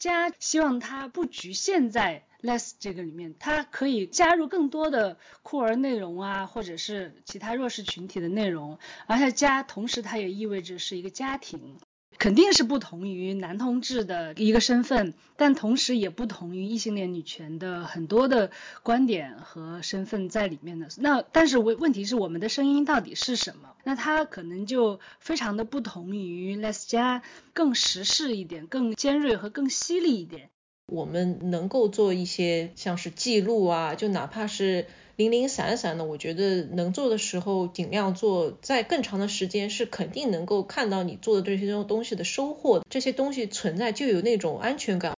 [0.00, 11.76] 家希望它不局限在 less 这个里面，它可以加入更多的酷儿内容啊，或者是其他弱势群体的内容，而且家同时它也意味着是一个家庭。
[12.20, 18.50] 肯定是不同于男同志的一个身份，但同时也不同于异性恋女权的很多的
[18.82, 20.88] 观点和身份在里面的。
[20.98, 23.70] 那但是问问题是我们的声音到底是什么？
[23.84, 27.22] 那它可能就非常的不同于 less 加
[27.54, 30.50] 更时事一点、更尖锐和更犀利一点。
[30.88, 34.84] 我们能够做一些像是记录啊，就哪怕是。
[35.20, 45.12] 零零散散的，我觉得能做的时候尽量做，在更长的时间是肯定能够看到你做的这些东西的收获，这些东西存在就有那种安全感。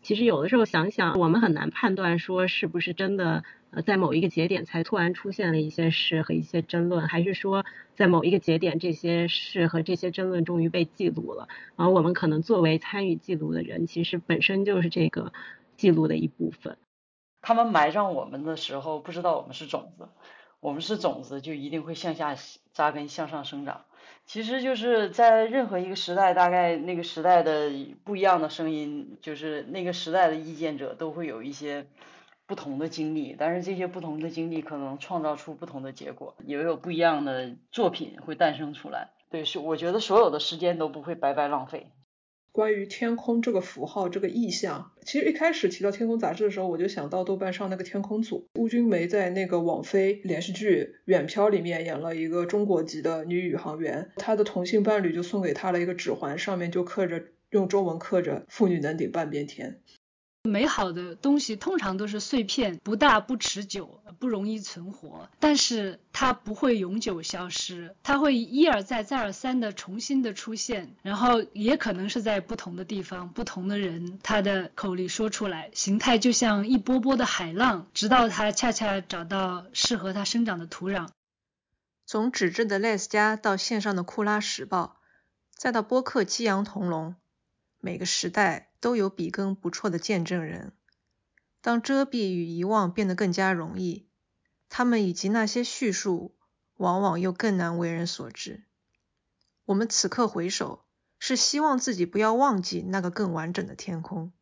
[0.00, 15.34] 其实有的时候想想，我们很难判断说是不是真的，呃，在某一个节点才突然出现了一些事和一些争论，还是说在某一个节点这些事和这些争论终于被记录了，而我们可能作为参与记录的人，其实本身就是这个
[15.76, 16.78] 记录的一部分。
[17.42, 20.08] 他们埋葬我们的时候，不知道我们是种子，
[20.60, 22.36] 我们是种子就一定会向下
[22.72, 23.84] 扎根、向上生长。
[24.24, 27.70] 其实就是在任何一个时代，大概那个时代的
[28.04, 31.86] 不一样的声音，就是那个时代的意见者都会有一些
[32.46, 39.08] 不同的经历，但是这些不同的经历可能创造出不同的结果，也有不一样的作品会诞生出来。
[39.30, 41.90] 对，是我觉得所有的时间都不会白白浪费。
[42.52, 59.80] 关于天空这个符号、这个意象，其实一开始提到《天空》杂志的时候，我就想到豆瓣上那个天空组，邬君梅在那个网飞连续剧《远漂》里面演了一个中国籍的女宇航员，她的同性伴侣就送给她了一个指环，上面就刻着用中文刻着“妇女能顶半边天”。
[60.44, 65.28] 美好的东西通常都是碎片，不大不持久，不容易存活。
[65.38, 81.08] 但是它不会永久消失，它会一而再、再而三的重新的出现，然后也可能是在不同的地方、不同的人他的口里说出来，形态就像一波波的海浪，直到它恰恰找到适合它生长的土壤。
[82.04, 84.96] 从纸质的 Les 家到线上的库拉时报，
[85.54, 87.14] 再到播客激扬同笼，
[87.78, 88.71] 每个时代。
[88.82, 90.72] 都有笔耕不辍的见证人。
[91.60, 94.08] 当遮蔽与遗忘变得更加容易，
[94.68, 96.36] 他们以及那些叙述
[96.74, 98.64] 往往又更难为人所知。
[99.66, 100.84] 我们此刻回首，
[101.20, 104.32] 是希望自己不要忘记那个更完整的天空。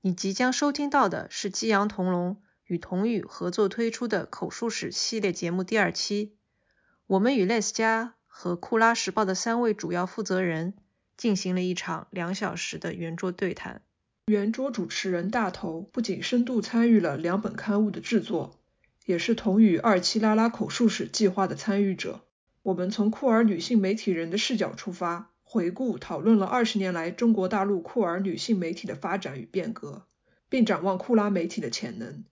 [0.00, 6.38] 你即将收听到的是激扬同龙与童宇合作推出的口述史系列节目第二期。
[7.06, 10.78] 我们与 Les 家和库拉时报的三位主要负责人。
[11.16, 13.82] 进行了一场两小时的圆桌对谈。
[14.26, 18.58] 圆桌主持人大头不仅深度参与了两本刊物的制作，
[19.04, 22.24] 也是同与二七拉拉口述史计划的参与者。
[22.62, 30.06] 我们从酷儿女性媒体人的视角出发，回顾讨论了二十年来中国大陆酷儿女性媒体的发展与变革，
[30.48, 32.24] 并展望库拉媒体的潜能。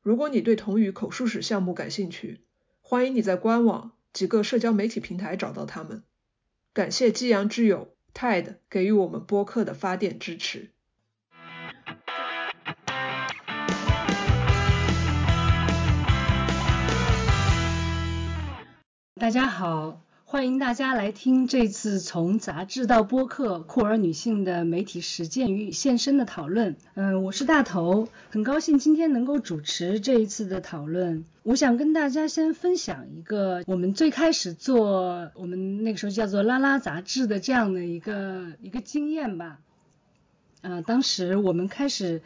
[0.00, 2.40] 如果你对同语口述史项目感兴趣，
[2.80, 6.02] 欢迎你在官网几个社交媒体平台找到他们。
[6.72, 7.94] 感谢激扬之友。
[8.12, 10.70] Tide 给予我们播客的发电支持。
[19.14, 20.00] 大家好，
[20.30, 26.76] 欢迎大家来听这次从杂志到播客酷儿女性的媒体实践与现身的讨论。
[26.94, 31.24] 嗯，我是大头，很高兴今天能够主持这一次的讨论。
[31.42, 39.58] 我想跟大家先分享一个我们最开始做我们那个时候叫做拉拉杂志的这样的一个一个经验吧。
[40.62, 42.22] 啊，当时我们开始，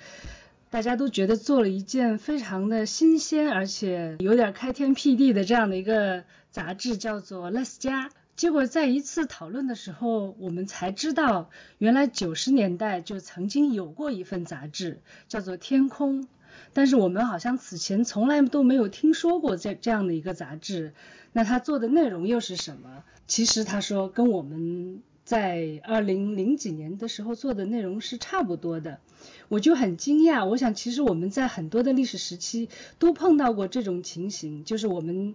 [0.74, 8.10] 大家都觉得做了一件非常的新鲜，而且有点开天辟地的这样的一个杂志，叫做 Less 家。
[8.34, 11.48] 结果在一次讨论的时候，我们才知道，
[11.78, 16.26] 原来九十年代就曾经有过一份杂志，叫做天空。
[16.72, 20.92] 但是我们好像此前从来都没有听说过这这样的一个杂志，
[21.32, 23.04] 那他做的内容又是什么？
[23.28, 29.00] 其实他说跟我们在二零零几年的时候做的内容是差不多的，
[29.48, 30.46] 我就很惊讶。
[30.46, 32.68] 我想其实我们在很多的历史时期
[32.98, 35.34] 都碰到过这种情形，就是我们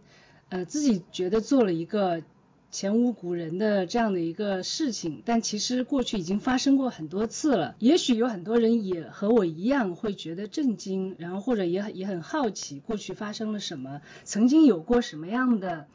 [0.50, 2.22] 呃自己觉得做了一个。
[2.72, 7.76] 前无古人的这样的一个事情，但其实过去已经发生过很多次了。
[7.80, 15.88] 也许有很多人也和我一样会觉得震惊，然后或者也很也很好奇过去发生了什么，曾经有过什么样的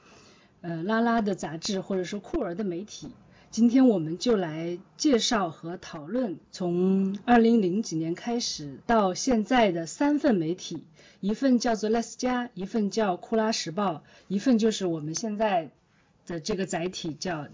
[0.63, 3.07] 呃拉拉的杂志或者说酷儿的媒体。
[3.55, 10.83] 今天我们就来介绍和讨论从二零零几年开始到现在的三份媒体，
[11.21, 15.71] 一份叫做 Less 加，一份叫库拉时报，一份就是我们现在。
[16.27, 17.47] 的这个载体叫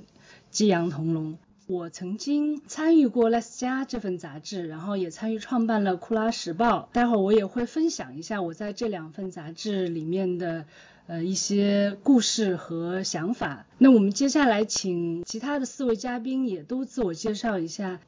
[0.50, 1.36] 激扬同龙。
[1.66, 6.88] 我曾经参与过《Less 加》这份杂志，然后也参与创办了《库拉时报》。
[6.94, 10.64] 待会儿我也会分享一下我在这两份杂志里面的
[11.10, 13.66] 呃一些故事和想法。
[13.78, 17.98] 那我们接下来请其他的四位嘉宾也都自我介绍一下。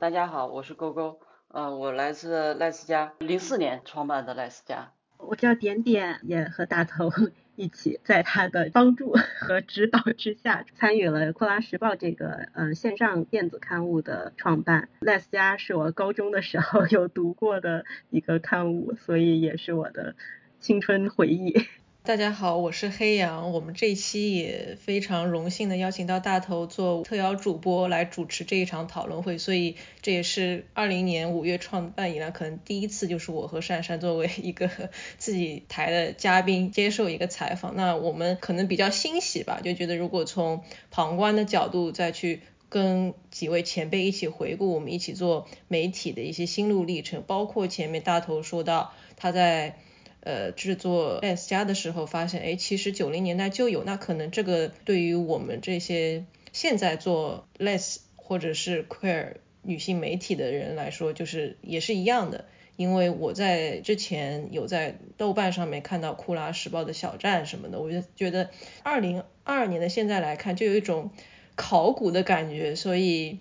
[0.00, 4.90] 大家好，我是勾勾，呃，我来自赖斯家，零四年创办的赖斯家。
[5.18, 7.08] 我叫点点，也和大头
[7.54, 14.88] 一起在他的帮助和指导之下，参与了《库拉时报》这个呃线上电子刊物的创办。
[14.98, 20.16] 赖斯家是我高中的时候有读过的一个刊物，所以也是我的
[20.58, 21.64] 青春回忆。
[22.06, 23.50] 大家好，我是黑羊。
[23.50, 34.68] 我们这一期也非常荣幸的邀请到大头做特邀主播来主持这一场讨论会，所以这也是二零年五月创办以来可能第一次，就是我和珊珊作为一个
[35.16, 37.74] 自己台的嘉宾接受一个采访。
[37.74, 49.78] 那我们可能比较欣喜吧，就觉得如果从旁观的角度再去跟几位前辈一起回顾我们一起做媒体的一些心路历程，包括前面大头说到他在。
[50.24, 62.46] 呃，制作 S 加的时候发现，哎，其实九零年代就有，那可能这个对于我们这些现在做 less 或者是 queer 女性媒体的人来说，就是也是一样的。
[62.76, 68.50] 因为我在之前有在豆瓣上面看到库拉时报的小站什么的，我就觉得
[68.82, 71.10] 二零二二年的现在来看，就有一种
[71.54, 73.38] 考古的感觉，所以，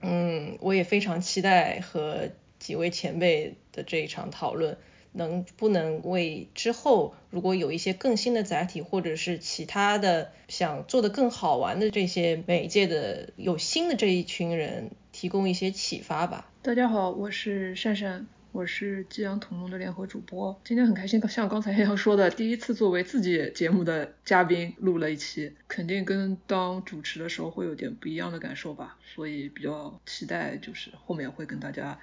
[0.00, 2.28] 嗯，我也非常期待和
[2.60, 4.76] 几位前辈的这一场讨论。
[5.12, 16.50] 能不能为之后如果有一些更新的载体，或者是其他的想做的更好玩的这些媒介的有新的这一群人提供一些启发吧？
[16.62, 20.58] 大家好，我是善善，我是激昂同盟的联合主播。
[20.64, 31.98] 今天很开心，像刚才一样说的，第一次作为自己节目的嘉宾录了一期，肯定跟当主持的时候会有点不一样的感受吧，所以比较期待，就是后面会跟大家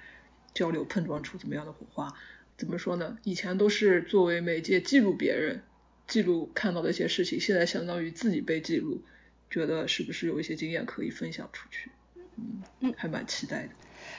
[0.54, 2.14] 交流碰撞出怎么样的火花。
[2.60, 3.16] 怎么说呢？
[3.24, 5.62] 以前都是作为媒介记录别人，
[6.06, 9.02] 记录看到的一些事情，现在相当于自己被记录，
[9.48, 11.90] 觉得是不是有一些经验可以分享出去？
[12.36, 13.70] 嗯嗯，还蛮期待的。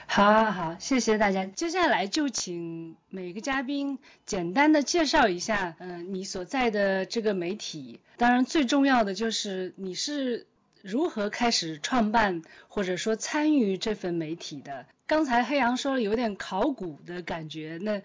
[0.07, 1.45] 好，好，好，谢谢大家。
[1.45, 7.99] 接下来就请每个嘉宾简单的介绍一下，嗯，你所在的这个媒体。
[8.17, 10.47] 当然，最重要的就是你是
[10.83, 14.85] 如何开始创办或者说参与这份媒体的。
[15.07, 18.01] 刚才黑羊说了有点考古的感觉，那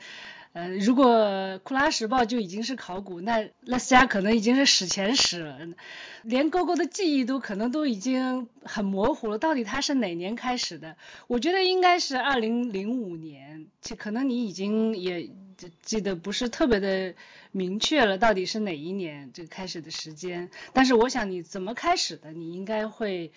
[0.52, 5.58] 呃，如果库拉时报就已经是考古，那那家可能已经是史前史了，
[6.22, 9.38] 连勾勾的记忆都可能都已经很模糊了。
[9.38, 10.96] 到底它是哪年开始的？
[11.26, 17.14] 我觉得应该是二零零五年，就可能你已经也就记得不是特别的
[17.52, 20.50] 明确了，到底是哪一年这个开始的时间。
[20.72, 23.32] 但是我想你怎么开始的，你应该会。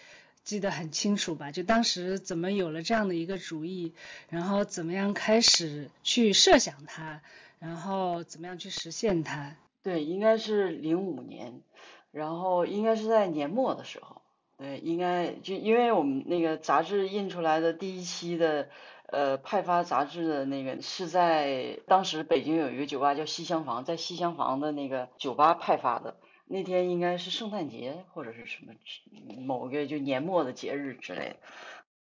[0.46, 1.52] 记得很清楚吧？
[1.52, 3.94] 就当时怎么有了这样的一个主意，
[4.30, 7.22] 然后怎么样开始去设想它，
[7.60, 9.56] 然后怎么样去实现它？
[9.84, 11.62] 对，应该是零五年，
[12.12, 14.24] 然后应该是在年末的时候。
[14.58, 18.70] 对，应该就因为我们那个杂志印出来的第一期的
[19.12, 26.16] 呃派发杂志的那个是在当时北京有一个酒吧叫西厢房，在西厢房的那个酒吧派发的。
[26.52, 28.74] 那天应该是圣诞节或者是什么
[29.46, 31.36] 某个就年末的节日之类的，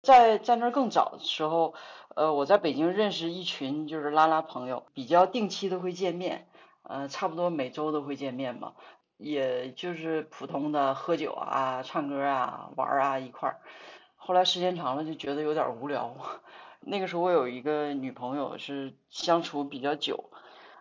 [0.02, 1.75] 在在那儿更早的时候，
[2.16, 6.48] 呃，我在北京认识一群就是拉拉朋友，比较定期的会见面，
[6.82, 8.74] 呃，差不多每周都会见面嘛，
[9.18, 13.60] 也就是普通的喝酒啊、唱歌啊、玩啊一块儿。
[14.16, 16.16] 后来时间长了就觉得有点无聊，
[16.82, 20.30] 那个时候我有一个女朋友是相处比较久。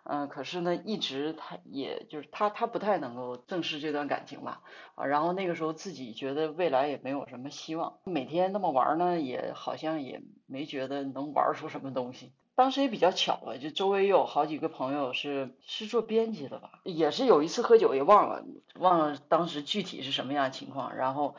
[0.02, 4.62] 嗯，可是呢，一直他也就是他他不太能够正视这段感情吧，
[4.97, 12.33] 啊，然后那个时候自己觉得未来也没有什么希望，每天那么玩呢，也好像也没觉得能玩出什么东西。
[12.57, 18.42] 当时也比较巧吧，就周围有好几个朋友是是做编辑的吧，也是有一次喝酒也忘了
[18.78, 21.37] 忘了当时具体是什么样的情况，然后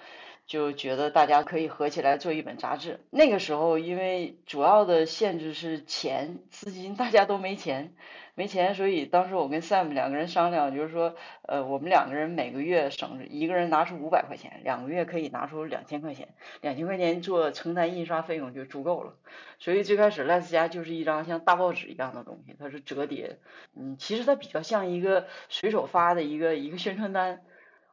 [0.51, 2.99] 就觉得大家可以合起来做一本杂志。
[3.09, 7.93] 那个时候因为主要的限制是钱资金，大家都没钱。
[8.35, 16.27] 没钱，所以当时我跟 Sam 两个人商量，就是说，呃，我们两个人每个月省，一个人拿出五百块钱，两个月可以拿出两千块钱，
[16.59, 19.13] 两千块钱做承担印刷费用就足够了。
[19.59, 23.37] 所以最开始赖斯家就是一张像大报纸一样的东西，它是折叠，
[23.77, 27.41] 嗯，其实它比较像一个随手发的一个一个宣传单。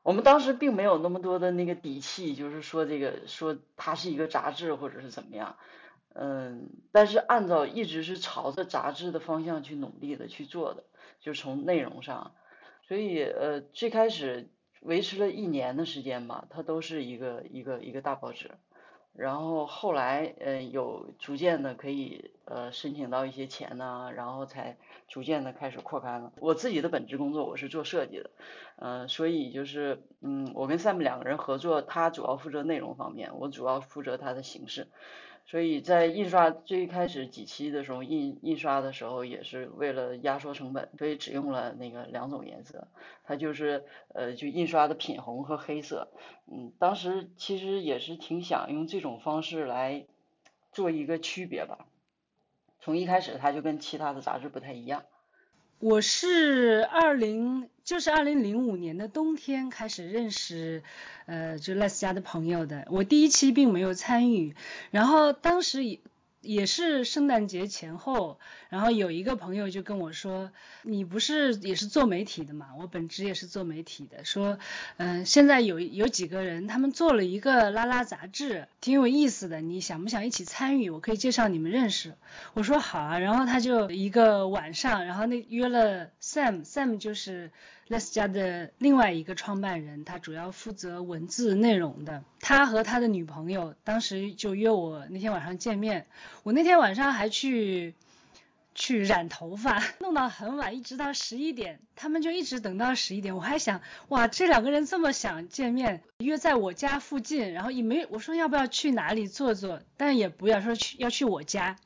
[0.03, 5.57] 我们当时并没有那么多的那个底气，就是说这个说它是一个杂志或者是怎么样。
[6.15, 10.83] 嗯，但是按照一直是朝着杂志的方向去努力的去做的，
[11.21, 12.33] 就从内容上，
[12.89, 14.49] 所以呃最开始
[14.81, 18.51] 维持了一年的时间吧，它都是一个一个一个大报纸，
[19.15, 24.77] 然后后来呃有逐渐的可以呃申请到一些钱呢，然后才
[25.09, 26.33] 逐渐的开始扩刊了。
[26.41, 28.31] 我自己的本职工作我是做设计的，
[28.77, 34.87] 嗯，所以就是嗯我跟 Sam 两个人合作，他主要负责内容方面，我主要负责他的形式。
[35.51, 42.87] 所以在印刷最开始几期的时候，印印刷的时候也是为了压缩成本，所以只用了那个两种颜色，
[43.25, 46.13] 它就是呃就印刷的品红和黑色，
[46.53, 50.05] 嗯，当时其实也是挺想用这种方式来
[50.71, 51.87] 做一个区别吧，
[52.79, 55.05] 从一开始它就跟其他的杂志不太一样。
[55.81, 60.83] 我是二零，就是二零零五年的冬天开始认识，
[61.27, 62.87] 呃，就赖斯家的朋友的。
[62.91, 64.55] 我第一期并没有参与，
[64.91, 66.01] 然后当时也。
[66.41, 70.51] 也是圣诞节前后，然后有一个朋友就跟我说
[70.83, 72.69] ：“你不是也是做媒体的嘛？
[72.79, 74.25] 我本职也是做媒体的。
[74.25, 74.59] 说，
[74.99, 79.61] 嗯，现在有有几个人，他们做了一个拉拉杂志，挺有意思的。
[79.61, 80.91] 你想不想一起参与？
[80.91, 82.15] 我可以介绍你们认识。”
[82.55, 83.19] 我说好啊。
[83.19, 87.51] 然后他就一个晚上，然后那约了 Sam，Sam 就是。
[87.89, 92.23] Les 家的另外一个创办人，他主要负责文字内容的。
[92.41, 96.07] 他和他的女朋友当时就约我那天晚上见面。
[96.43, 97.95] 我那天晚上还去
[98.75, 101.81] 去染头发， 弄到很晚，一直到十一点。
[101.97, 103.35] 他们就一直等到十一点。
[103.35, 111.77] 我还想，哇，这两个人这么想见面，约在我家附近，然后也没我说要不要去哪里坐坐，但也不要说去要去我家。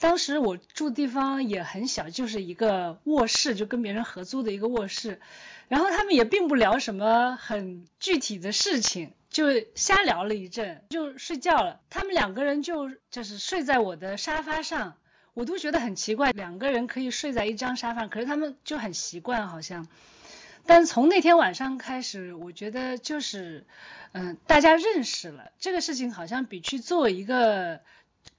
[0.00, 5.20] 当时我住地方也很小，就是一个卧室，就跟别人合租的一个卧室。
[5.68, 11.80] 然后他们也并不聊什么很具体的事情，就瞎聊了一阵，就睡觉了。
[11.90, 14.94] 他们两个人就就是睡在我的沙发上，
[15.34, 19.86] 我都觉得很奇怪，两个人可以睡在一张沙发上，可是他们就很习惯好像。
[20.64, 23.66] 但从那天晚上开始，我觉得就是，
[24.12, 27.80] 嗯，大家认识了这个事情，好像比去做一个。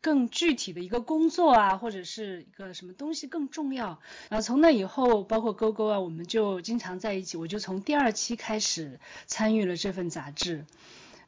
[0.01, 4.00] 更具体的一个工作啊，或者是一个什么东西更重要。
[4.29, 7.38] 然后从那以后，包括勾勾啊，我们就经常在一起。
[7.38, 10.65] 我就从第二期开始参与了这份杂志。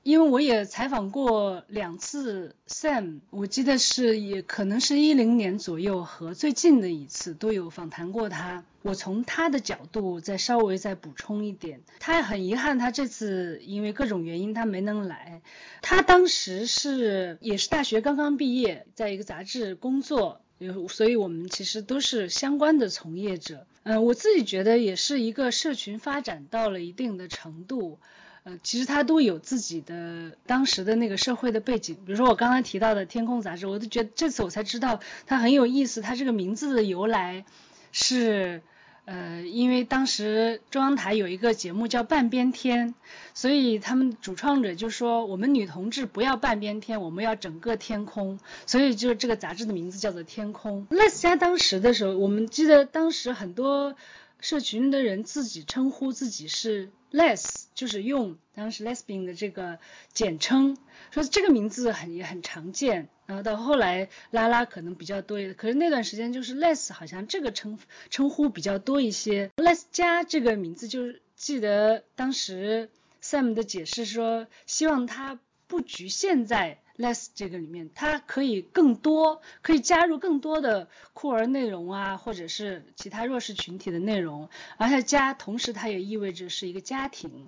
[0.03, 8.65] 因为我也采访过两次 Sam，我记得是也可能是一零年左右和最近的一次都有访谈过他。
[8.81, 15.41] 我从他的角度再稍微再补充一点，他很遗憾他这次因为各种原因他没能来。
[15.81, 20.41] 他当时是也是大学刚刚毕业，在一个杂志工作，
[20.89, 23.65] 所以我们其实都是相关的从业者。
[23.83, 27.99] 嗯，我自己觉得也是一个社群发展到了一定的程度。
[28.45, 36.01] 呃，其实它都有自己的当时的那个社会的背景，比如说我刚才提到的《天空》杂志，我都觉得这次我才知道它很有意思。
[36.01, 37.45] 它这个名字的由来
[37.93, 38.61] 是，
[39.05, 42.89] 呃，因为当时中央台有一个节目叫《半边天》，
[43.33, 50.85] 所以他们主创者就说我们女同志不要半边天，我们要整个天空，所以就是这个杂志的名字叫做《天空》。
[50.93, 53.95] Les 家当时的时候，我们记得当时很多
[54.43, 56.91] 社群的人自己称呼自己是。
[57.11, 59.79] Les 就是用当时 Lesbian 的这个
[60.11, 60.75] 简称，
[61.11, 72.89] 说这个名字很也很常见，然后到后来拉拉可能比较多，可是那段时间就是 Les 好像这个称称呼比较多一些，Les 加这个名字就是记得当时
[73.21, 76.79] Sam 的解释说，希望它不局限在。
[76.97, 87.47] Less 这个里面，它可以更多，可以加入更多的酷儿内容啊，或者是其他弱势群体的内容，而且加，同时它也意味着是一个家庭，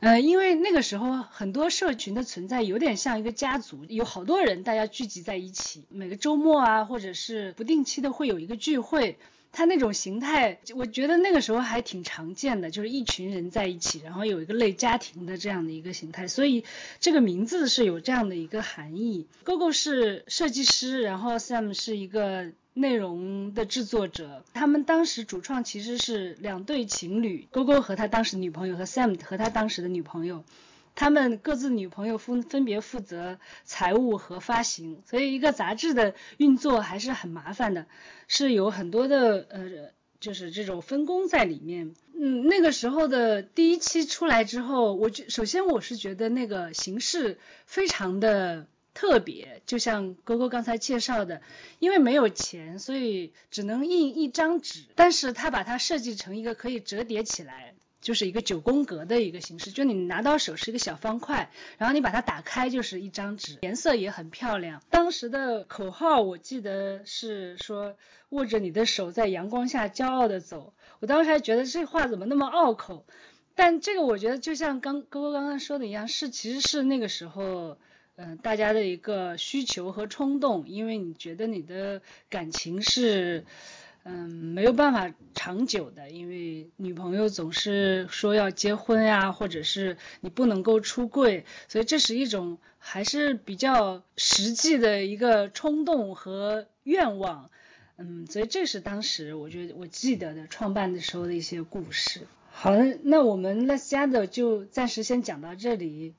[0.00, 9.18] 呃，因为那个时候很多社群的存在有点像一个家族，有好多人大家聚集在一起，每个周末啊，或者是不定期的会有一个聚会。
[9.56, 16.62] 他那种形态，我觉得那个时候还挺常见的，就是一群人在一起，然后有一个类家庭的这样的一个形态，所以
[17.00, 19.26] 这个名字是有这样的一个含义。
[19.46, 24.44] GoGo 是设计师，然后 Sam 是一个内容的制作者。
[24.52, 30.44] 他们当时主创其实是两对情侣，GoGo 和他当时女朋友和 Sam 和他当时的女朋友。
[30.96, 37.86] 他们各自女朋友分分别负责财务和发行，所以一个杂志的运作还是很麻烦的，
[38.26, 41.94] 是有很多的呃，就是这种分工在里面。
[42.18, 51.42] 嗯，那个时候的第一期出来之后，我觉首先我是觉得那个形式非常的特别，就像勾勾刚才介绍的，
[51.78, 57.74] 因为没有钱，所以只能印一张纸，但是他把它设计成一个可以折叠起来。
[58.06, 64.80] 就是一个九宫格的一个形式，就你拿到手是一个小方块，然后你把它打开就是一张纸，颜色也很漂亮。
[64.90, 67.96] 当时的口号我记得是说
[68.28, 73.04] 握着你的手在阳光下骄傲的走，我当时还觉得这话怎么那么拗口，
[73.56, 77.76] 但这个我觉得就像刚哥哥刚刚说的一样，是其实是那个时候
[78.14, 83.44] 嗯，大家的一个需求和冲动，因为你觉得你的感情是，
[84.08, 97.50] 嗯，没有办法长久的，因为女朋友总是说要结婚呀，或者是你不能够出柜，所以这是一种还是比较实际的一个冲动和愿望，
[97.96, 102.20] 嗯，所以这是当时我觉得我记得的创办的时候的一些故事。
[102.52, 106.14] 好的，那我们 Let's 家的就暂时先讲到这里。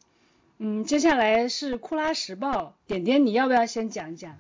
[0.58, 4.38] 嗯，接下来是库拉时报，点点你要不要先讲讲？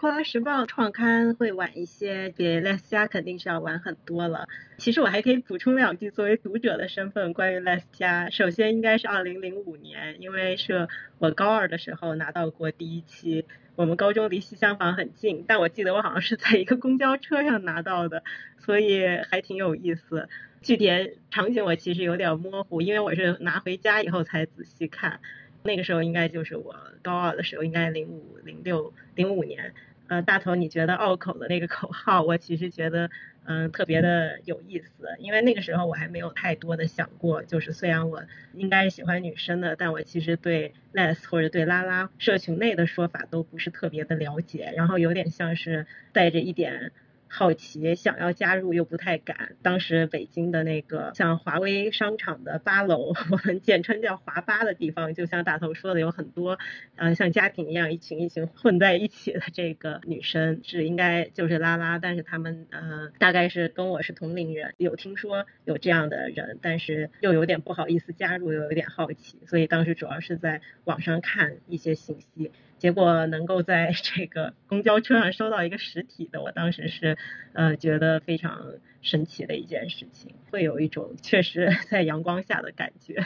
[0.00, 4.48] 库拉时报创刊会晚一些，比 Les 家肯定是要晚很多了。
[4.78, 10.88] 其实我还可以补充两句，作为读者的身份，关于 Les 家，首先应该是二零零五年，因为是
[11.18, 13.44] 我高二的时候拿到过第一期。
[13.76, 18.22] 我们高中离西厢房很近，但我记得我好像是在一个公交车上拿到的，
[18.56, 20.30] 所以还挺有意思。
[20.62, 20.88] 具体
[21.30, 25.20] 场景我其实有点模糊，因为我是拿回家以后才仔细看。
[25.62, 29.74] 那个时候应该就是我高二的时候，应该零五、零六、零五年。
[30.10, 33.08] 呃，大头，你觉得拗口的那个口号，我其实觉得
[33.44, 34.90] 嗯特别的有意思，
[35.20, 46.90] 因为那个时候我还没有太多的想过，就是虽然我应该是喜欢女生的，但我其实对 les 或者对拉拉社群内的说法都不是特别的了解，然后有点像是带着一点。
[47.32, 49.56] 好奇想要加入又不太敢。
[49.62, 56.58] 当时北京的那个像华威商场的八楼， 我们简称叫华八的地方，就像大头说的，有很多，
[56.96, 72.50] 呃，像家庭一样一群一群混在一起的这个女生，是应该就是拉拉，但是他们呃大概是跟我是同龄人，有听说有这样的人，但是又有点不好意思加入，又有点好奇，所以当时主要是在网上看一些信息。
[72.80, 77.18] 结果能够在这个公交车上收到一个实体的，我当时是
[77.52, 78.72] 呃觉得非常
[79.02, 83.24] 神奇的一件事情，会有一种确实 在阳光下的感觉。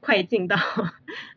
[0.00, 0.56] 快进到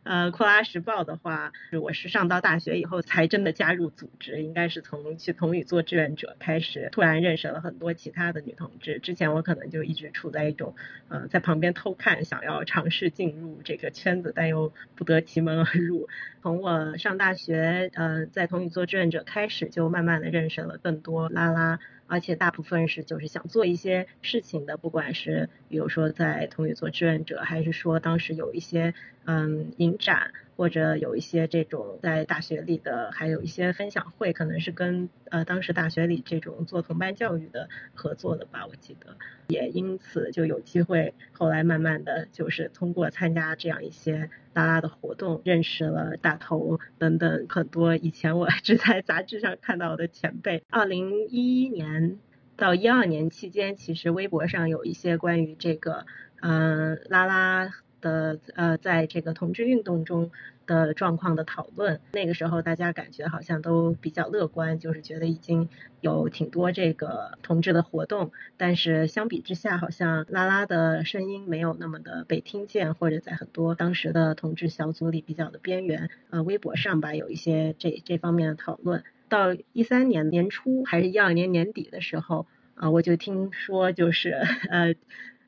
[0.04, 8.98] 呃库拉时报的话，我是上到大学以后才真的加入组织，应该是从去同语做志愿者开始，突然认识了很多其他的女同志。
[8.98, 10.74] 之前我可能就一直处在一种
[11.08, 16.08] 呃在旁边偷看，想要尝试进入这个圈子，但又不得其门而入。
[16.42, 21.78] 从我上大学呃在同语做志愿者开始，就慢慢的认识了更多拉拉。
[22.14, 39.16] 而且大部分是就是想做一些事情的，不管是比如说在同里做志愿者，还是说当时有一些嗯影展，或者有一些这种在大学里的，还有一些分享会，可能是跟呃当时大学里这种做同伴教育的合作的吧，我记得。
[39.46, 50.62] 也因此就有机会，后来慢慢的就是通过参加这样一些拉拉的活动，认识了大头等等很多以前我只在杂志上看到的前辈。
[50.70, 52.18] 二零一一年
[52.56, 56.06] 到一二年期间，其实微博上有一些关于这个
[56.40, 57.70] 嗯拉拉
[58.04, 60.30] 的呃在这个同志运动中。
[60.66, 65.68] 的状况的讨论，那个时候大家感觉好像都比较乐观，就是觉得已经
[66.00, 76.08] 有挺多这个同志的活动，但是相比之下，好像拉拉的声音没有那么的被听见，或者在很多当时的同志小组里比较的边缘。
[76.30, 79.04] 呃，微博上吧有一些这这方面的讨论。
[79.28, 84.30] 到一三年年初还是一二年年底的时候，啊，我就听说就是
[84.70, 84.94] 呃，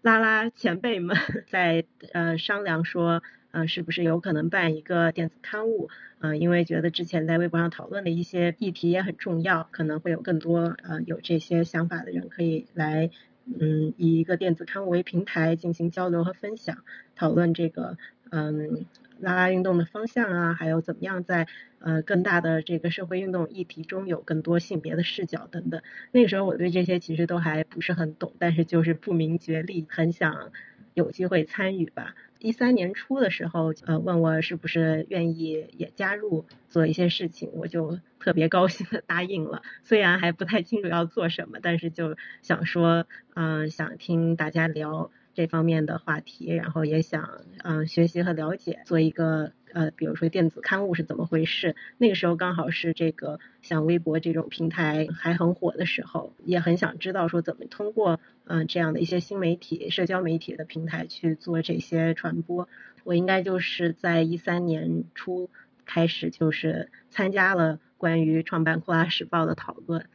[0.03, 1.17] 拉拉前辈们
[1.49, 3.23] 在呃商量说。
[3.53, 5.89] 嗯，是不是有可能办一个电子刊物？
[6.19, 13.09] 嗯，因为觉得之前在微博上讨论的一些议题也很重要，可能会有更多呃有这些想法的人可以来，
[13.47, 17.97] 嗯，以一个电子刊物为平台进行交流和分享，讨论这个
[18.31, 18.85] 嗯
[19.21, 21.47] 拉拉运动的方向啊，还有怎么样在
[21.79, 25.83] 呃更大的这个社会运动议题中有更多性别的视角等等。
[26.13, 30.53] 那个时候我对这些其实都还不是很懂，但是就是不明觉厉，很想
[30.95, 32.15] 有机会参与吧。
[32.39, 39.63] 一三年初的时候，呃，问我是不是愿意也加入做一些事情，我就特别高兴的答应了。
[39.85, 45.11] 虽然还不太清楚要做什么，但是就想说，嗯，想听大家聊。
[45.37, 51.77] 这方面的话题，然后也想嗯学习和了解，做一个呃比如说电子刊物是怎么回事。
[51.99, 62.67] 那个时候刚好是这个像微博这种平台还很火的时候，也很想知道说怎么通过嗯这样的一些新媒体、社交媒体的平台去做这些传播。
[63.05, 65.51] 我应该就是在一三年初
[65.85, 70.07] 开始就是参加了关于创办库拉时报的讨论，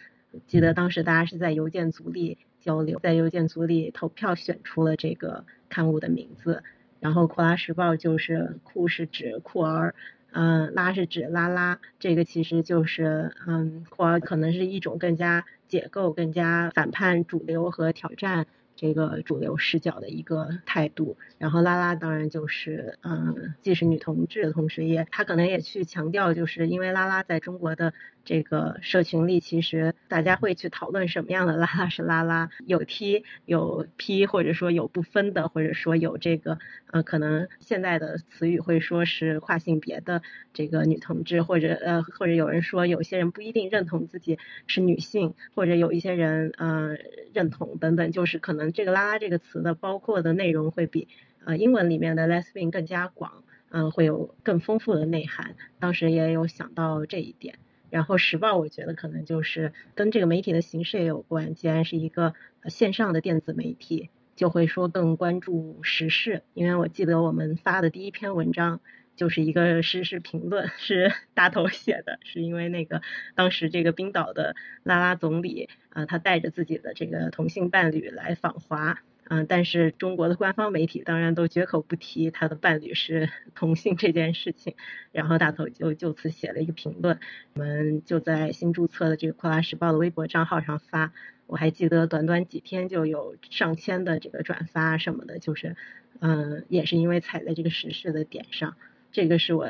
[0.48, 2.40] 记得当时大家是在邮件组里。
[2.62, 6.64] 交流在邮件组里投票选出了这个刊物的名字，
[7.00, 9.94] 然后库拉时报就是库是指库儿，
[10.32, 18.48] 嗯拉是指拉拉，这个其实就是嗯库儿可能是一种更加解构、更加反叛主流和挑战。
[18.74, 27.94] 这个主流视角的一个态度，然后拉拉当然就是，嗯，既是女同志同时，也她可能也去强调，就是因为拉拉在中国的
[28.24, 36.60] 这个社群里，其实大家会去讨论什么样的拉拉是拉拉，有 T 有 P，或者说有不分的，或者说有这个，
[36.92, 40.22] 呃，可能现在的词语会说是跨性别的
[40.54, 46.98] 这个女同志，或者呃，或者有人说有些人不一定认同自己是女性，或者有一些人呃
[47.34, 48.72] 认同等等，就是可能。
[48.72, 51.08] 这个“拉拉”这个词的包括的内容会比
[51.44, 55.56] 呃英文里面的 “lesbian” 更加广，嗯，会有更丰富的内涵。
[55.80, 57.56] 当时也有想到这一点。
[57.92, 62.34] 然后《时报》我觉得可能就是跟这个媒体的形式也有关，既然是一个
[62.66, 66.42] 线上的电子媒体，就会说更关注时事。
[66.56, 68.82] 因为我记得我们发的第一篇文章。
[69.14, 73.04] 就是一个时事评论，是大头写的，是因为那个
[73.36, 84.76] 当时这个冰岛的拉拉总理啊，他带着自己的这个同性伴侣来访华，嗯，但是中国的官方媒体当然都绝口不提他的伴侣是 同性这件事情，
[85.14, 87.18] 然后大头就就此写了一个评论，
[87.54, 91.14] 我们就在新注册的这个《库拉时报》的微博账号上发，
[91.48, 95.78] 我还记得短短几天就有上千的这个转发什么的，就是
[96.20, 98.76] 嗯，也是因为踩在这个时事的点上。
[99.14, 99.70] 这个是我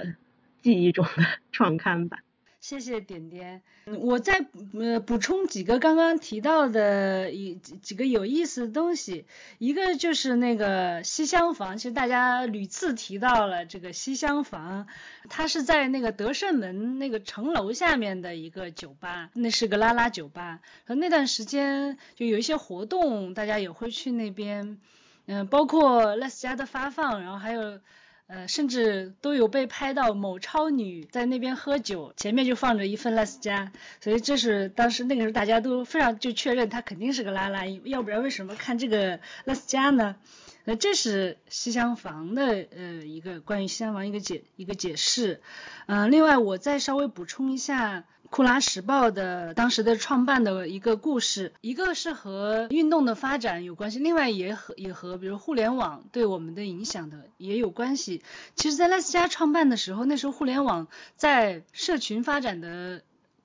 [0.60, 1.12] 记忆中的
[1.54, 2.24] 创刊吧。
[2.62, 4.46] 谢谢点点，我再
[4.80, 9.26] 呃补充几个刚刚提到的一几个有意思的东西。
[9.58, 14.86] 一个就是那个西厢房，其实大家屡次提到了这个西厢房，
[15.28, 20.60] 它是在那个德胜门那个城楼下面的一个酒吧，那是个拉拉酒吧。
[20.86, 24.78] 和那段时间就有一些活动，大家也会去那边，
[25.26, 27.80] 嗯，包括 Les 家的发放，然后还有。
[28.34, 40.16] 呃，甚至都有被拍到某超女在那边喝酒，前面就放着一份拉斯加，所以这是当时那个时候大家都非常就确认她肯定是个拉拉，要不然为什么看这个拉斯加呢？
[40.64, 45.42] 那这是西厢房的呃一个关于西厢房一个解一个解释，
[45.88, 48.06] 嗯，另外我再稍微补充一下。
[48.30, 58.24] 库拉时报的当时的创办的一个故事，一个是和运动的发展有关系，另外也和也和比如互联网对我们的影响的也有关系。
[58.56, 63.02] 其实，在拉斯加创办的时候，那时候互联网在社群发展的。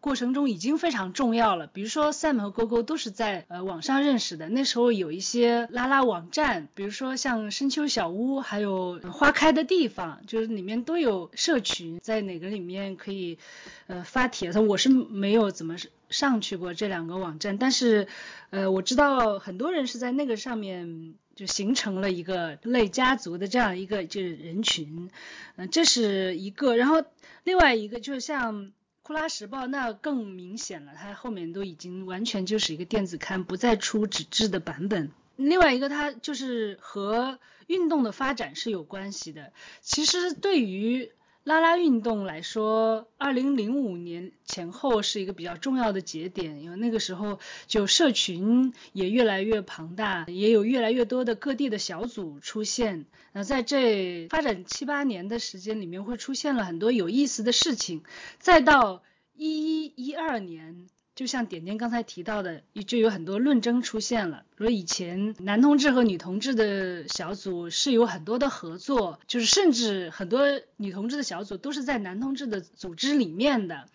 [0.07, 13.39] 过程中已经非常重要了，比如说 Sam 和勾勾都是在呃网上认识的，那时候有一些拉拉网站，比如说像深秋小屋，还有花开的地方，就是里面都有社群，在哪个里面可以
[13.89, 14.53] 呃发帖。
[14.53, 15.75] 子，我是没有怎么
[16.09, 18.07] 上去过这两个网站，但是
[18.51, 25.11] 呃我知道很多人是在那个上面就形成了一个类家族的这样一个就是人群，
[25.57, 27.03] 嗯这是一个，然后
[27.43, 28.71] 另外一个就是像。
[29.07, 35.13] 库拉时报那更明显了，它后面都已经完全就是一个电子刊，不再出纸质的版本。
[35.37, 37.39] 另外一个，它就是和
[37.69, 39.53] 运动的发展是有关系的。
[39.81, 41.13] 其实对于
[41.47, 53.07] 拉拉运动来说，二零零五年前后是一个比较重要的节点，因为那个时候就社群也越来越庞大，也有越来越多的各地的小组出现。
[53.33, 58.03] 那在这发展七八年的时间里面，会出现了很多有意思的事情。
[58.41, 59.05] 再到
[59.37, 60.89] 一一一二年。
[61.17, 64.45] 就像点点刚才提到的，就有很多论争出现了。
[64.55, 70.43] 比如以前男同志和女同志的小组是有很多的合作，就是甚至很多
[70.77, 73.89] 女同志的小组都是在男同志的组织里面的。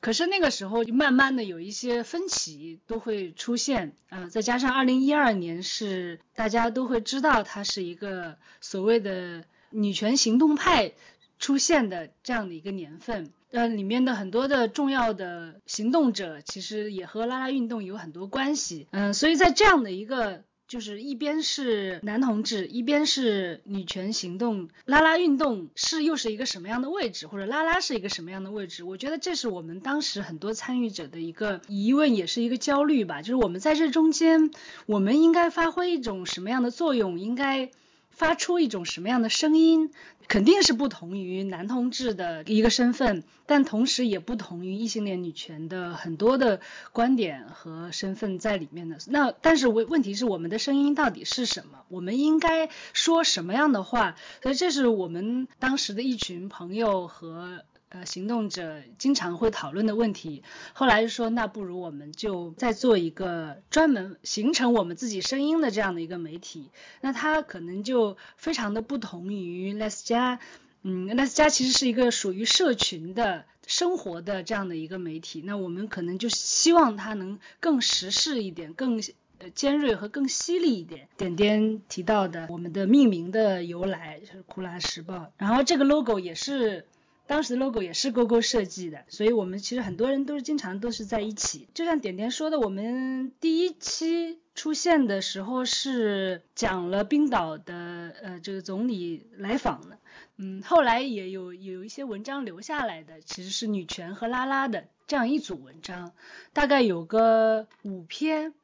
[0.00, 10.92] 可是那个时候就慢慢的有一些分歧都会出现，啊，再加上二零一二年是大家都会知道它是一个所谓的女权行动派
[11.38, 13.32] 出现的这样的一个年份。
[13.50, 18.86] 呃，里面的很多的重要的行动者，其实也和拉拉运动有很多关系。
[18.90, 28.84] 嗯，所以在这样的一个，就是一边是男同志，一边是女权行动，拉拉运动是又是一个什么样的位置，或者拉拉是一个什么样的位置？
[28.84, 33.22] 我觉得这是我们当时很多参与者的一个疑问，也是一个焦虑吧。
[33.22, 34.50] 就是我们在这中间，
[34.84, 37.18] 我们应该发挥一种什么样的作用？
[37.18, 37.70] 应该。
[38.18, 39.92] 发出一种什么样的声音，
[40.26, 48.98] 肯定是不同于男同志的一个身份，但同时也不同于异性恋女权的很多的观点和身份在里面的。
[49.06, 51.84] 那但是问问题是我们的声音到底是什么？
[51.88, 54.16] 我们应该说什么样的话？
[54.42, 57.62] 所以这是我们当时的一群朋友和。
[57.90, 66.70] 呃，行动者经常会讨论的问题，后来就说，那不如我们就再做一个专门形成我们自己声音的这样的一个媒体，
[67.00, 70.38] 那它可能就非常的不同于 Les 加，
[70.82, 73.44] 嗯，Les 加其实是一个属于社群的。
[73.70, 79.02] 生活的这样的一个媒体，那我们可能就希望它能更时事一点，更
[79.36, 81.06] 呃尖锐和更犀利一点。
[81.18, 86.86] 点点提到的我们的命名的由来是《库拉时报》，然后这个 logo 也是。
[87.28, 91.68] 当时 logo 也是勾勾设计的，所以我们其实很多人都是经常都是在一起。
[91.74, 99.98] 就像点点说的，我们第一期出现的时候是讲了冰岛的呃这个总理来访的，
[100.38, 106.12] 嗯，后来也有有一些文章留下来的，其实是女权和拉拉的这样一组文章，
[106.54, 108.54] 大概有个五篇，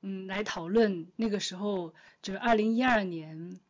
[0.00, 3.60] 嗯，来讨论那个时候就是二零一二年。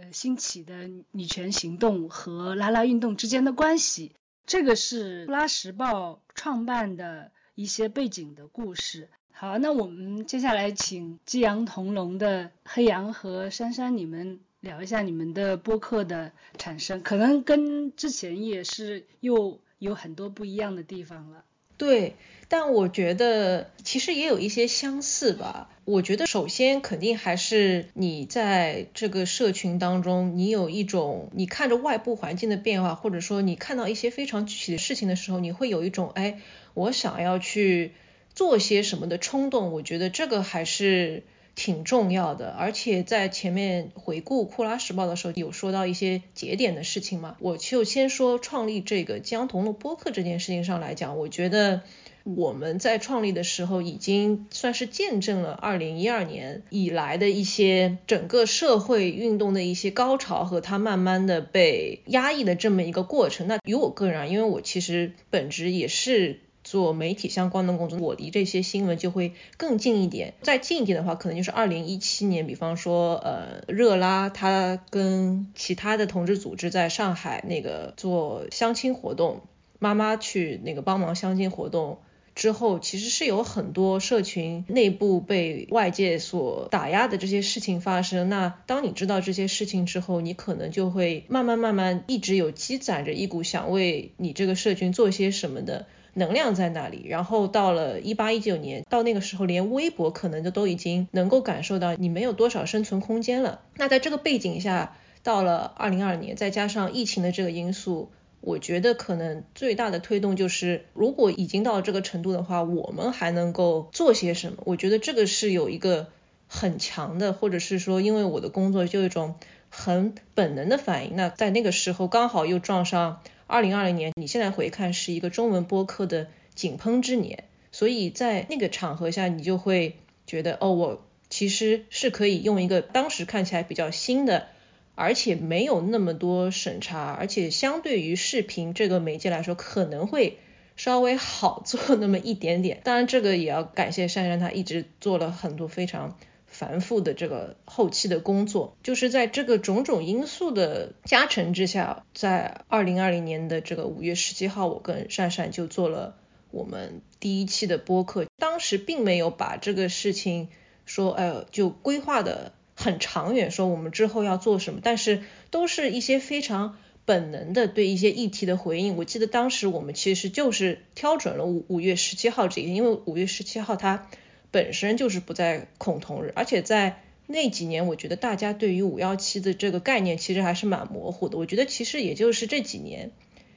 [0.00, 4.12] 呃，兴起的女权行动和拉拉运动之间的关系，
[4.46, 9.10] 这个是《拉时报》创办的一些背景的故事。
[9.30, 21.44] 好，那我们接下来请激扬同龙的黑羊和珊珊，你们聊一下你们的播客的产生，可能跟之前也是又有很多不一样的地方了。
[21.80, 22.14] 对，
[22.46, 25.70] 但我觉得其实也有一些相似吧。
[25.86, 36.38] 我觉得首先肯定还是你在这个社群当中，你有一种你看着外部环境的变化，或者说你看到一些非常具体的事情的时候，你会有一种哎，
[36.74, 37.92] 我想要去
[38.34, 39.72] 做些什么的冲动。
[39.72, 41.22] 我觉得这个还是。
[41.54, 47.36] 挺重要的，而且在前面回顾库拉时报的时候，有说到一些节点的事情嘛。
[47.40, 51.82] 我就先说创立这个江同路播客这件事情上来讲，我觉得
[52.24, 63.46] 我们在创立的时候已经算是见证了二零一二年以来的一些整个社会运动的一些高潮和它慢慢的被压抑的这么一个过程。
[63.46, 66.40] 那于我个人，因为我其实本职也是。
[66.70, 70.34] 做媒体相关的工作，我离这些新闻就会更近一点。
[70.40, 79.40] 再近一点的话，可能就是二零一七年，比方说，呃，热拉他跟其他的同志组织在上海那个做相亲活动，
[79.80, 81.98] 妈妈去那个帮忙相亲活动
[82.36, 88.28] 之后，其实是有很多社群内部被外界所打压的这些事情发生。
[88.28, 95.86] 那当你知道这些事情之后，你可能就会慢慢慢慢一直有积攒着一股想为你这个社群做些什么的。
[96.14, 103.60] 能量在那里，然后到了一八一九年，到那个时候，连微博可能就都已经能够感受到你没有多少生存空间了。
[103.76, 114.58] 那在这个背景下，到了二零二年，再加上疫情的这个因素，我觉得可能最大的推动就是，如果已经到这个程度的话，我们还能够做些什么？
[114.64, 116.08] 我觉得这个是有一个
[116.48, 119.36] 很强的，或者是说，因为我的工作就一种
[119.68, 121.14] 很本能的反应。
[121.14, 123.20] 那在那个时候，刚好又撞上。
[123.50, 134.46] 二零二零年，你现在回看是一个中文播客的井喷之年，所以在那个场合下，你就会觉得，哦，我其实是可以用一个当时看起来比较新的，
[134.94, 140.38] 而且没有那么多审查，而且相对于视频这个媒介来说，可能会
[140.76, 142.80] 稍微好做那么一点点。
[142.84, 146.16] 当然，这个也要感谢珊珊，她一直做了很多非常。
[146.60, 156.18] 繁复的这个后期的工作，就是在这个种种因素的加成之下，在二零二零年的这个五月十七号，我跟善善就做了
[156.50, 158.26] 我们第一期的播客。
[158.36, 160.48] 当时并没有把这个事情
[160.84, 168.98] 说，呃，就规划的很长远，说我们之后要做什么，但是都是一些非常本能的对一些议题的回应。
[168.98, 174.10] 我记得当时我们其实就是挑准了五五月十七号这一天，因为五月十七号它。
[174.50, 181.38] 本身就是不在恐同日，而且在那几年，我觉得大家对于五幺七的这个概念其实还是蛮模糊的。
[181.38, 183.12] 我觉得其实也就是这几年，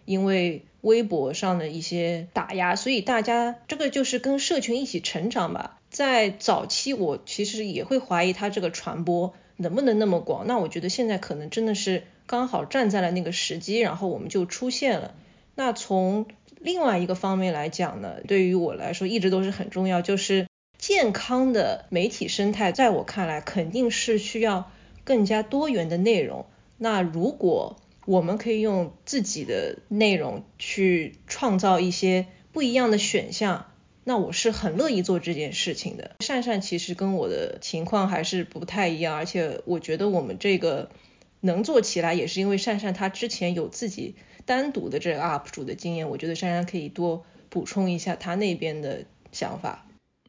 [0.06, 5.79] 因为微博上的一些打压，所以大家这个就是跟社群一起成长吧。
[5.89, 10.45] 在早期，我其实也会怀疑它这个传播能不能那么广。
[10.45, 15.15] 那我觉得现在可能真的是刚好站在了那个时机，然后我们就出现了。
[15.56, 16.27] 那从
[16.60, 20.45] 另外一个方面来讲呢，对于我来说一直都是很重要，就是。
[20.86, 24.69] 健康的媒体生态，在我看来，肯定是需要
[25.06, 26.46] 更加多元的内容。
[26.78, 33.67] 那如果我们可以用自己的内容去创造一些不一样的选项，
[34.04, 36.17] 那我是很乐意做这件事情的。
[36.19, 40.89] 善善其实跟我的情况还是不太一样，而且我觉得我们这个
[41.39, 44.15] 能做起来，也是因为善善他之前有自己
[44.46, 46.10] 单独的这个 UP 主的经验。
[46.10, 49.86] 我觉得善善可以多补充一下他那边的想法。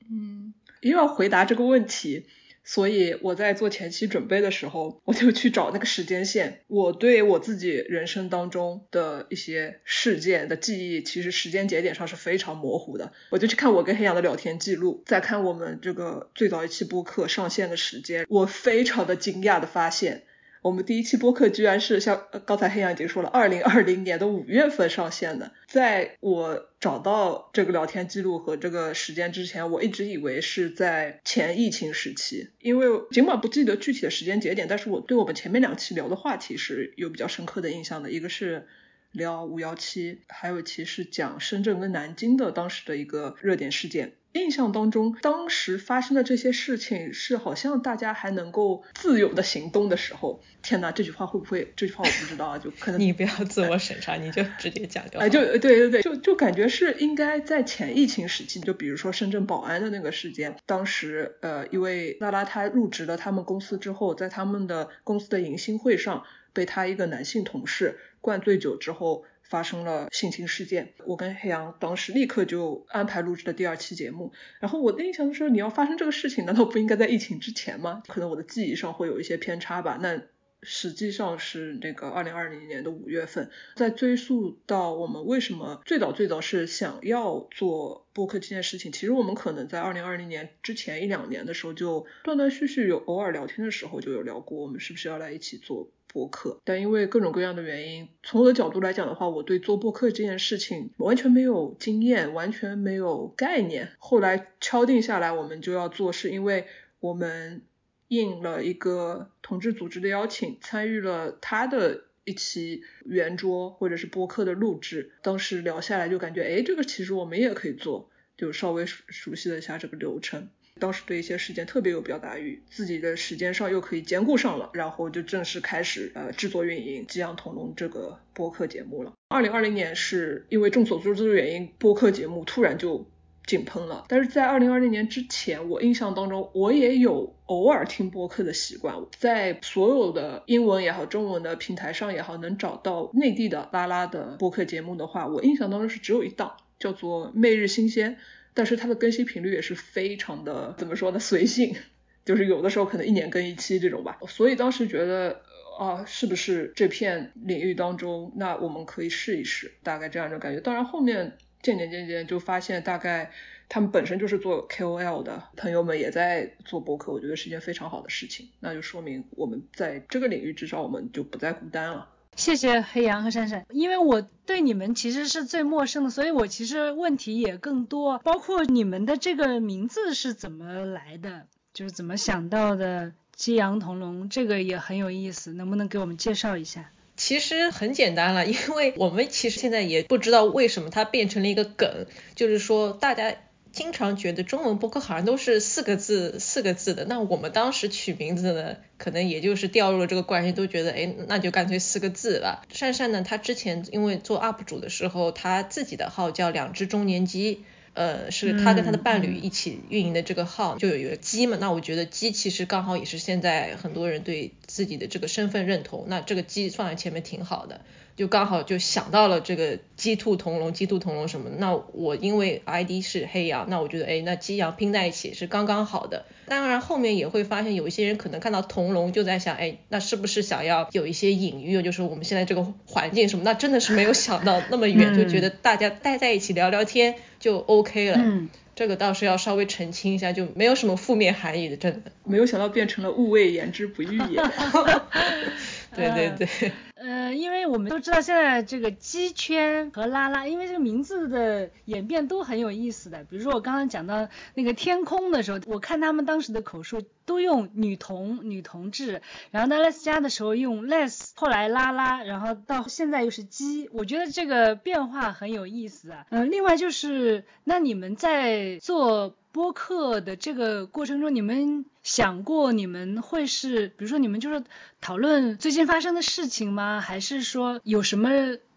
[0.06, 0.43] 嗯，
[0.84, 2.26] 因为要回答这个问题，
[2.62, 6.60] 所以我在做前期准备的时候，我就去找那个时间线。
[6.66, 13.12] 我对我自己人生当中的一些事件的记忆，其实时间节点上是非常模糊的。
[13.30, 20.24] 我就去看我跟黑羊的聊天记录，再看我们这个最早一期播客上线的时间，我非常的惊讶的发现，
[20.64, 25.52] 我们第一期播客居然是像刚才黑羊已经说了，二零二零年的五月份上线的。
[25.66, 38.66] 在我找到这个聊天记录和这个时间之前，我一直以为是在前疫情时期，因为尽管不记得具体的时间节点，但是我对我们前面两期聊的话题是有比较深刻的印象的，一个是。
[39.12, 44.14] 聊五幺七，还有一期是讲深圳跟南京的当时的一个热点事件。
[44.34, 50.40] 印象当中，当时发生的这些事情是好像大家还能够自由的行动的时候。
[50.60, 51.72] 天呐，这句话会不会？
[51.76, 55.24] 这句话我不知道啊，就可能 你不要自我审查，你就直接讲就好。
[55.24, 68.00] 哎，就对对对，就就感觉是应该在前疫情时期，就比如说深圳宝安的那个事件，当时呃，一位拉拉他入职了他们公司之后，在他们的公司的迎新会上，被他一个男性同事。
[68.20, 74.32] 灌醉酒之后发生了性侵事件，我跟黑羊当时立刻就安排录制了第二期节目。
[74.60, 78.02] 然后我的印象就是，你要发生这个事情，难道不应该在疫情之前吗？
[78.08, 79.98] 可能我的记忆上会有一些偏差吧。
[80.00, 80.22] 那
[80.66, 83.50] 实际上是那个二零二零年的五月份。
[83.76, 95.90] 再追溯到我们为什么最早最早是想要做播客这件事情，其实我们可能在二零二零年之前一两年的时候，就断断续续有偶尔聊天的时候就有聊过，我们是不是要来一起做。
[96.14, 103.90] 播客，但因为各种各样的原因，从我的角度来讲的话，我对做播客这件事情完全没有经验，完全没有概念。
[103.98, 106.66] 后来敲定下来，我们就要做，是因为
[107.00, 107.62] 我们
[108.06, 115.10] 应了一个同志组织的邀请，参与了他的一期圆桌或者是播客的录制。
[115.20, 120.48] 当时聊下来就感觉，哎，这个其实我们也可以做，就稍微熟悉了一下这个流程。
[120.80, 129.12] 当时对一些事件特别有表达欲，自己的时间上又可以兼顾上了，然后就正式开始呃制作运营《激扬同龙》这个播客节目了。
[129.28, 133.06] 二零二零年是因为众所周知的原因，播客节目突然就
[133.46, 134.04] 井喷了。
[134.08, 148.16] 但是在二零二零年之前，我印象当中我也有偶尔听播客的习惯，在所有的英文也好、中文的平台上也好，能找到内地的拉拉的播客节目的话，我印象当中是只有一档，叫做《媚日新鲜》。
[148.54, 151.18] 但是它的更新频率也是非常的，怎么说呢？
[151.18, 151.76] 随性，
[152.24, 154.18] 就是有的时候可能一年更一期这种吧。
[154.28, 155.42] 所以当时觉得
[155.78, 160.60] 啊，是不是这片领域当中，那我们可以试一试，大概这样一种感觉。
[160.60, 163.32] 当然后面渐渐渐渐就发现，大概
[163.68, 168.48] 他们本身就是做 KOL 的朋友们也在做博客，我觉得是一件非常好的事情。
[168.60, 172.08] 那就说明我们在这个领域至少我们就不再孤单了。
[172.36, 186.90] 谢谢黑羊和珊珊，因为我对你们其实是最陌生的，所以我其实问题也更多，包括你们的这个名字是怎么来的，就是怎么想到的“激扬同龙”，这个也很有意思，能不能给我们介绍一下？
[187.16, 193.34] 其实很简单了，因为我们其实现在也不知道为什么它变成了一个梗，就是说大家。
[193.74, 202.62] 经常觉得中文播客好像都是四个字四个字的，那我们当时取名字呢，可能也就是掉入了这个惯性，都觉得哎，那就干脆四个字吧。
[202.70, 211.58] 珊珊呢，她之前因为做 UP 主的时候，她自己的号叫两只中年鸡，呃，是她跟她的伴侣一起运营的这个号，就有一个鸡嘛。
[211.60, 217.80] 那我觉得鸡其实刚好也是现在很多人对自己的这个身份认同，那这个鸡放在前面挺好的。
[218.16, 221.50] 就刚好就想到了这个鸡兔同笼，鸡兔同笼什么？
[221.58, 226.24] 那我因为 ID 是黑羊，那我觉得哎，那鸡羊拼在一起是刚刚好的。
[226.46, 233.44] 当然后面也会发现有一些人可能看到同笼就在想，哎，那是不是想要有一些隐喻，就是我们现在这个环境什么？
[233.44, 238.18] 那真的是没有想到那么远，就觉得大家待在一起聊聊天就 OK 了。
[238.18, 242.12] 嗯，这个倒是要稍微澄清一下，就没有什么负面含义的，真的。
[242.24, 244.40] 没有想到变成了物谓言之不欲也。
[245.94, 246.72] 对对对。
[246.94, 253.24] 呃，因为我们都知道现在这个鸡圈和拉拉，因为这个名字的演变都很有意思的。
[253.24, 266.24] 比如说我刚刚讲到那个天空的时候，我看他们当时的口述都用女同、女同志，然后到 less 加的时候用 less，后来拉拉，然后到现在又是鸡，我觉得这个变化很有意思啊。
[266.30, 269.34] 嗯，另外就是那你们在做。
[269.54, 274.64] 播客的这个过程中，你们想过你们会是，比如说你们就是
[275.00, 277.00] 讨论最近发生的事情吗？
[277.00, 278.30] 还是说有什么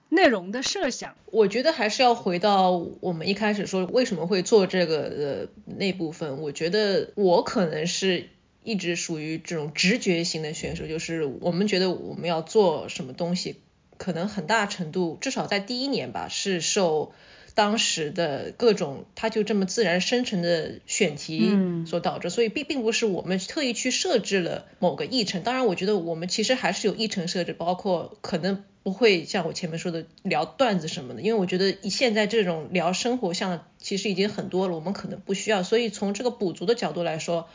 [0.09, 1.15] 内容的设想？
[1.31, 6.41] 我觉得还是要回到我们一开始说为什么会做这个的那部分。
[6.43, 8.29] 我觉得我可能是
[8.63, 13.55] 一直属于这种直觉型的选手，就是我们觉得我们要做什么东西，
[13.97, 17.13] 可能很大程度，至少在第一年吧，是受。
[17.57, 21.49] 当时的各种，它就这么自然生成的选题
[21.87, 25.41] 所导致，所以并并不是我们特意去设置了某个议程。
[25.41, 35.63] 当然，我觉得我们其实还是有议程设置，包括可能不会像我前面说的聊段子什么的，因为我觉得现在这种聊生活向的其实已经很多了，我们可能不需要。
[35.63, 37.49] 所以从这个补足的角度来说，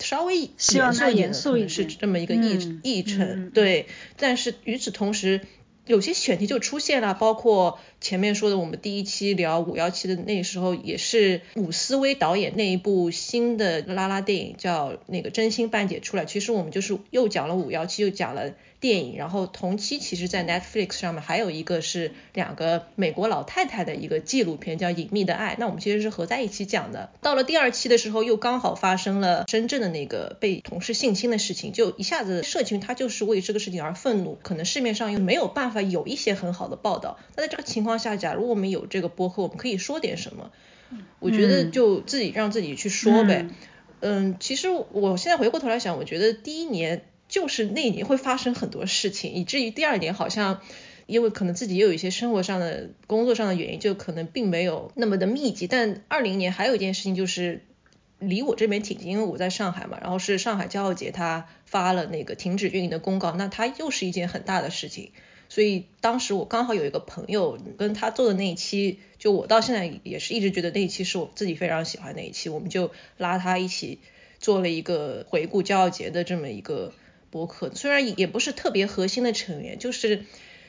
[0.00, 3.86] 稍微希望它严严肃一点是这么一个议嗯议程，对。
[4.16, 5.42] 但是与此同时，
[5.86, 18.54] 有些选题就出现了，包括前面说的我们第一期聊五幺七的那时候，也是伍思威导演那一部新的拉拉电影叫那个《真心半解》出来，其实我们就是又讲了五幺七，又讲了
[18.84, 27.08] 电影，然后同期其实在 Netflix 上面还有一个是两个美国老太太的一个纪录片叫《隐秘的爱》，那我们其实是合在一起讲的。
[27.22, 37.18] 到了第二期的时候，又刚好发生了深圳的那个被同事性侵的事情，就一下子社群它就是为这个事情而愤怒，可能市面上又没有办法有一些很好的报道。
[37.36, 40.50] 那在这个情况下，假如我们有这个播客，我们可以说点什么？
[41.20, 43.46] 我觉得嗯就自己让自己去说呗。
[43.48, 43.54] 嗯
[44.06, 50.60] 嗯，其实我现在回过头来想，我觉得第一年就是那一年会发生很多事情，以至于第二年好像
[51.06, 55.66] 因为可能自己也有一些生活上的、工作上的原因，就可能并没有那么的密集。
[55.66, 57.64] 但二零年还有一件事情就是
[58.20, 65.10] 离我这边挺近，因为我在上海嘛，然后是上海骄傲节他发了那个停止运营的公告，那他又是一件很大的事情。
[65.48, 73.98] 所以当时我刚好有一个朋友跟他做的那一期，就我到现在也是一直觉得那一期是我自己非常喜欢那一期，我们就拉他一起
[74.38, 76.92] 做了一个回顾骄傲节的这么一个
[77.34, 80.24] 播客，虽然也不是特别核心的成员，就是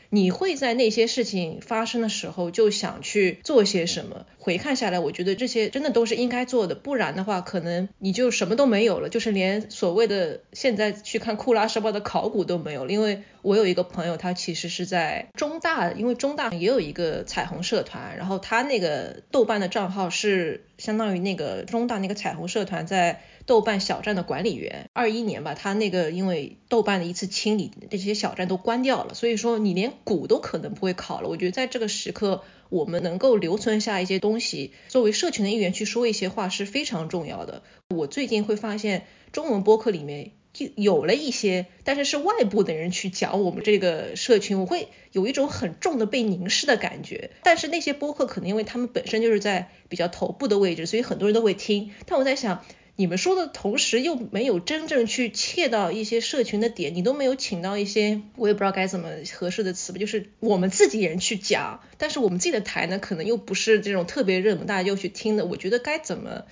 [0.09, 4.25] 你会在那些事情发生的时候就想去做些什么。
[4.39, 12.91] 回看下来，我觉得这些真的都是应该做的，不然的话，可能你就什么都没有了，就是连所谓的现在去看库拉时报的考古都没有了。
[12.91, 24.89] 因为我有一个朋友，他其实是在中大，因为中大也有一个彩虹社团，然后他那个豆瓣的账号是相当于那个中大那个彩虹社团在豆瓣小站的管理员。
[24.93, 31.29] 二一年吧，他那个因为豆瓣的一次清理，这些小站都关掉了，所以说你连股都可能不会考了。
[31.29, 37.63] 我觉得在这个时刻，我们能够留存下一些东西，作为社群的一员去说一些话是非常重要的。
[37.89, 47.31] 我最近会发现，中文播客里面就有了一些，但是是外部的人去讲我们这个社群，我会有一种很重的被凝视的感觉。
[47.43, 51.91] 但是那些播客可能因为他们本身就是在比较头部的位置，所以很多人都会听。
[52.05, 52.63] 但我在想，
[52.95, 65.45] 你们说的同时又没有真正去切到一些社群的点，你都没有请到一些我也不知道该怎么合适的词吧，就是我们自己人去讲，但是我们自己的台呢，可能又不是这种特别热门大家又去听的。
[65.45, 66.45] 我觉得该怎么，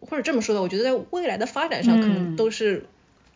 [0.00, 2.86] 或者这么说的，我觉得在未来的发展上，可能嗯都是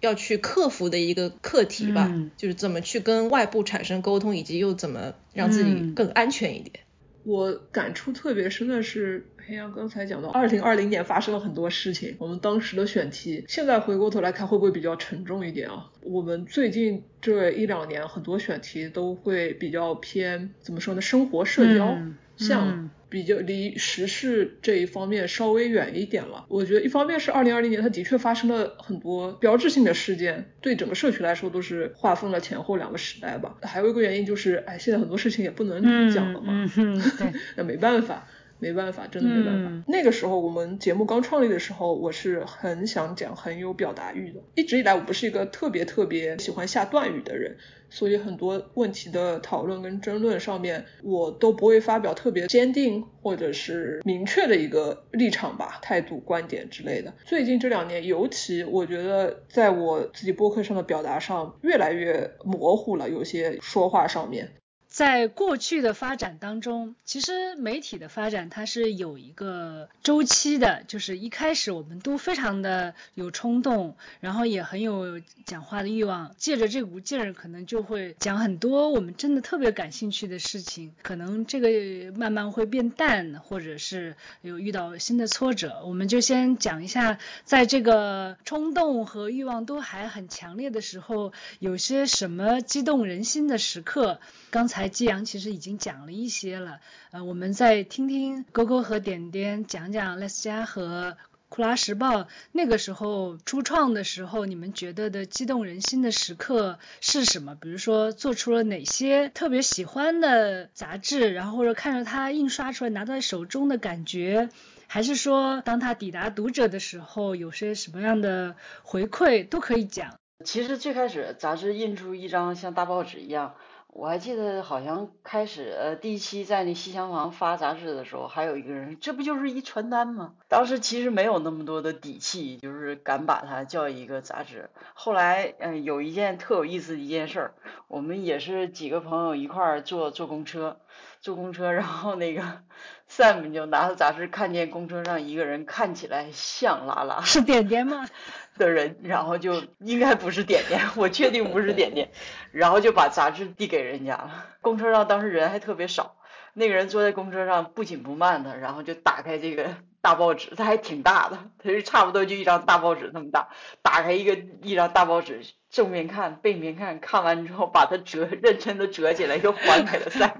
[0.01, 6.85] 要去克服的一个课题吧，嗯就是怎么去跟外部产生沟通，以及又怎么让自己嗯更安全一点。
[7.25, 12.15] 我感触特别深的是，黑羊刚才讲到，二零二零年发生了很多事情。
[12.19, 15.91] 我们当时的选题，现在回过头来看，会不会比较沉重一点啊？
[16.03, 21.01] 我们最近这一两年，很多选题都会比较偏，怎么说呢？
[21.01, 26.45] 生活社交嗯向，嗯比较离时事这一方面稍微远一点了。
[26.49, 33.57] 我觉得一方面是二零二零年，它的确发生了很多标志性的事件，对整个社区来说都是划分了前后两个时代吧。
[33.63, 36.53] 还有一个原因就是，哎，现在很多事情也不能嗯讲了嘛。
[36.53, 38.27] 嗯嗯对 那没办法，
[38.59, 39.71] 没办法，真的没办法。
[39.71, 44.41] 嗯那个时候我们节目刚创立的时候，我是很想讲，很有表达欲的。
[44.55, 47.57] 一直以来，我不是一个特别特别喜欢下断语的人，
[47.89, 57.13] 所以很多问题的讨论跟争论上面，我都不会发表特别坚定或者是明确的一个立场吧、态度、观点之类的。
[57.25, 64.51] 最近这两年，尤其我觉得在我自己播客上的表达上越来越模糊了，有些说话上面。
[64.97, 94.21] 在过去的发展当中，其实媒体的发展它是有一个周期的，就是一开始我们都非常的有冲动，然后也很有讲话的欲望，借着这股劲儿，可能就会讲很多我们真的特别感兴趣的事情，可能这个慢慢会变淡，或者是有遇到新的挫折，我们就先讲一下，在这个冲动和欲望都还很强烈的时候，有些什么激动人心的时刻。
[94.57, 96.81] 刚才季阳其实已经讲了一些了，
[97.11, 101.19] 呃，我们再听听勾勾和点点讲讲 Les 加和
[101.51, 107.55] 库拉时报那个时候初创的时候，你们觉得的激动人心的时刻是什么？
[107.55, 114.49] 比如说做出了哪些特别喜欢的杂志，然后或者看着它印刷出来拿在手中的感觉，
[114.87, 120.15] 还是说当它抵达读者的时候有些什么样的回馈都可以讲。
[120.45, 123.55] 其实最开始杂志印出一张像大报纸一样，
[123.99, 130.35] 我还记得好像开始呃第一期在那西厢房发杂志的时候，还有一个人，这不就是一传单吗？
[130.49, 134.69] 当时其实没有那么多的底气，就是敢把它叫一个杂志。
[134.93, 137.55] 后来嗯、呃有一件特有意思的一件事儿，
[137.89, 140.79] 我们也是几个朋友一块儿坐坐公车，
[141.23, 142.43] 坐公车，然后那个
[143.11, 148.07] Sam 就拿着杂志看见公车上一个人看起来像拉拉，是点点吗？
[148.59, 152.11] 的人，然后就应该不是点点，我确定不是点点，
[152.53, 154.47] 然后就把杂志递给人家了。
[154.61, 156.17] 公车上当时人还特别少，
[156.55, 163.49] 那个人坐在公车上不紧不慢的，然后就打开这个大报纸，它还挺大的，它就差不多就一张大报纸那么大，
[163.83, 170.33] 打开一个一张大报纸，正面看背面看，看完之后把它折认真的折起来又还给了 Sam。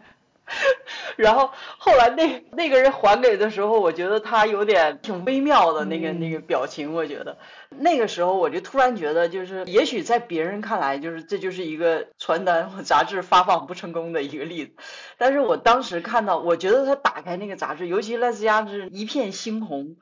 [1.17, 7.39] 然后后来那那个人还给的时候，我觉得他有点挺微妙的那个那个表情，我觉得
[7.71, 14.73] 那个时候我就突然觉得，就是也许在别人看来，就是这就是一个传单或杂志发放不成功的一个例子，
[15.19, 19.97] 但是我当时看到，我觉得他打开那个杂志，尤其赖斯加是一片猩红，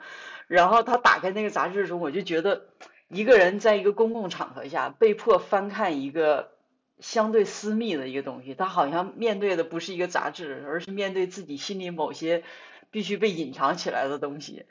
[0.47, 2.67] 然后他打开那个杂志的时候，我就觉得
[3.09, 6.54] 一个人在一个公共场合下被迫翻看一个。
[7.01, 12.45] 相对私密的一个东西，他好像面对的不是一个杂志，而是面对自己心里某些
[12.91, 14.67] 必须被隐藏起来的东西。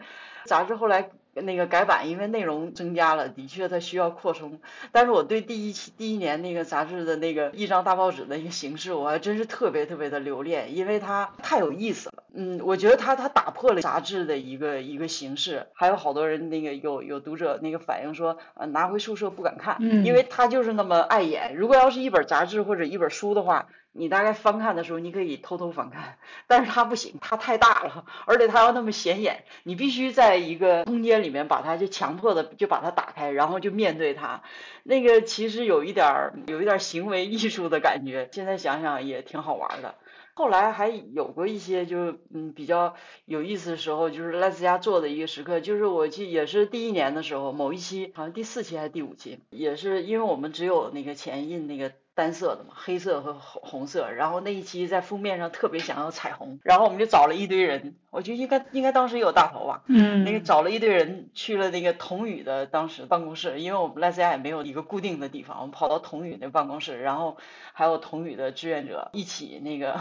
[0.45, 1.11] 杂志后来。
[1.33, 4.59] 那个改版，因为内容增加了，的确它需要扩充。
[4.91, 12.23] 但是我对第一期第一年那个杂志的那个一张大报纸的一个形式，我还真是特别特别的留恋，因为它太有意思了。
[12.35, 15.67] 嗯，我觉得它它打破了杂志的一个一个形式。
[15.73, 21.55] 还有好多人那个有有读者那个反映说，呃，拿回宿舍不敢看，因为它就是那么碍眼。
[21.55, 23.67] 如果要是一本杂志或者一本书的话。
[23.95, 26.17] 你大概翻看的时候，你可以偷偷翻看，
[26.47, 34.43] 但是它不行，它太大了，而且它要那么显眼，你必须在一个空间里面把它就强迫的就把它打开，然后就面对它，
[34.83, 39.95] 那个其实有一点儿有一点行为艺术的感觉，现在想想也挺好玩的。
[40.35, 42.95] 后来还有过一些就嗯比较
[43.25, 51.91] 有意思的时候，就是赖斯家做的一个时刻，就是我记也是第一年的时候，某一期好像第四期还是第五期，也是因为我们只有那个前印那个。
[52.15, 67.35] 单色的嘛，黑色和红红色，然后那一期在封面上特别想要彩虹，然后我们就找了一堆人，我觉得应该应该当时有大头吧，嗯，那个找了一堆人去了那个童宇的当时办公室，因为我们赖斯家也没有一个固定的地方，我们跑到童宇那办公室，然后
[67.73, 69.99] 还有童宇的志愿者一起那个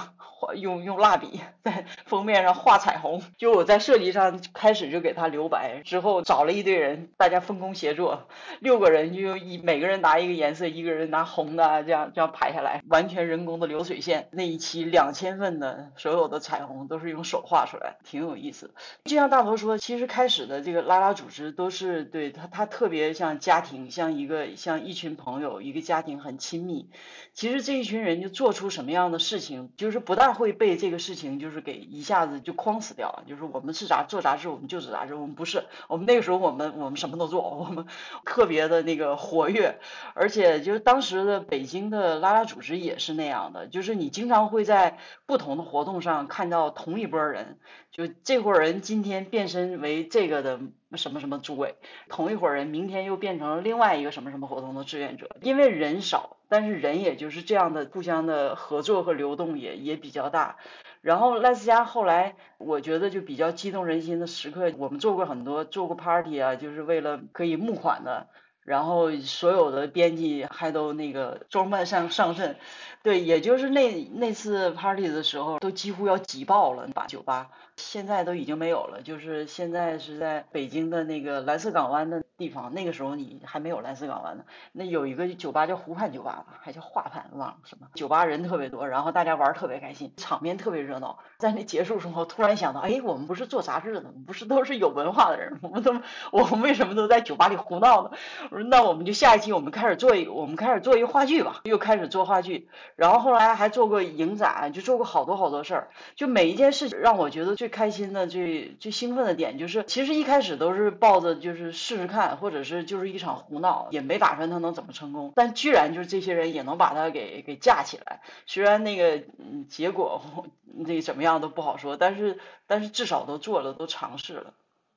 [0.55, 8.29] 用用蜡笔在封面上画彩虹，就我在设计上开始就给他留白，之后找了一堆人，大家分工协作，
[8.61, 12.03] 六个人就一每个人拿一个颜色，一个人拿红的这样。
[12.13, 14.29] 这样排下来，完全人工的流水线。
[14.33, 18.73] 那一期两千份的所有的彩虹都是用手画出来，挺有意思。
[19.05, 26.89] 就像大头说，其实开始的这个拉拉组织都是对他，他特别像家庭，像一个像一群朋友，一个家庭很亲密。
[27.35, 33.23] 其实这一群人就做出什么样的事情，就是不大会被这个事情就是给一下子就框死掉。
[33.29, 35.65] 就是我们是杂做杂志，我们就是杂志，我们不是。
[35.89, 37.87] 我们那个时候我们我们什么都做，我们
[38.25, 39.79] 特别的那个活跃，
[40.15, 41.83] 而且就是当时的北京。
[41.93, 47.59] 的拉拉组织也是那样的，就是你经常会在不同的活动上看到同一波人，
[47.93, 50.59] 就这伙人今天变身为这个的
[50.95, 51.75] 什么什么组委，
[52.09, 60.57] 同一伙人明天又变成了另外一个什么什么活动的志愿者，因为人少，但是人也就是这样的互相的合作和流动也也比较大。
[61.03, 68.29] 然后赖斯加后来我觉得就比较激动人心的时刻，我们做过很多做过 party 啊，就是为了可以募款的。
[68.65, 72.55] 然后所有的编辑还都那个装扮上上阵，
[73.03, 77.51] 对，也就是那那次 party 的时候，都几乎要挤爆了把酒吧。
[77.85, 82.75] 现在都已经没有了，就是现在是在北京的那个蓝色港湾的地方。
[82.75, 87.89] 那个时候你还没有蓝色港湾呢，那有一个酒吧叫湖畔酒吧吧，还叫画畔，忘了什么。
[87.95, 91.19] 酒吧人特别多，然后大家玩特别开心，场面特别热闹。
[91.39, 98.13] 在那结束时候，突然想到，哎，我们不是做杂志的，我们不是都是有文化的人，我们怎么我们为什么都在酒吧里胡闹呢？
[98.51, 102.69] 我说那我们就下一期我们开始做一，我们开始做一个话剧吧，又开始做话剧。
[102.95, 105.89] 然后后来还做过影展，就做过好多好多事儿。
[106.15, 107.73] 就每一件事情让我觉得最。
[107.73, 115.33] 开心的最最兴奋的点就是，其实一开始都是抱着就是试试看，或者是就是一场胡闹，也没打算他能怎么成功。
[115.35, 119.23] 但居然就是这些人也能把他给给架起来，虽然那个
[119.69, 124.55] 结果那怎么样都不好说，但是但是至少都做了，都尝试了。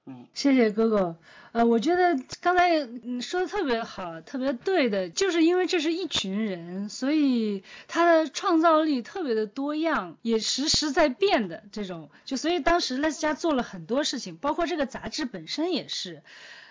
[0.08, 1.16] 嗯，谢谢哥哥。
[1.52, 12.10] 呃，我觉得刚才你说的特别好，特别对的，就是因为这是一群人，所以他的创造力特别的多样，也时时在变的这种。
[12.24, 16.22] 就所以当时赖斯家做了很多事情，包括这个杂志本身也是。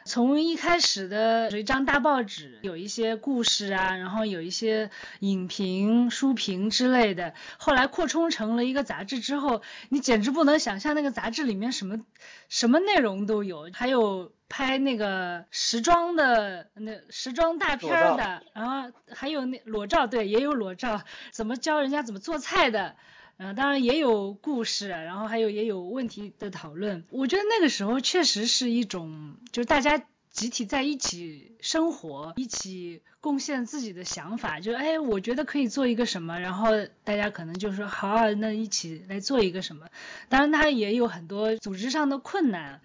[0.05, 4.91] 从一开始的有一张大报纸，有一些故事啊，然后有一些
[5.21, 12.01] 影评、书评之类的，后来扩充成了一个杂志之后，你简直不能想象那个杂志里面什么
[12.49, 22.97] 什么内容都有，还有拍那个时装的那时装大片的，然后还有那裸照，对，也有裸照，怎么教人家怎么做菜的。
[23.37, 27.05] 呃，当然也有故事，然后还有也有问题的讨论。
[27.11, 36.68] 我觉得那个时候确实是一种，就是大家集体在一起生活，一起贡献自己的想法，就哎，我觉得可以做一个什么，然后
[37.03, 39.89] 大家可能就说好啊，那一起来做一个什么。
[40.28, 42.80] 当然，它也有很多组织上的困难，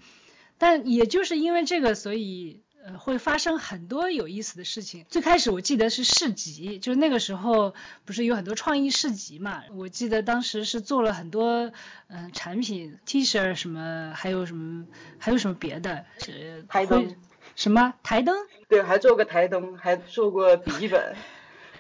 [0.57, 2.61] 但也就是因为这个，所以。
[2.85, 5.05] 呃，会发生很多有意思的事情。
[5.09, 7.73] 最开始我记得是市集，就是那个时候
[8.05, 9.63] 不是有很多创意市集嘛？
[9.73, 11.71] 我记得当时是做了很多
[12.07, 14.85] 嗯产品，T 恤什么，还有什么
[15.17, 17.15] 还有什么别的，是台灯，
[17.55, 18.35] 什么台灯？
[18.69, 21.15] 对，还做过台灯，还做过笔记本，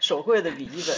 [0.01, 0.97] 手绘的笔记本。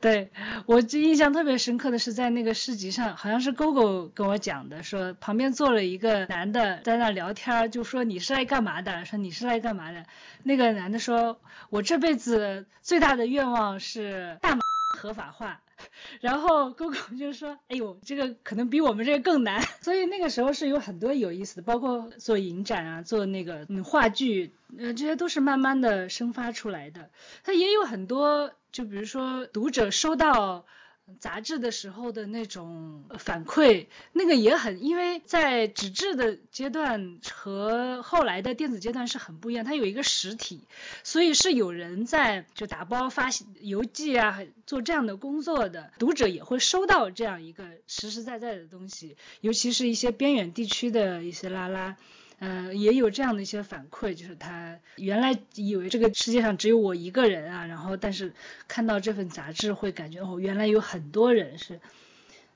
[0.02, 0.30] 对
[0.64, 9.04] 我就印象特别深刻的是在那个市集上，好像是 GoGo 跟我讲的，说旁边坐了一个男的在那聊天，就说你是来干嘛的？
[9.04, 10.06] 说你是来干嘛的？
[10.42, 11.38] 那个男的说，
[11.68, 14.60] 我这辈子最大的愿望是大麻
[14.98, 15.60] 合法化。
[16.20, 19.62] 然后 GoGo 就说，哎呦，这个可能比我们这个更难。
[19.82, 27.10] 所以那个时候是有很多有意思的，包括做影展啊，做那个嗯话剧，呃，这些都是慢慢的生发出来的。
[27.44, 28.52] 它也有很多。
[28.72, 30.64] 就比如说，读者收到
[31.18, 40.60] 杂志的时候的那种反馈，那个也很，因为在纸质的阶段和后来的电子阶段是很不一样，它有一个实体，
[41.02, 43.28] 所以是有人在就打包发
[43.60, 51.96] 邮寄啊，做这样的工作的，读者也会收到这样一个实实在在的东西，尤其是一些边远地区的一些拉拉。
[52.42, 58.32] 嗯，也有这样的一些反馈，就是他原来以为这个世界上只有我一个人啊，然后但是
[58.66, 61.80] 看到这份杂志会感觉哦，原来有很多人是，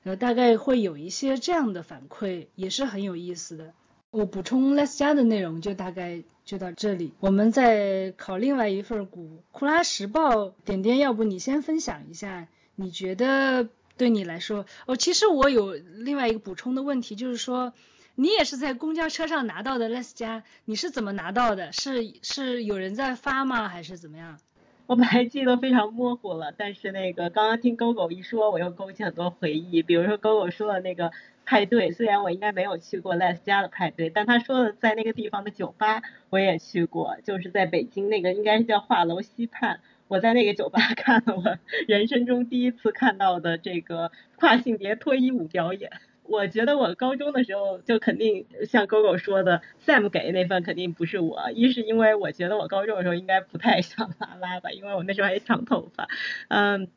[0.03, 3.73] 呃，大概会有一些这样的反馈，也是很有意思的。
[4.09, 17.71] 我补充 less 加的内容就大概就到这里，我们再考另外一份股库拉时报，点点，要不你先分享一下，你觉得对你来说，哦，其实我有另外一个补充的问题，就是说。
[18.15, 21.71] 你也是在公交车上拿到的 less 加，你是怎么拿到的？
[21.73, 23.67] 是是有人在发吗？
[23.67, 24.39] 还是怎么样？
[24.87, 29.81] 我本来记得非常模糊了，但是那个刚刚听 GoGo 一说，我又勾起很多回忆。
[29.81, 31.11] 比如说 GoGo 说的那个
[31.43, 41.57] 派对，虽然我应该没有去过 less 加的派对，但他说的在那个地方的酒吧我也去过，就是在北京那个应该是叫画楼西畔，我在那个酒吧看了我
[41.87, 45.91] 人生中第一次看到的这个跨性别脱衣舞表演。
[46.27, 51.51] 我觉得我高中的时候就肯定像 GoGo 说的，Sam 给的那份肯定不是我。
[51.53, 56.07] 一是因为我觉得我高中的时候应该不太像拉拉吧，因为我那时候还长头发，
[56.49, 56.87] 嗯。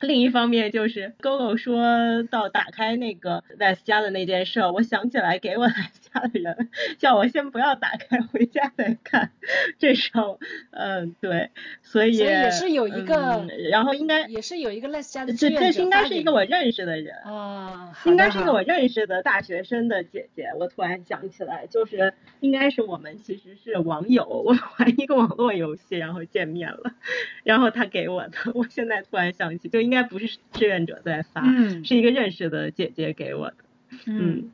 [0.00, 5.66] 另一方面就是 GoGo 说到打开那个 Les 家的那件事，我想起来给我
[6.12, 9.32] 家的人 叫我先不要打开，回家再看。
[9.78, 10.38] 这时候，
[10.70, 11.50] 嗯，对，
[11.82, 20.50] 所以也是有一个，然后应该也是有一个 Les 家的这这应该是一个我认识的人啊，应该是一个我认识的大学生的姐姐。
[20.58, 26.92] 我突然想起来，就是应该是我们其实是网友，我玩一个网络游戏然后见面了，
[27.42, 28.38] 然后他给我的。
[28.54, 29.88] 我现在突然想起，就。
[29.88, 31.42] 应该不是志愿者在发，
[31.82, 33.54] 是一个认识的姐姐给我的。
[34.04, 34.50] 嗯，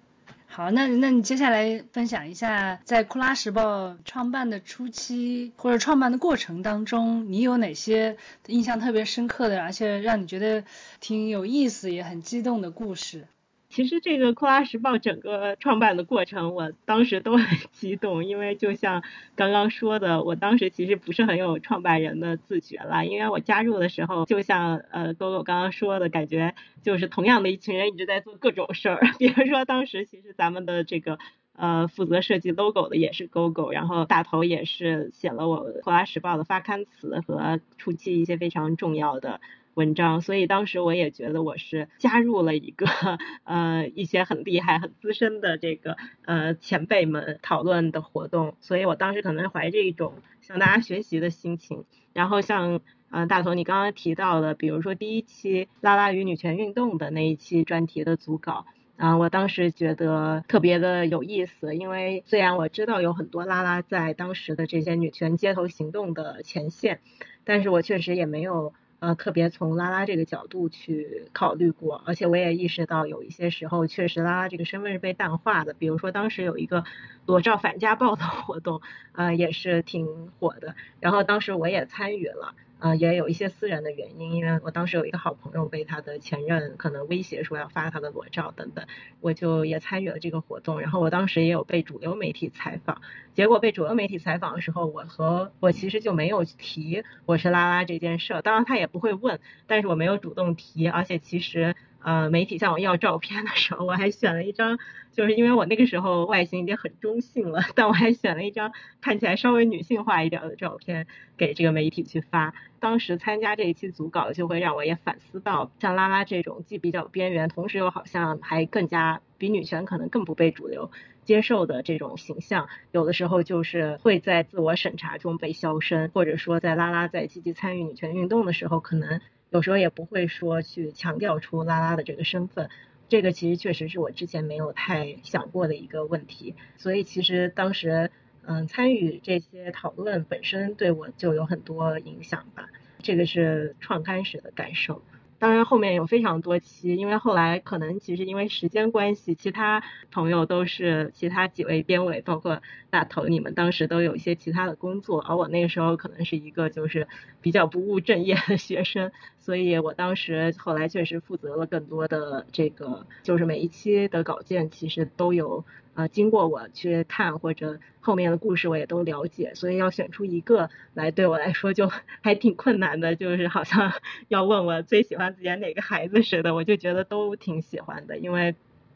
[0.57, 10.63] 好，那那你接下来分享一下，在库拉时报创办的初期或者创办的过程当中，你有哪些印象特别深刻的，而且让你觉得
[11.01, 13.27] 挺有意思也很激动的故事？
[13.75, 19.03] 其实这个《库拉时报》整个创办的过程，我当时都很 激动，因为就像
[19.35, 26.55] 刚刚说的，我当时其实不是很有创办人的自觉了，因为我加入的时候，就像呃，GoGo 刚刚说的，感觉
[26.85, 31.19] 就是同样的一群人一直在做各种事儿， 比如说当时其实咱们的这个
[31.57, 39.41] 呃负责设计 logo 的也是 GoGo，然后大头也是写了我《库拉时报》的发刊词和初期一些非常重要的。
[39.75, 42.87] 文章，所以当时我也觉得我是加入了一个
[43.45, 51.85] 呃一些很厉害、很资深的这个呃前辈们讨论的活动，所以我当时可能怀着一种向大家学习的心情。
[52.13, 58.67] 然后像呃大头你刚刚提到的，比如说第一期拉拉与女权运动的那一期专题的组稿，
[58.97, 67.01] 啊，我当时觉得特别的有意思，因为虽然我知道有很多拉拉在当时的这些女权街头行动的前线，
[67.43, 68.73] 但是我确实也没有。
[69.05, 76.85] 呃，特别从拉拉这个角度去考虑过，而且我也意识到有一些时候确实拉拉这个身份是被淡化的，比如说当时有一个
[77.27, 78.81] 裸照反家暴的活动，
[79.13, 80.07] 呃，也是挺
[80.41, 82.55] 火的，然后当时我也参与了。
[82.81, 88.87] 呃，也有一些私人的原因，因为我当时有一个好朋友被他的前任可能威胁说要发他的裸照等等，
[89.21, 90.81] 我就也参与了这个活动。
[90.81, 93.01] 然后我当时也有被主流媒体采访，
[93.35, 101.75] 结果被主流媒体采访的时候，我和我其实就没有提我是拉拉这件事，当然他也不会问，但是我没有主动提，而且其实。
[102.05, 104.79] 呃媒体向我要照片的时候，我还选了一张，
[105.13, 112.55] 就是因为我那个时候外形已经很中性了，但我还选了一张看起来稍微女性化一点的照片给这个媒体去发。
[112.79, 120.91] 当时参加这一期组稿，就会让我也反思到，像拉拉这种既比较边缘，同时又好像还更加比女权可能更不被主流
[121.25, 129.23] 接受的这种形象，有的时候就是会在自我审查中被消声，或者说在拉拉在积极参与女权运动的时候，可能。
[129.55, 132.69] 有时候也不会说去强调出拉拉的这个身份，
[133.09, 136.57] 这个其实确实是我之前没有太想过的一个问题。
[136.77, 138.11] 所以其实当时
[138.43, 142.69] 嗯参与这些讨论本身对我就有很多影响吧，
[143.01, 145.03] 这个是创刊时的感受。
[145.39, 157.09] 当然后面有非常多期，因为后来可能其实因为时间关系，其他朋友都是其他几位编委，包括大头，你们当时都有一些其他的工作，而我那个时候可能是一个就是
[157.41, 165.65] 比较不务正业的学生，所以我当时后来确实负责了更多的这个，就是每一期的稿件其实都有。
[165.95, 171.91] 呃，经过我去看或者后面的故事我也都了解，所以要选出一个来对我来说就
[172.21, 173.93] 还挺困难的，就是好像
[174.29, 178.55] 要问我最喜欢自己哪个孩子似的，我就觉得都挺喜欢的，因为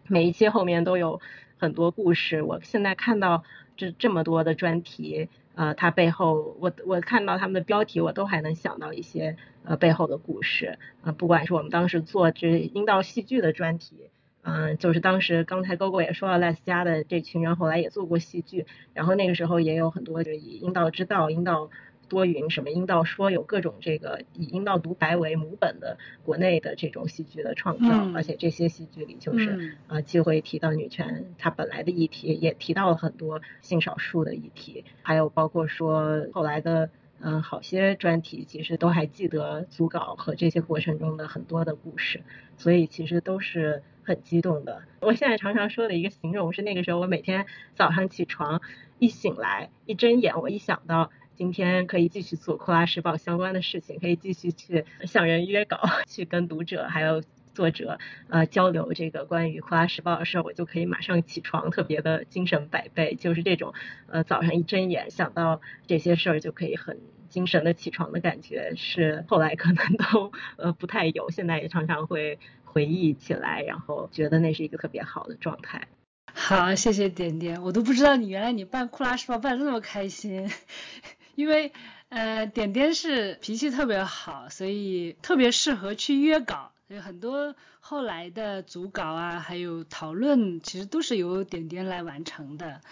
[0.08, 1.20] 每一期后面都有
[1.58, 2.42] 很多故事。
[2.42, 3.44] 我现在看到
[3.76, 14.10] 这这么多的专题，呃，它背后我我看到他们的标题，我都还能想到一些呃背后的故事，呃，不管是我们当时做这阴道戏剧的专题。
[14.50, 21.68] 嗯，就是当时刚才高高也说了，赖斯家的这群人后来也做过戏剧，然后那个时候也有很多就以阴道之道、阴道
[22.08, 36.88] 多云什么阴道说，有各种这个以阴道独白为母本的国内的这种戏剧的创造，而且这些戏剧里就是啊既会提到女权它本来的议题，也提到了很多性少数的议题，还有包括说后来的。
[37.20, 42.20] 嗯，好些专题其实都还记得组稿和这些过程中的很多的故事，
[42.56, 44.80] 所以其实都是很激动的。
[45.00, 47.44] 我现在常常说的一个形容是，那个时候我每天
[47.74, 48.62] 早上起床
[48.98, 55.78] 一醒来一睁眼，我一想到今天可以继续做《库拉时报》相关的事情，可以继续去向人约稿，
[56.08, 57.98] 去跟读者还有作者
[58.30, 63.14] 呃交流这个关于《库拉时报》的事儿，我就可以马上起床，特别的精神百倍。
[63.14, 63.74] 就是这种
[64.08, 66.98] 呃早上一睁眼想到这些事儿就可以很。
[67.28, 72.38] 精神的起床的感觉是后来可能都呃不太有，现在也常常会
[72.72, 75.88] 回忆起来，然后觉得那是一个特别好的状态。
[76.32, 80.50] 好，谢谢点点，我都不知道你原来你办库拉时报办的那么开心，
[81.34, 81.72] 因为
[82.10, 92.82] 呃点点是脾气特别好，所以特别适合去约稿，有很多后来的组稿啊，还有讨论，其实都是由点点来完成的。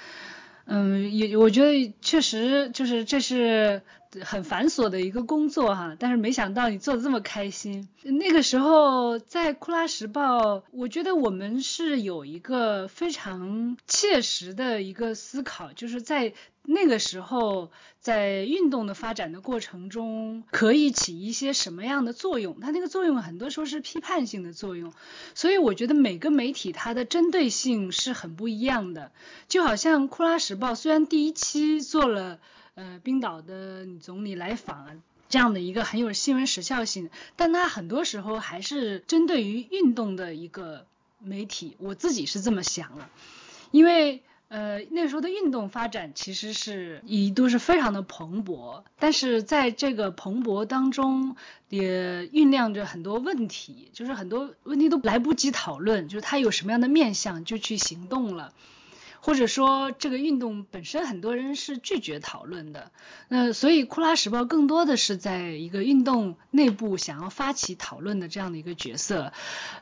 [0.65, 3.83] 嗯，也我觉得确实就是这是
[4.25, 7.89] 很繁琐的一个工作哈，但是没想到你做的这么开心。
[8.03, 16.33] 那个时候在库拉时报，我觉得我们是有一个非常切实的一个思考，就是在。
[16.69, 22.59] 那个时候，在运动的发展的过程中，可以起一些什么样的作用？
[22.59, 24.93] 它那个作用很多时候是批判性的作用，
[25.37, 29.13] 所以我觉得每个媒体它的针对性是很不一样的。
[29.47, 32.41] 就好像《库拉时报》，虽然第一期做了
[32.77, 40.87] 呃冰岛的总理来访这样的一个很有新闻时效性，但它很多时候还是针对于运动的一个
[41.19, 41.77] 媒体。
[41.81, 43.09] 我自己是这么想的，
[43.73, 44.23] 因为。
[44.49, 51.35] 呃，那时候的运动发展其实是一度是非常的蓬勃，但是在这个蓬勃当中，
[51.69, 58.53] 也酝酿着很多问题，就是很多问题都来不及讨论，就是它有什么样的面向就去行动了，
[59.27, 62.93] 或者说这个运动本身很多人是拒绝讨论的，
[63.27, 69.33] 那所以库拉时报更多的是在一个运动内部想要发起讨论的这样的一个角色，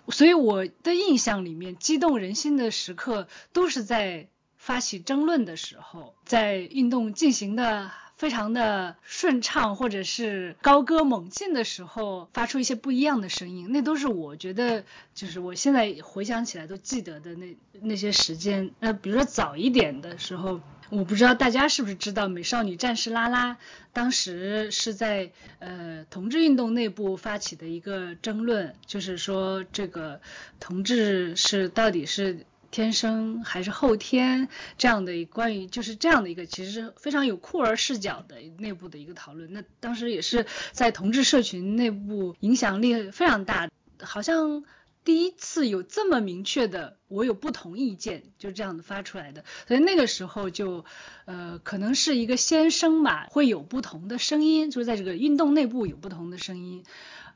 [0.08, 4.28] 所以我的印象里面激动人心的时刻都是在。
[4.56, 7.90] 发起争论的时候，在运动进行的
[8.24, 14.82] 非常的顺畅，或者是高歌猛进的时候，发出一些不一样的声音，那都是我觉得，
[15.14, 18.70] 就是我现在回想起来都记得的那那些时间。
[18.80, 20.58] 那比如说早一点的时候，
[20.88, 23.58] 我不知道大家是不是知道，美少女战士拉拉
[23.92, 30.22] 当时是在呃同志运动内部发起的一个争论，就是说这个
[30.60, 32.46] 同志是到底是。
[32.74, 34.48] 天生还是后天
[34.78, 39.52] 这样的关于就是这样的一个其实非常有酷儿视角的内部的一个讨论。
[39.52, 43.70] 那当时也是在同志社群内部影响力非常大，
[44.00, 44.64] 好像
[45.04, 49.44] 第一次有这么明确的，我有不同意见，就这样子发出来的。
[49.68, 50.84] 所以那个时候就，
[51.26, 56.82] 呃，可能是一个先声嘛，会有不同的声音，就是在这个运动内部有不同的声音。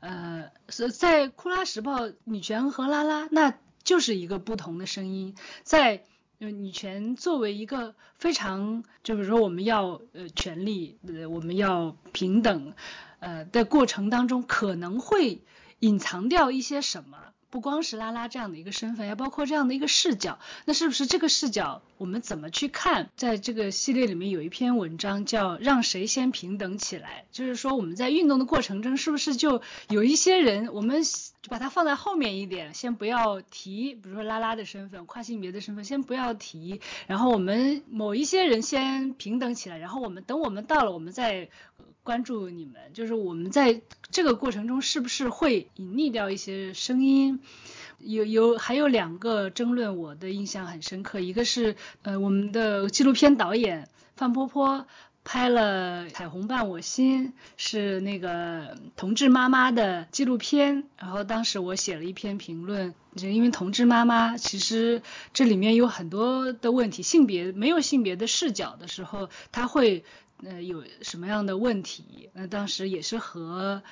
[0.01, 3.53] 呃，是在库拉时报女权和拉拉，那
[3.83, 5.35] 就是一个不同的声音。
[5.63, 6.03] 在
[6.37, 12.73] 女权作为一个非常，就比如说我们要呃权利，呃我们要平等，
[13.19, 15.41] 呃的过程当中，可能会
[15.79, 17.17] 隐藏掉一些什么。
[17.49, 20.39] 不光是拉拉这样的一个身份，也包括这样的一个视角。
[20.65, 23.09] 那是不是这个视角我们怎么去看？
[23.15, 36.81] 在这个系列里面有一篇文章叫“让谁先平等起来”，就是说我们在运动的过程中，是不是就有一些人，我们就把它放在后面一点，先不要提，比如说拉拉的身份、跨性别的身份，先不要提。
[37.07, 41.49] 然后我们某一些人先平等起来，然后我们等我们到了，我们再。
[42.03, 47.39] 关注你们，就是我们在这个过程中是不是会隐匿掉一些声音？
[47.99, 51.19] 有有还有两个争论，我的印象很深刻。
[51.19, 54.87] 一个是呃我们的纪录片导演范波波
[55.23, 57.27] 拍了《彩虹伴我心》，
[57.57, 60.85] 是那个同志妈妈的纪录片。
[60.97, 65.03] 然后当时我写了一篇评论，就因为同志妈妈其实
[65.33, 70.03] 这里面有很多的问题，性别没有性别的视角的时候，他会。
[70.43, 72.29] 呃，有什么样的问题？
[72.33, 73.83] 那当时也是和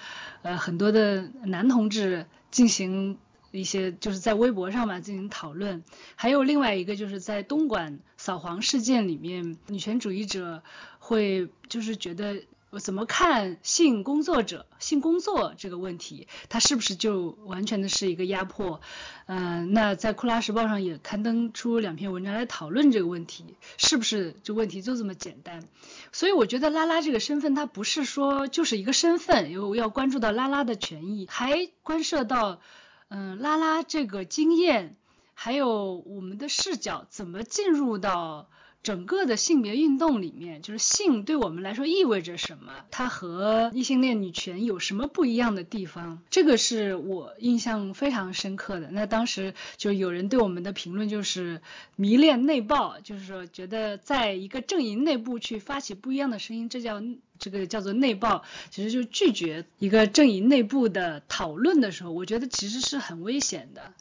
[0.42, 3.18] 呃很多的男同志进行
[3.52, 5.84] 一些，就是在微博上嘛进行讨论。
[6.16, 10.64] 还有另外一个，就是在东莞扫黄事件里面，女权主义者
[11.00, 12.44] 会就是觉得。
[12.70, 16.28] 我怎么看性工作者性工作这个问题？
[16.50, 18.82] 它是不是就完全的是一个压迫？
[19.26, 25.64] 嗯，那在库拉时报上也刊登出两篇文章来讨论这个问题，是不是这问题就这么简单？
[26.12, 32.60] 所以我觉得拉拉这个身份，它不是说就是一个身份，有要关注到拉拉的权益，还关涉到
[33.08, 34.98] 嗯拉拉这个经验，
[35.34, 38.50] 还有我们的视角怎么进入到。
[38.84, 42.72] 整个的性别运动里面，就是性对我们来说意味着什么？
[42.90, 46.22] 它和异性恋女权有什么不一样的地方？
[46.30, 48.90] 这个是我印象非常深刻的。
[48.92, 51.62] 那当时就有人对我们的评论就是
[51.98, 57.02] 迷恋内爆，就是说觉得在一个阵营内部去发起不一样的声音，这叫
[57.40, 58.44] 这个叫做内爆。
[58.70, 63.92] 其实就拒绝一个阵营内部的讨论的时候，我觉得其实是很危险的。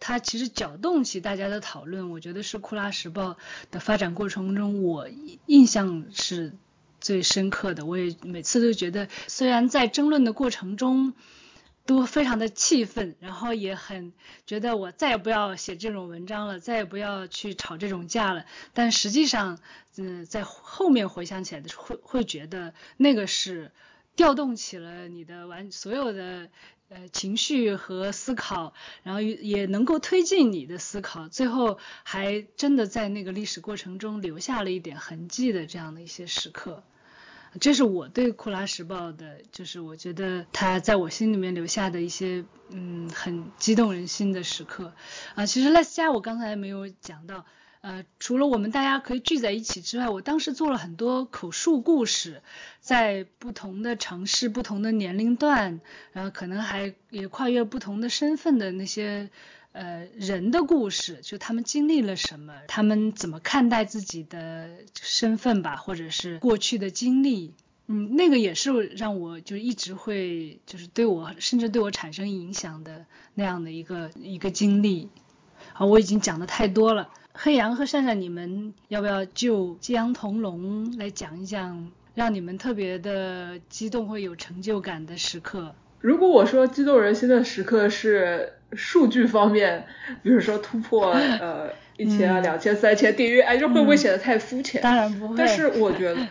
[0.00, 3.36] 它其实搅动起大家的讨论，我觉得是库拉时报
[3.70, 5.08] 的发展过程中，我
[5.46, 6.54] 印象是
[7.00, 7.84] 最深刻的。
[7.84, 11.14] 我也每次都觉得，虽然在争论的过程中
[11.84, 14.12] 都非常的气愤，然后也很
[14.46, 18.46] 觉得我再也不要写这种文章了，再也不要去吵这种架了。
[18.72, 19.58] 但实际上，
[19.96, 23.72] 嗯，在后面回想起来的时候，会会觉得那个是
[24.14, 26.48] 调动起了你的完所有的。
[26.90, 28.72] 呃，情绪和思考，
[29.02, 36.82] 然后也能够推进你的思考，最后还真的在那个历史过程中留下了一点痕迹的这样的一些时刻，
[37.60, 44.94] 这是我对库拉时报的，就是我觉得他在我心里面留下的一些嗯很激动人心的时刻
[45.34, 45.44] 啊。
[45.44, 47.44] 其实赖斯加我刚才没有讲到。
[47.80, 52.42] 呃，除了我们大家可以聚在一起之外，我当时做了很多口述故事，
[52.80, 55.80] 在不同的城市、不同的年龄段，
[56.12, 59.30] 然后可能还也跨越不同的身份的那些
[59.70, 64.70] 呃人的故事，就他们经历了什么，他们怎么看待自己的
[65.00, 67.54] 身份吧，或者是过去的经历，
[67.86, 75.08] 嗯，那个也是让我就一直会就是对我甚至对我产生影响的那样的一个一个经历。
[75.78, 77.08] 好，我已经讲的太多了。
[77.32, 85.72] 黑羊和善善，你们要不要就激昂同龙来讲一讲，让你们特别的激动或有成就感的时刻？
[86.00, 89.86] 如果我说激动人心的时刻是数据方面，
[90.24, 94.82] 比如说突破 呃一千啊、两千、三千订阅，哎，这会不会显得太肤浅？
[94.82, 95.36] 当然不会。
[95.38, 96.28] 但是我觉得，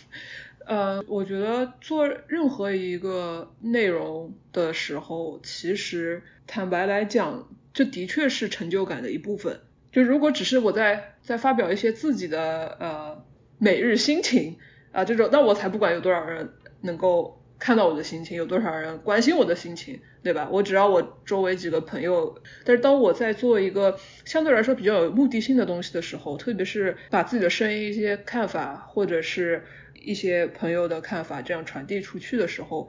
[0.68, 9.60] 呃，我觉得做任何一个内容的时候，其实坦白来讲，这的确是成就感的一部分。
[9.90, 13.24] 就如果只是我在在发表一些自己的呃
[13.58, 14.56] 每日心情
[14.90, 16.50] 啊这种，那我才不管有多少人
[16.80, 20.48] 能够看到我的心情，有多少人关心我的心情，对吧？
[20.50, 22.40] 我只要我周围几个朋友。
[22.64, 29.64] 但是当我在做一个相对来说比较有目的性的东西的时候，特别是把自己的声音、一些看法或者是
[30.02, 32.88] 一些朋友的看法这样传递出去的时候，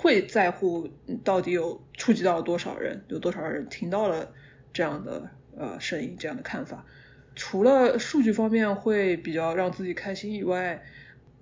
[0.00, 0.88] 会在乎
[1.22, 4.32] 到底有触及到多少人，有多少人听到了
[4.72, 5.30] 这样的。
[5.58, 6.86] 呃，声音这样的看法，
[7.34, 10.82] 除了数据方面会比较让自己开心以外，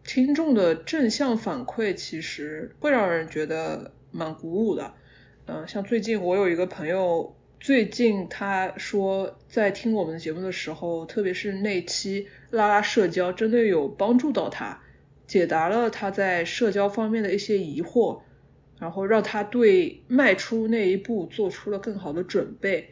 [0.03, 4.95] 听众的正向反馈其实会让人觉得蛮鼓舞的。
[5.47, 14.81] 嗯，像最近我有一个朋友最近他说在听我们的节目的时候，特别是那期拉拉社交，真的有帮助到他，
[15.29, 18.23] 解答了他在社交方面的一些疑惑，
[18.79, 22.89] 然后让他对迈出那一步做出了更好的准备。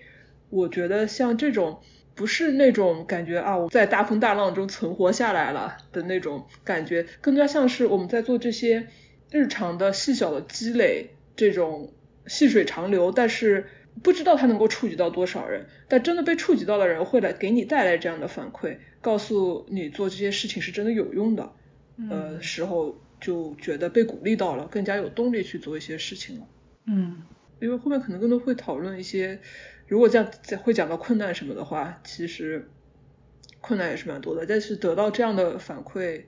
[0.51, 1.80] 我觉得像这种
[2.14, 8.89] 不是那种感觉啊，我在大风大浪中存活下来了的那种感觉，更加像是我们在做这些
[9.30, 11.93] 日常的细小的积累，这种
[12.26, 13.66] 细水长流，但是
[14.03, 21.53] 不知道它能够触及到多少人，但真的被触及到的人会来给你带来这样的反馈，告诉你做这些事情是真的有用的，
[22.09, 26.46] 呃时候就觉得被鼓励到了，更加有动力去做一些事情了。
[26.86, 27.22] 嗯，
[27.60, 29.40] 因为后面可能更多会讨论一些。
[29.86, 30.30] 如果这样
[30.62, 32.68] 会讲到困难什么的话，其实
[33.60, 34.44] 困难也是蛮多的。
[34.46, 36.22] 但是得到这样的反馈，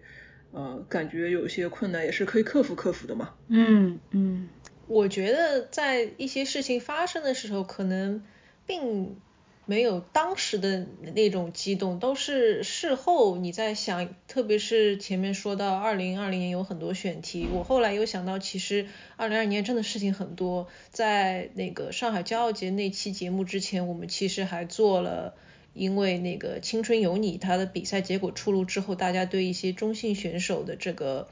[0.52, 3.34] 呃，感觉有些困难也是可以克服克服的嘛。
[3.48, 4.48] 嗯嗯，
[4.86, 8.22] 我觉得在一些事情发生的时候，可能
[8.66, 9.16] 并。
[9.68, 20.68] 没有当时的那种激动，都是事后你在想，特别是前面说到二零二零年有很多选题，我后来又想到，其实二零二零年真的事情很多。
[20.90, 25.34] 在那个上海骄傲节那期节目之前，我们其实还做了，
[25.74, 31.28] 因为那个青春有你，他的比赛结果出炉之后，大家对一些中性选手的这个。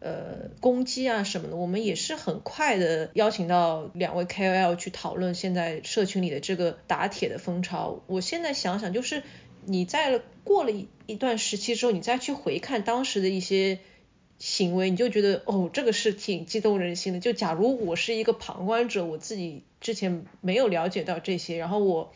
[0.00, 8.02] 呃，攻击啊什么的，我们也是很快的邀请到两位 KOL 去讨论现在社群里的这个打铁的风潮。
[8.06, 9.22] 我现在想想，就是
[9.66, 13.78] 你在过了一一段时期之后，你再去回看当时的一些
[14.38, 17.20] 行为，你就觉得哦，这个是挺激动人心的。
[17.20, 22.12] 就假如我是一个旁观者，我自己之前没有了解到这些，然后我。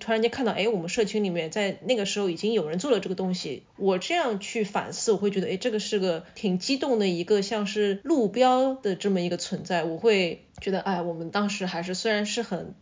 [0.00, 3.64] 突然间看到，哎，我们社群里面在那个时候已经有人做了这个东西。
[3.76, 9.84] 我这样去反思，我会觉得，哎，这个是个挺激动的一个像是路标的这么一个存在。
[9.84, 12.74] 我会觉得，哎，我们当时还是虽然是很，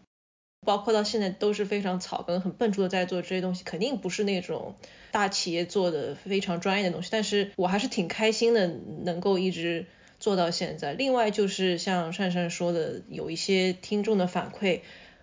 [0.64, 4.76] 包括到现在都是非常草根、很笨拙的在做这些东西，肯定不是那种
[5.10, 7.08] 大企业做的非常专业的东西。
[7.10, 8.68] 但是我还是挺开心的，
[9.02, 9.86] 能够一直
[10.20, 10.92] 做到现在。
[10.92, 14.80] 另外就是像善善说的，有一些听众的反馈。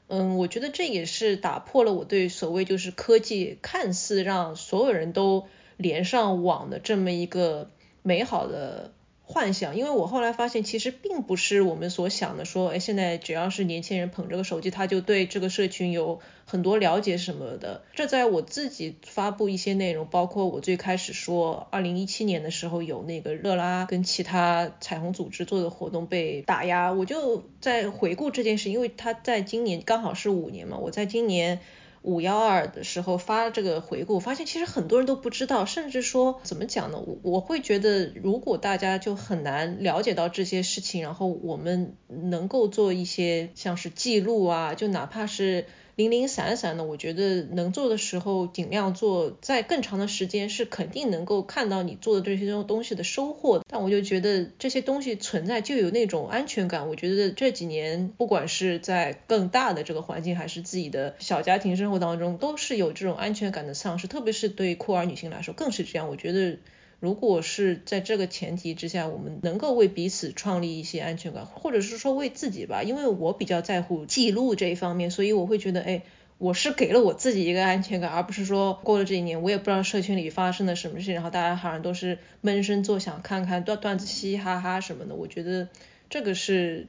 [0.07, 7.69] 嗯，我觉得这也是打破了我对所谓就是科技看似让所有人都连上网的这么一个
[8.03, 8.93] 美好的。
[9.29, 17.83] 幻想，因为我后来发现，其实并不是我们所想的，说，哎，现在只要是年轻人捧着个手机，他就对这个社群有很多了解什么的。
[17.93, 31.59] 这在我自己发布一些内容，包括我最开始说，二零一七年的时候有那个热拉跟其他彩虹组织做的活动被打压，我就在回顾这件事，因为他在今年刚好是五年嘛，我在今年。
[32.01, 36.99] 五幺二的时候发这个回顾，发现其实很多人都不知道，甚至说怎么讲呢？
[36.99, 45.65] 我我会觉得，如果大家就很难了解到这些事情，然后我们能够做一些像是记录啊，就哪怕是。
[45.97, 53.63] 零零散散的，我觉得能做的时候尽量做，在更长的时间是肯定能够看到你做的这些东西的收获。
[53.67, 56.87] 但我就觉得这些东西存在就有那种安全感。
[56.87, 64.05] 我觉得这几年不管是在更大的这个环境，还是自己的小家庭生活当中，都是有这种安全感的丧失。
[64.05, 66.07] 特别是对酷儿女性来说更是这样。
[66.09, 66.59] 我觉得。
[66.99, 76.01] 如果是在这个前提之下，我们能够为彼此创立一些安全感，或者是说为自己吧，因为我比较在乎记录这一方面，所以我会觉得，哎，
[76.39, 85.13] 我是给了我自己一个安全感，而不是说过了这一年，我也不知道社群里发生了什么事情，然后大家好像都是闷声作响，看看段段子嘻嘻哈哈什么的。
[85.13, 85.69] 我觉得
[86.09, 86.87] 这个是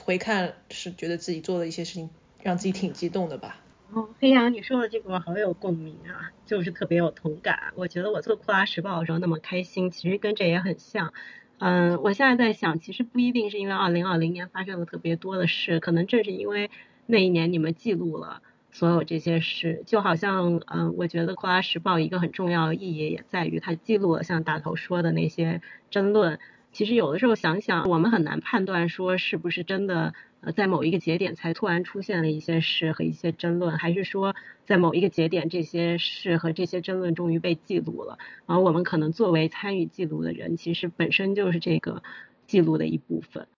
[0.00, 2.08] 回看是觉得自己做的一些事情，
[2.42, 3.60] 让自己挺激动的吧。
[3.92, 7.72] 哦，黑羊，你说的这个好有共鸣啊，就是特别有同感。
[7.76, 11.12] 我觉得我做库拉时报的时候那么开心，其实跟这也很像。
[11.58, 16.70] 嗯，我现在在想，其实不一定是因为二零二零年发生了特别多的事，可能正是因为
[17.06, 19.82] 那一年你们记录了所有这些事。
[19.86, 26.38] 就好像，嗯，我觉得库拉时报一个很重要的意义也在于它记录了像大头说的那些争论。
[26.72, 30.12] 其实有的时候想想，我们很难判断说是不是真的。
[30.52, 34.34] 在某一个节点才突然出现了一些事和一些争论，还是说
[34.64, 38.18] 在某一个节点这些事和这些争论终于被记录了？
[38.46, 42.02] 而我们可能作为参与记录的人，其实本身就是这个
[42.46, 43.48] 记录的一部分。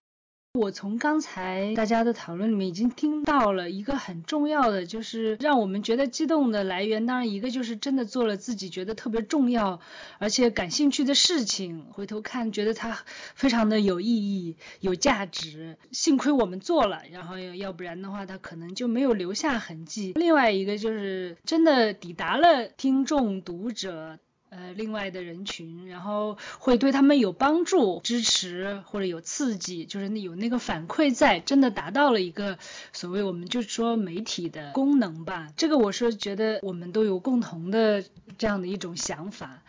[0.55, 7.05] 我从刚才大家的讨论里面已经听到了一个很重要的，就是让我们觉得激动的来源。
[7.05, 9.79] 当然，一个就是真的做了自己觉得特别重要
[10.17, 12.97] 而且感兴趣的事情，回头看觉得它
[13.35, 15.77] 非常的有意义、有价值。
[15.91, 20.13] 幸亏我们做了，然后要不然的话，它可能就没有留下痕迹。
[20.15, 24.17] 另外一个就是真的抵达了听众、读者。
[24.49, 32.57] 呃另外的人群，然后会对他们有帮助、支持或者有刺激，就是有那个反馈在，真的达到了一个
[32.91, 35.49] 所谓我们就说媒体的功能吧。
[35.55, 38.03] 这个我是觉得我们都有共同的
[38.37, 39.61] 这样的一种想法。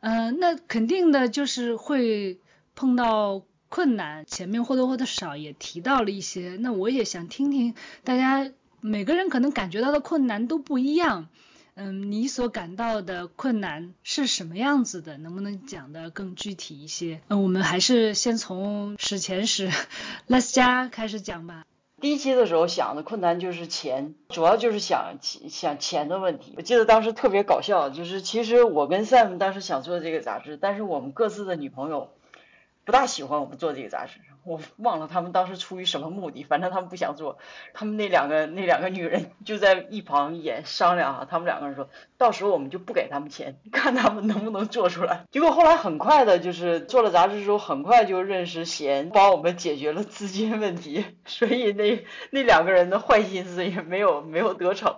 [0.00, 2.38] 嗯，那肯定的就是会
[2.74, 6.56] 碰到困难，前面或多或少也提到了一些。
[6.60, 11.28] 那我也想听听大家每个人可能感觉到的困难都不一样。
[11.76, 15.18] 嗯，你所感到的困难是什么样子的？
[15.18, 17.20] 能不能讲的更具体一些？
[17.28, 19.68] 嗯，我们还是先从史前史
[20.28, 21.64] Les 家开始讲吧。
[22.00, 26.54] 第一期的时候想的困难就是钱，主要就是想想钱的问题。
[26.56, 32.10] 我记得当时特别搞笑，就是其实我跟 Sam 当时想做这个杂志，但是我们各自的女朋友
[32.84, 34.20] 不大喜欢我们做这个杂志。
[34.44, 37.38] 我忘了他们当时出于什么目的，反正他们不想做。
[37.72, 41.88] 他们那两个那两个女人就在一旁演商量啊，他们两个人说，
[42.18, 45.24] 到时候我们就不给他们钱， 看他们能不能做出来。
[45.32, 54.96] 结果后来很快的，就是做了杂志之后，很快就认识贤，帮我们解决了资金问题，所以那那两个人的坏心思也没有没有得逞。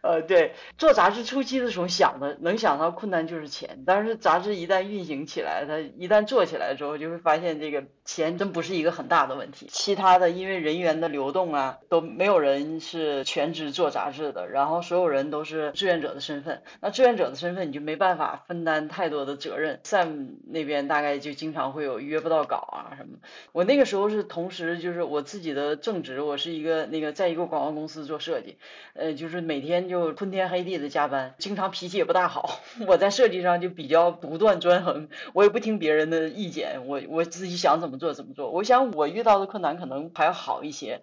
[0.00, 3.82] 呃，对，做杂志初期的时候想的，能想到困难就是钱。
[3.84, 9.66] 但是杂志一旦运行起来，它一旦做起来之后，就会发现这个钱真不是一个很大的问题。
[9.68, 16.62] 其他的，因为人员的流动啊，都没有人是全职做杂志的，然后所有人都是志愿者的身份。
[16.80, 19.80] 那志愿者的身份，你就没办法分担太多的责任。
[19.82, 23.18] Sam 那边大概就经常会有约不到稿啊什么。
[23.50, 28.58] 我那个时候是同时就是我自己的正职，我是一个那个在一个广告公司做设计，
[28.94, 29.87] 呃，就是每天。
[29.88, 32.60] 就昏天黑地的加班，经常脾气也不大好。
[32.86, 38.50] 我在设计上就比较独断专横，我也不听别人的意见，我我自己想怎么做怎么做。
[38.50, 41.00] 我想我遇到的困难可能还要好一些。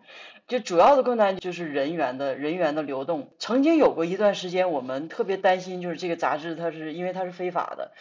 [0.47, 3.31] 就主要的困难就是人员的人员的流动。
[3.39, 7.91] 曾经有过一段时间，我们特别担心，就是这个杂志它是因为它是非法的，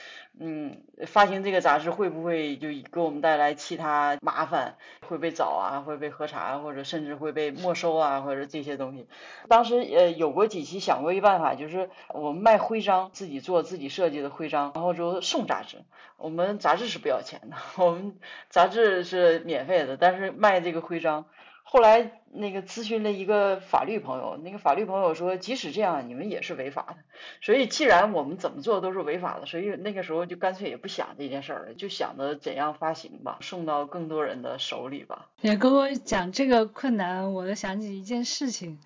[0.41, 4.76] 嗯，发行这个杂志会不会就给我们带来其他麻烦？
[5.07, 9.07] 会被找啊，会被核查，或者甚至会被没收啊，或者这些东西。
[9.49, 15.78] 当时呃有过几期想过一办法，就是我们卖徽章，自己做自己设计的徽章，然后就送杂志。
[16.16, 18.16] 我们杂志是不要钱的， 我们
[18.51, 21.26] 杂志是免费的，但是卖这个徽章。
[21.62, 26.97] 后来那个咨询了一个法律朋友，那个法律朋友说，即使这样，你们也是违法的。
[27.41, 35.26] 所以既然我们怎么做都是违法的，所以那个时候就干脆也不想这件事儿了，就想着怎样发行吧，送到更多人的手里吧。
[35.41, 38.78] 也跟我讲这个困难，我就想起一件事情。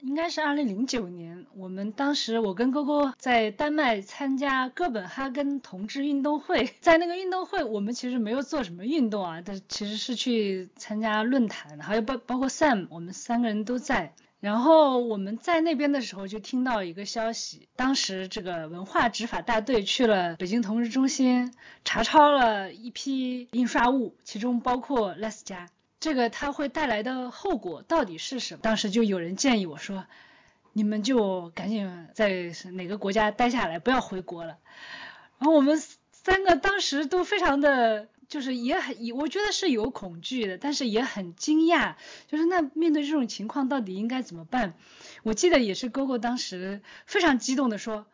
[0.00, 14.14] 应该是二零零九年，我们当时我跟哥哥在丹麦参加哥本哈根同志运动会，在那个运动会，我们其实没有做什么运动啊，但其实是去参加论坛，还有包包括 Sam，我们三个人都在。
[14.38, 21.52] 然后我们在那边的时候就听到一个消息，当时这个文化执法大队去了北京同志中心，
[21.84, 25.68] 查抄了一批印刷物，其中包括 Les 家。
[25.98, 28.60] 这个它会带来的后果到底是什么？
[28.62, 30.04] 当时就有人建议我说，
[30.72, 34.58] 你们就赶紧在哪个国家待下来，不要回国了。
[35.38, 35.82] 然后我们
[36.12, 41.96] 三个当时都非常的，就是也很，我觉得是有恐惧的，但是也很惊讶，
[42.26, 44.74] 就是那面对这种情况到底应该怎么办？
[45.22, 48.06] 我记得也是哥哥当时非常激动的说，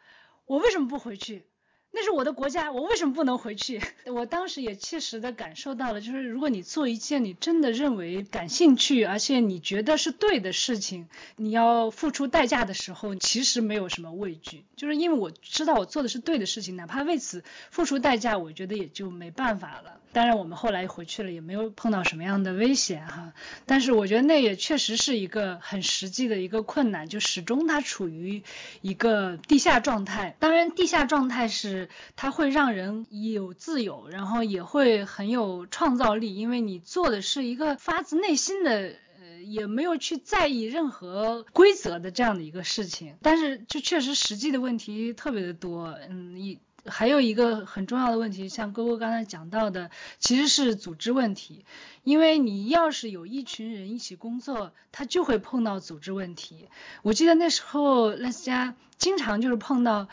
[0.46, 1.46] 我为什么不回去？
[1.92, 3.80] 那是我的国家，我为什么不能回去？
[4.06, 19.96] 我当时也切实的感受到了，就是如果你做一件你真的认为感兴趣，而且你觉得是对的事情，你要付出代价的时候，其实没有什么畏惧，就是因为我知道我做的是对的事情，哪怕为此付出代价，我觉得也就没办法了。
[20.12, 23.32] 当然，我们后来回去了，也没有碰到什么样的危险哈。
[23.66, 28.42] 但是我觉得那也确实是一个很实际的一个困难，就始终它处于
[28.80, 30.34] 一个地下状态。
[30.40, 31.79] 当然，地下状态是。
[32.16, 43.16] 它会让人有自由，然后也会很有创造力，因为你做的是一个发自内心的，呃，也没有去在意任何规则的这样的一个事情。
[43.22, 51.66] 但是，就确实实际的问题特别的多，嗯，一还有一个很重要的问题，像哥哥刚才讲到的，其实是组织问题，
[52.04, 56.68] 因为你要是有一群人一起工作，他就会碰到组织问题。
[57.02, 60.08] 我记得那时候那家经常就是碰到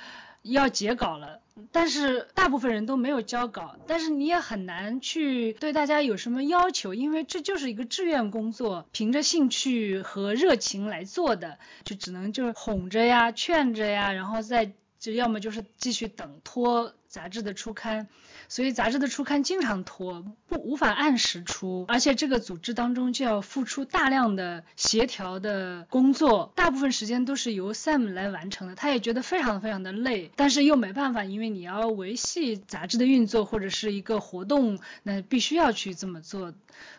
[0.51, 1.41] 要截稿了。
[1.71, 18.07] 但是大部分人都没有交稿，但是你也很难去对大家有什么要求，因为这就是一个志愿工作，凭着兴趣和热情来做的，就只能就是哄着呀、劝着呀，然后再就要么就是继续等拖杂志的出刊。
[18.47, 36.53] 所以杂志的出刊经常拖，不无法按时出，而且这个组织当中就要付出大量的协调的工作，大部分时间都是由 Sam 来完成的，他也觉得非常非常的累，但是又没办法，因为你要维系杂志的运作或者是一个活动，那必须要去这么做，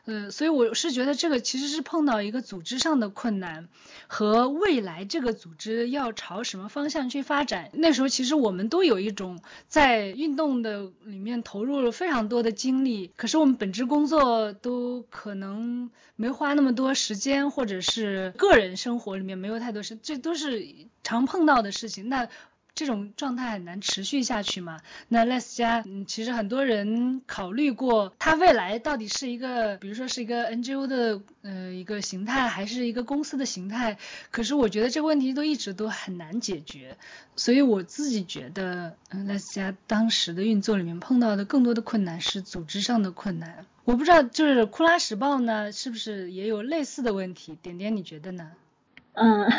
[0.04, 3.68] 呃，所以我是觉得这个其实是碰到一个组织上的困难
[4.06, 20.66] 和未来这个组织要朝什么方向去发展，那时候其实我们都有一种在运动的里面投入了非常多的精力，可是我们本职工作都可能没花那么多时间，或者是个人生活里面没有太多事，这都是
[21.02, 22.08] 常碰到的事情。
[22.08, 22.28] 那
[22.78, 24.78] 这种状态很难持续下去嘛？
[25.08, 33.98] 那 Les 家，嗯，其实很多人考虑过，它未来到底是一个，比如说是一个 NGO 的呃一个形态，还是一个公司的形态？
[34.30, 36.96] 可是我觉得这个问题都一直都很难解决，
[37.34, 43.66] 所以我自己觉得，嗯，less 家当时的运作里面碰到的更多的困难是组织上的困难。
[43.84, 47.58] 我不知道，就是库拉时报呢，是不是也有类似的问题？
[47.60, 48.52] 点点，你觉得呢？
[49.14, 49.50] 嗯。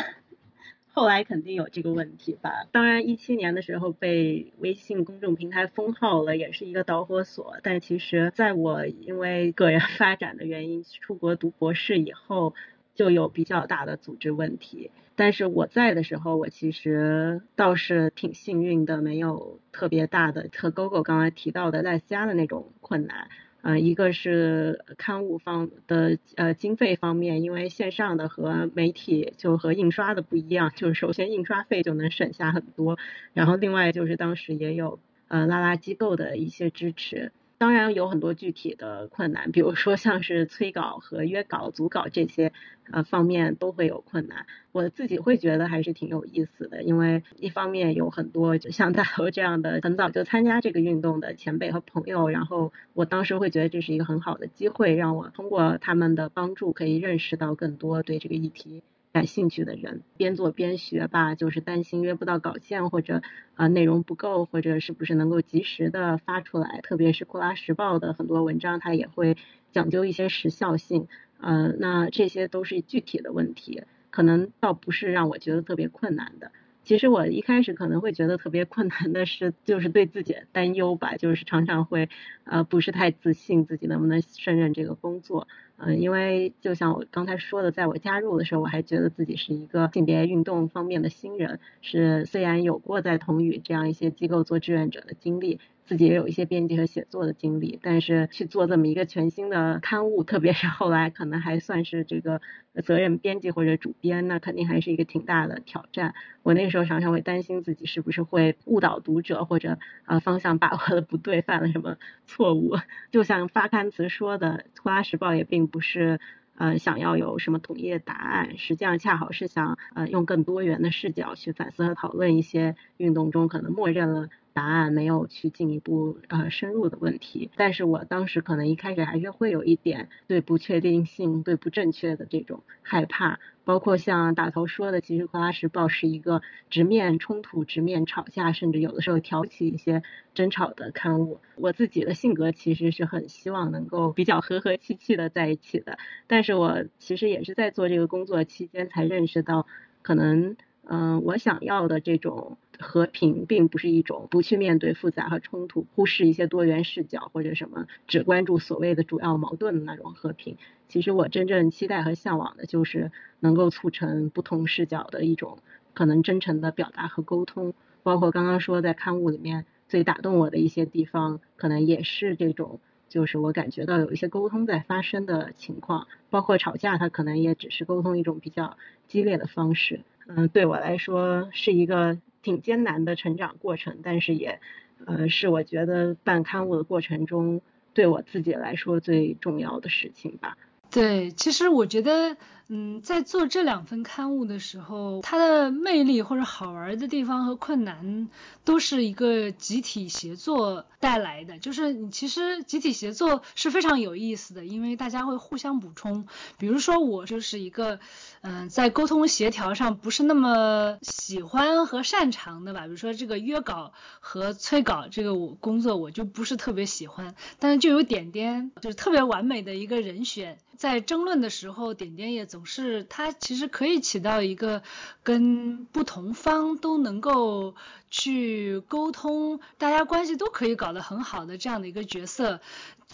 [1.00, 2.66] 后来肯定有这个问题吧。
[2.72, 7.56] 当然，一七年的时候被微信公众平台封号了，也是一个导火索。
[7.62, 12.52] 但其实，在我因为个人发展的原因出国读博士以后，
[12.94, 14.90] 就有比较大的组织问题。
[15.16, 23.30] 但是我在的时候，我其实倒是挺幸运的，没有特别大的和 GoGo 刚才提到的在家的那种困难。
[23.62, 32.98] 呃，一个是刊物方的呃经费方面，因为线上的和媒体就和印刷的不一样，就是首先印刷费就能省下很多，
[33.34, 37.32] 然后另外就是当时也有呃拉拉机构的一些支持。
[37.60, 42.54] 当然有很多具体的困难，比如说像是催稿和约稿、组稿这些
[42.90, 44.46] 呃方面都会有困难。
[44.72, 58.82] 我自己会觉得还是挺有意思的，因为一方面有很多就像大头这样的很早就参加这个运动的前辈和朋友，然后我当时会觉得这是一个很好的机会，让我通过他们的帮助可以认识到更多对这个议题。
[59.12, 63.22] 感兴趣的人边做边学吧，就是担心约不到稿件或者
[63.54, 66.80] 啊内容不够，或者是不是能够及时的发出来。
[66.82, 69.36] 特别是库拉时报的很多文章，它也会
[69.72, 71.08] 讲究一些时效性。
[71.40, 76.52] 呃，那这些都是具体的问题，可能倒不是让我觉得特别困难的。
[76.82, 82.08] 其实我一开始可能会觉得特别困难的是，就是对自己的担忧吧，就是常常会
[82.44, 85.46] 呃不是太自信自己能不能胜任这个工作。
[85.82, 95.58] 嗯，因为就像我刚才说的，在我加入的时候，我还觉得自己是一个性别运动方面的新人，是虽然有过在童语这样一些机构做志愿者的经历。
[95.86, 102.40] 自己也有一些编辑和写作的经历，但是去做这么一个全新的刊物，特别是后来可能还算是这个
[102.84, 106.14] 责任编辑或者主编，那肯定还是一个挺大的挑战。
[106.44, 112.76] 我那个时候常常会担心自己是不是会误导读者，或者啊方向把握的不对，犯了什么错误。
[113.10, 116.20] 就像发刊词说的，《图拉时报》也并不是
[116.58, 124.28] 呃想要有什么统一的答案，实际上恰好是想呃用更多元的视角去反思和讨论一些运动中可能默认了。
[124.52, 133.38] 答案没有去进一步呃深入的问题，但是我当时可能一开始还是会有一点对不确定性、对不正确的这种害怕，
[133.70, 140.02] 包括像大头说的，其实《夸拉时报》是一个直面冲突、直面吵架，甚至有的时候挑起一些
[140.34, 141.38] 争吵的刊物。
[141.54, 149.68] 我自己的性格其实是很希望能够比较和和气气的在一起的，但是我其实也是在做这个工作期间才认识到，
[150.02, 152.58] 可能嗯我想要的这种。
[152.82, 160.56] 和平并不是一种不去面对复杂和冲突，忽视一些多元视角或者什么，只关注所谓的主要矛盾的那种和平。
[160.90, 165.56] 其实我真正期待和向往的就是能够促成不同视角的一种
[165.94, 167.72] 可能真诚的表达和沟通。
[168.02, 176.06] 包括刚刚说在刊物里面最打动我的一些地方，可能也是这种，就是我感觉到有一些沟通在发生的情况。
[176.28, 178.76] 包括吵架，它可能也只是沟通一种比较
[179.06, 180.00] 激烈的方式。
[180.26, 182.18] 嗯，对我来说是一个。
[182.42, 184.60] 挺艰难的成长过程，但是也，
[185.04, 187.60] 呃，是我觉得办刊物的过程中
[187.92, 190.56] 对我自己来说最重要的事情吧。
[190.90, 192.36] 对，其实我觉得。
[192.72, 198.28] 嗯，在做这两份刊物的时候，它的魅力或者好玩的地方和困难，
[198.64, 201.58] 都是一个集体协作带来的。
[201.58, 206.28] 就是你其实集体协作是非常有意思的，因为大家会互相补充。
[206.58, 207.98] 比如说我就是一个，
[208.42, 212.84] 嗯，在沟通协调上不是那么喜欢和擅长的吧。
[212.84, 220.58] 比如说这个约稿和催稿这个我工作我就不是特别喜欢，但是就有点点就是特别完美的一个人选。
[220.76, 224.82] 在争论的时候，点点也总是他其实可以起到一个
[225.22, 227.74] 跟不同方都能够
[228.10, 232.60] 去沟通，大家关系都可以搞得很好的这样的一个角色。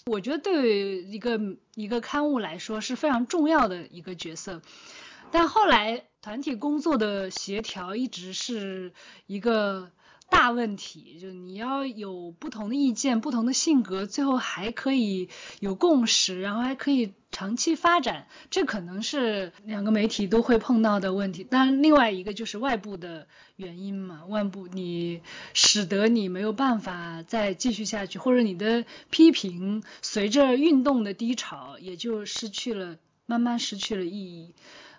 [0.07, 1.41] 我觉得对于一个
[1.75, 4.63] 一个刊物来说是非常重要的一个角色。
[5.31, 8.93] 但后来团体工作的协调一直是
[9.27, 9.91] 一个。
[10.29, 15.29] 大问题就你要有不同的意见、不同的性格，最后还可以
[15.61, 21.45] 有共识，然后还可以长期发展，这可能是两个媒体都会碰到的问题。
[21.45, 23.27] 当然，另外一个就是外部的
[23.57, 25.21] 原因嘛，外部你
[25.53, 32.97] 使得你没有办法再继续下去，或者你的批评随着运动的低潮也就失去了，
[33.27, 34.55] 慢慢失去了意义。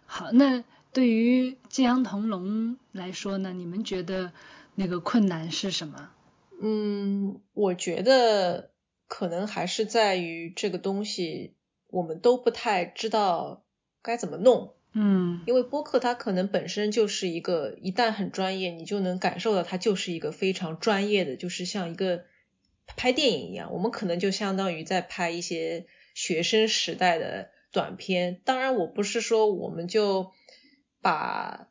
[0.06, 4.32] 好，那对于金阳同龙来说呢，你们觉得？
[4.80, 6.12] 那个困难是什么？
[6.62, 8.70] 嗯，我觉得
[9.08, 11.56] 可能还是在于这个东西，
[11.90, 13.64] 我们都不太知道
[14.02, 14.74] 该怎么弄。
[14.94, 22.26] 嗯，因为播客它可能本身就是一个，一旦很专业，你就能感受到它就是一个非常专业的，就是像一个
[22.96, 23.74] 拍电影一样。
[23.74, 28.42] 我们可能就相当于在拍一些学生时代的短片。
[28.44, 30.32] 当然，我不是说我们就
[31.02, 31.70] 把。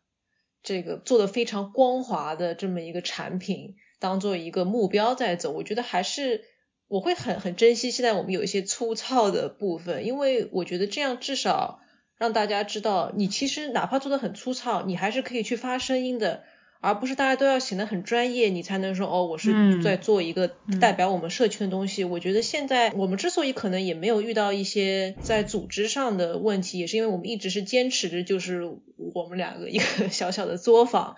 [0.62, 6.42] 这个做的非常光滑的这么一个产品，当做一个目标在走，我觉得还是
[6.88, 11.80] 我会很很珍惜现在我们有一些粗糙的部分，因为我觉得这样至少
[12.18, 16.44] 让大家知道，你其实哪怕做的很粗糙，你还是可以去发声音的。
[16.78, 20.46] 而不是大家都要显得很专业，你才能说哦，我是在做一个
[20.80, 22.04] 代表我们社区的东西。
[22.04, 28.62] 我觉得现在我们之所以可能也没有遇到一些在组织上的问题，也是因为我们一直是坚持着，就是
[29.14, 31.16] 我们两个一个小小的作坊。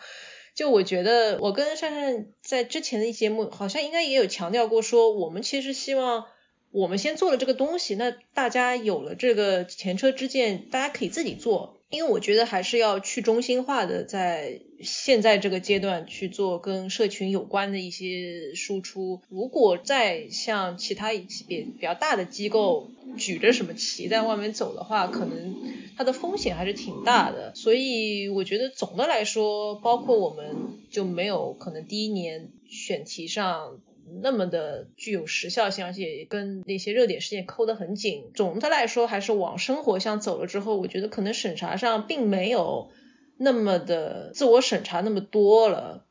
[0.59, 6.25] 就我觉得，我跟珊珊在之前的一节目好像应该也有强调过，说我们其实希望
[6.73, 11.78] 我们先做了这个东西，那大家有了这个前车之鉴，大家可以自己做。
[11.91, 19.23] 因为我觉得还是要去中心化的，在现在这个阶段去做跟社群有关的一些输出。
[19.31, 25.57] 如果再像其他一些比比较大的机构举着什么旗在外面走的话，可能
[25.97, 27.55] 它的风险还是挺大的。
[27.55, 30.57] 所以我觉得总的来说，包括我们
[30.91, 33.81] 就没有可能第一年选题上。
[34.23, 38.31] 那么的具有时效性，而且跟那些热点事件抠得很紧。
[38.35, 42.91] 总的来说，还是往生活向走了之后，我觉得可能审查上并没有
[43.37, 46.05] 那么的自我审查那么多了，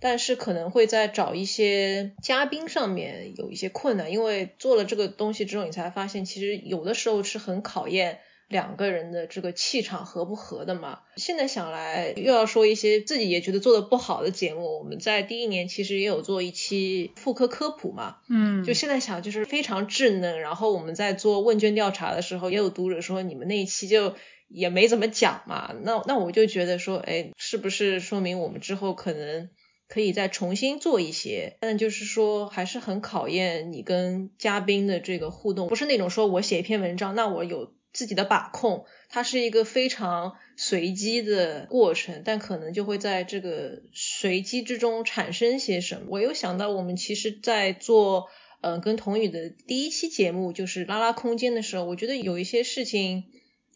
[0.00, 8.20] 但是可能会在找一些嘉宾上面有一些困难，因为做了这个东西之后，你才发现其实有的时候是很考验。
[8.52, 11.00] 两个人的这个气场合不合的嘛？
[11.16, 14.78] 现在想来又要说一些自己也觉得做的不好的节目。
[14.78, 20.40] 我们在第一年其实也有做一期妇科科普嘛，嗯，就现在想就是非常稚嫩。
[20.40, 24.14] 然后我们在做问卷调查的时候，也有读者说你们那一期就
[24.48, 25.74] 也没怎么讲嘛。
[25.82, 29.48] 那那我就觉得说，哎，是不是说明我们之后可能
[29.88, 31.56] 可以再重新做一些？
[31.60, 37.72] 但就是说还是很考验你跟嘉宾的这个互动，不是那种说我写一篇文章，那我有。
[37.92, 46.06] 自己的把控，它是一个非常随机的过程，但可能就会在这个随机之中产生些什么。
[46.08, 48.28] 我又想到，我们其实，在做
[48.60, 53.24] 嗯跟童宇的第一期节目，就是拉拉空间的时候，我觉得有一些事情。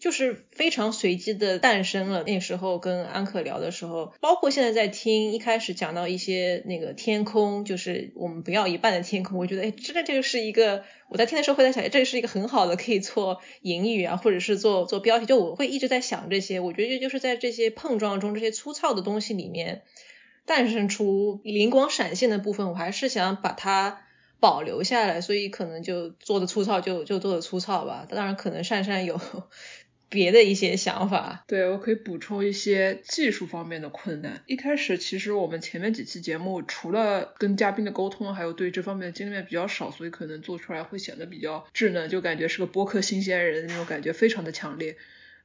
[0.06, 2.22] 就是非常随机的诞生了。
[2.22, 9.36] 那时候跟安可聊的时候，包括现在在听，一开始讲到一些那个天空，就是我们不要一半的天空。
[9.36, 15.26] 我觉得，哎，真的这个是一个，我在听的时候会在想，这是一个很好的可以做引语啊，或者是做做标题。
[15.26, 16.60] 就我会一直在想这些。
[16.60, 19.82] 我觉得就是在这些碰撞中，这些粗糙的东西里面
[20.44, 24.02] 诞生出灵光闪现的部分，我还是想把它
[24.38, 25.20] 保留下来。
[25.20, 28.06] 所以可能就做的粗糙，就就做的粗糙吧。
[28.08, 29.20] 当然，可能善善有。
[30.08, 34.42] 别的一些想法，对我可以补充一些技术方面的困难。
[34.46, 44.96] 一开始其实我们前面几期节目，除了跟嘉宾的沟通，还有对这方面的经验比较少，所以可能做出来会显得比较稚嫩，就感觉是个播客新鲜人那种感觉，非常的强烈。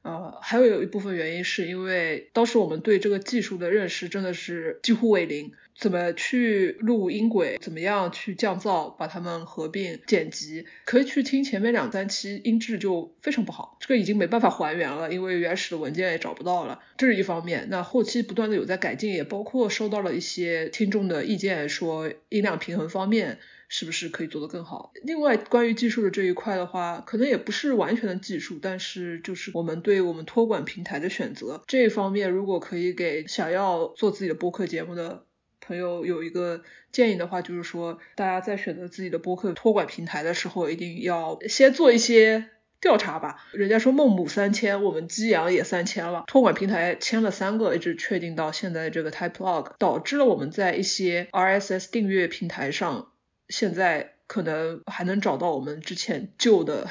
[0.02, 5.52] 呃，还有有一部分原因是因为当时我们对这个技术的认识真的是几乎为零。
[5.74, 7.58] 怎么去录音轨？
[7.60, 8.94] 怎么样去降噪？
[8.94, 10.66] 把它们合并剪辑？
[10.84, 13.78] 可以去听前面两三期，音质就非常不好。
[13.80, 16.80] 这个已经没办法还原了，因为原始的文件也找不到了。
[16.98, 17.68] 这是一方面。
[17.70, 23.38] 那后期不断的有在改进，也包括收到了一些听众的意见，说音量平衡方面
[23.72, 24.92] 是不是可以做得更好？
[25.02, 35.24] 另外，关于技术的这一块的话，可能也不是完全的技术，但是就是我们对我们托管平台的选择这一方面，如果可以给想要做自己的播客节目的。
[35.64, 42.48] 朋友有一个建议的话，就是说大家在选择自己的播客托管平台的时候，一定要先做一些
[42.80, 43.36] 调查吧。
[43.52, 53.11] 人家说孟母三迁，我们激扬也三迁了，托管平台签了三个，一直确定到现在这个 Typelog，导致了我们在一些 RSS 订阅平台上
[53.52, 54.14] 现在。
[54.28, 56.88] 可能还能找到我们之前旧的，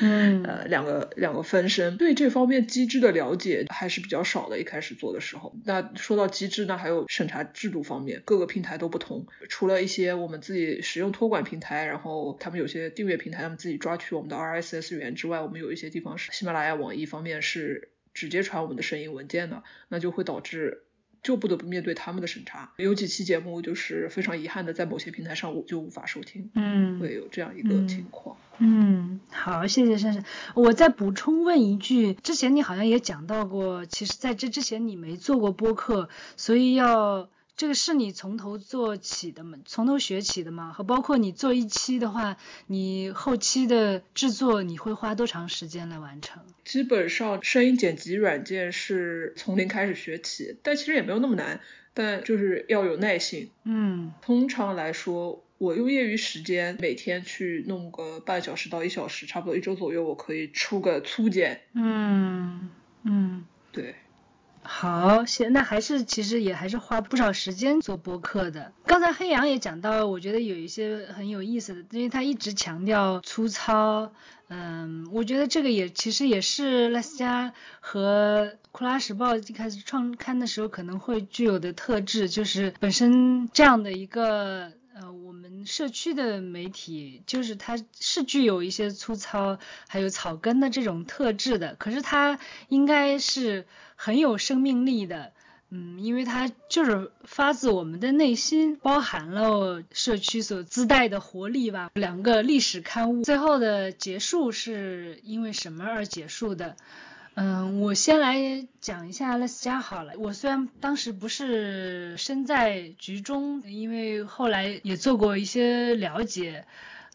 [0.00, 4.60] 嗯 呃，两个两个分身，对这方面机制的了解还是比较少的。
[4.60, 9.26] 一开始做的时候，那说到机制呢，还有审查制度方面，各个平台都不同。
[9.48, 20.83] 除了一些我们自己使用托管平台，然后他们有些订阅平台，他们自己抓取我们的 RSS 源之外，我们有一些地方是喜马拉雅、网易方面是直接传我们的声音文件的，那就会导致。
[21.24, 28.36] 就不得不面对他们的审查，有几期节目就是非常遗憾的，在某些平台上我就无法收听，嗯，会有这样一个情况。
[28.58, 30.24] 嗯，好，谢谢珊珊。
[30.54, 37.28] 我再补充问一句，之前你好像也讲到过，其实在这之前你没做过播客，所以要。
[37.56, 39.58] 这个是你从头做起的吗？
[39.64, 40.72] 从头学起的吗？
[40.72, 42.36] 和包括你做一期的话，
[42.66, 46.42] 你后期的制作你会花多长时间来完成？
[46.64, 51.60] 基本上声音剪辑软件是从零开始学起，但其实也没有那么难，
[51.94, 53.50] 但就是要有耐心。
[53.62, 61.60] 嗯，通常来说，我用业余时间每天去弄个半小时到一小时，差不多一周左右，我可以出个粗剪。
[61.74, 62.68] 嗯
[63.04, 63.94] 嗯，对。
[64.66, 68.72] 好，现那还是其实也还是花不少时间做播客的。
[68.86, 74.10] 刚才黑羊也讲到，我觉得有一些很有意思的，因为他一直强调粗糙。
[74.48, 84.72] 嗯，我觉得这个也其实也是拉斯加和库拉时报一开始创刊的时候可能会具有的特质，就是本身这样的一个
[85.64, 89.58] 社区的媒体，就是它是具有一些粗糙
[89.88, 92.38] 还有草根的这种特质的，可是它
[92.68, 93.66] 应该是。
[93.96, 95.32] 很有生命力的，
[95.70, 101.90] 嗯，因为它就是发自我们的内心，包含了社区所自带的活力吧。
[101.94, 106.76] 两个历史刊物最后的结束是因为什么而结束的？
[107.34, 110.12] 嗯，我先来讲一下勒斯加好了。
[110.18, 116.64] 我虽然当时不是身在局中，因为后来也做过一些了解，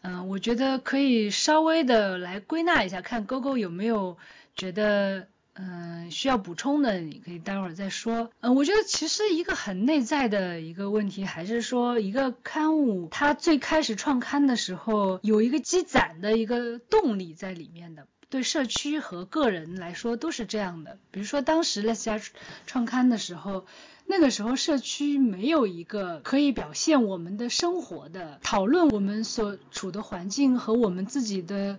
[0.02, 4.16] 嗯，我觉得可以稍微的来归纳一下，看勾勾有没有
[4.54, 5.26] 觉得。
[5.54, 8.30] 嗯，需要补充的你可以待会儿再说。
[8.40, 18.06] 嗯，我觉得其实一个很内在的一个问题，还是说一个刊物它最开始创刊的时候有一个积攒的一个动力在里面的。
[18.30, 20.98] 对社区和个人来说都是这样的。
[21.10, 22.18] 比如说当时 Let's 家
[22.66, 23.66] 创刊的时候，
[24.06, 31.78] 那个时候社区没有一个可以表现我们的生活的、讨论我们所处的环境和我们自己的。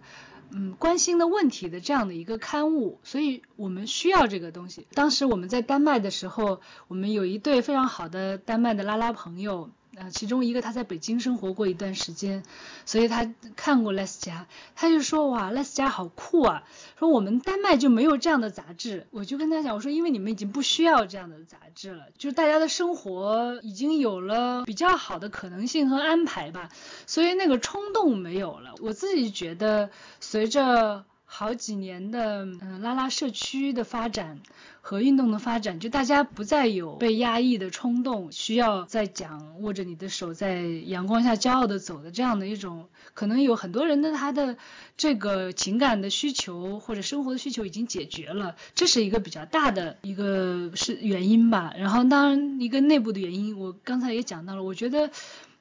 [0.53, 4.85] 嗯，关心的问题的这样的一个刊物，所以我们需要这个东西。
[4.93, 6.59] 当时我们在丹麦的时候，
[6.89, 9.69] 我们有一对非常好的丹麦的拉拉朋友。
[9.97, 12.43] 啊，其中一个他在北京生活过一段时间，
[12.85, 16.63] 所以他看过 Les 家，他就说哇，Les 家好酷啊，
[16.97, 19.07] 说我们丹麦就没有这样的杂志。
[19.11, 26.69] 我就跟他讲，我说因为你们已经不需要这样的杂志了，就是大家的生活已经有了比较好的可能性和安排吧，
[27.05, 28.75] 所以那个冲动没有了。
[28.79, 29.89] 我自己觉得
[30.19, 31.05] 随着。
[31.33, 34.41] 好几年的嗯拉拉社区的发展
[34.81, 44.57] 和运动的发展，就大家不再有被压抑的冲动，需要再讲握着你的手在阳光下骄傲的走的这样的一种，可能有很多人的他的
[44.97, 51.73] 这个情感的需求或者生活的需求已经解决了，这是一个比较大的一个是原因吧。
[51.77, 55.09] 然后当然一个内部的原因，我刚才也讲到了，我觉得。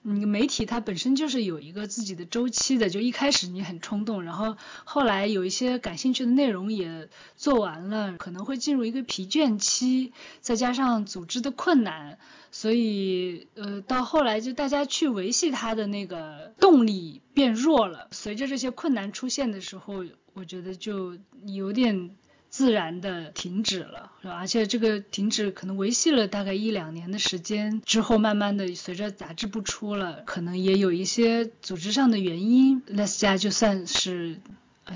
[0.02, 12.18] 嗯，媒体它本身就是有一个自己的周期的，就一开始你很冲动，然后后来有一些感兴趣的内容也做完了，可能会进入一个疲倦期，再加上组织的困难，
[12.50, 18.08] 所以呃到后来就大家去维系它的那个动力变弱了。
[18.10, 22.16] 随着这些困难出现的时候，我觉得就有点。
[22.50, 24.34] 自然的停止了，是吧？
[24.34, 34.40] 而且这个停止可能维系了大概一两年的时间之后，慢慢的随着杂志不出了，可能也有一些组织上的原因，Less 家就算是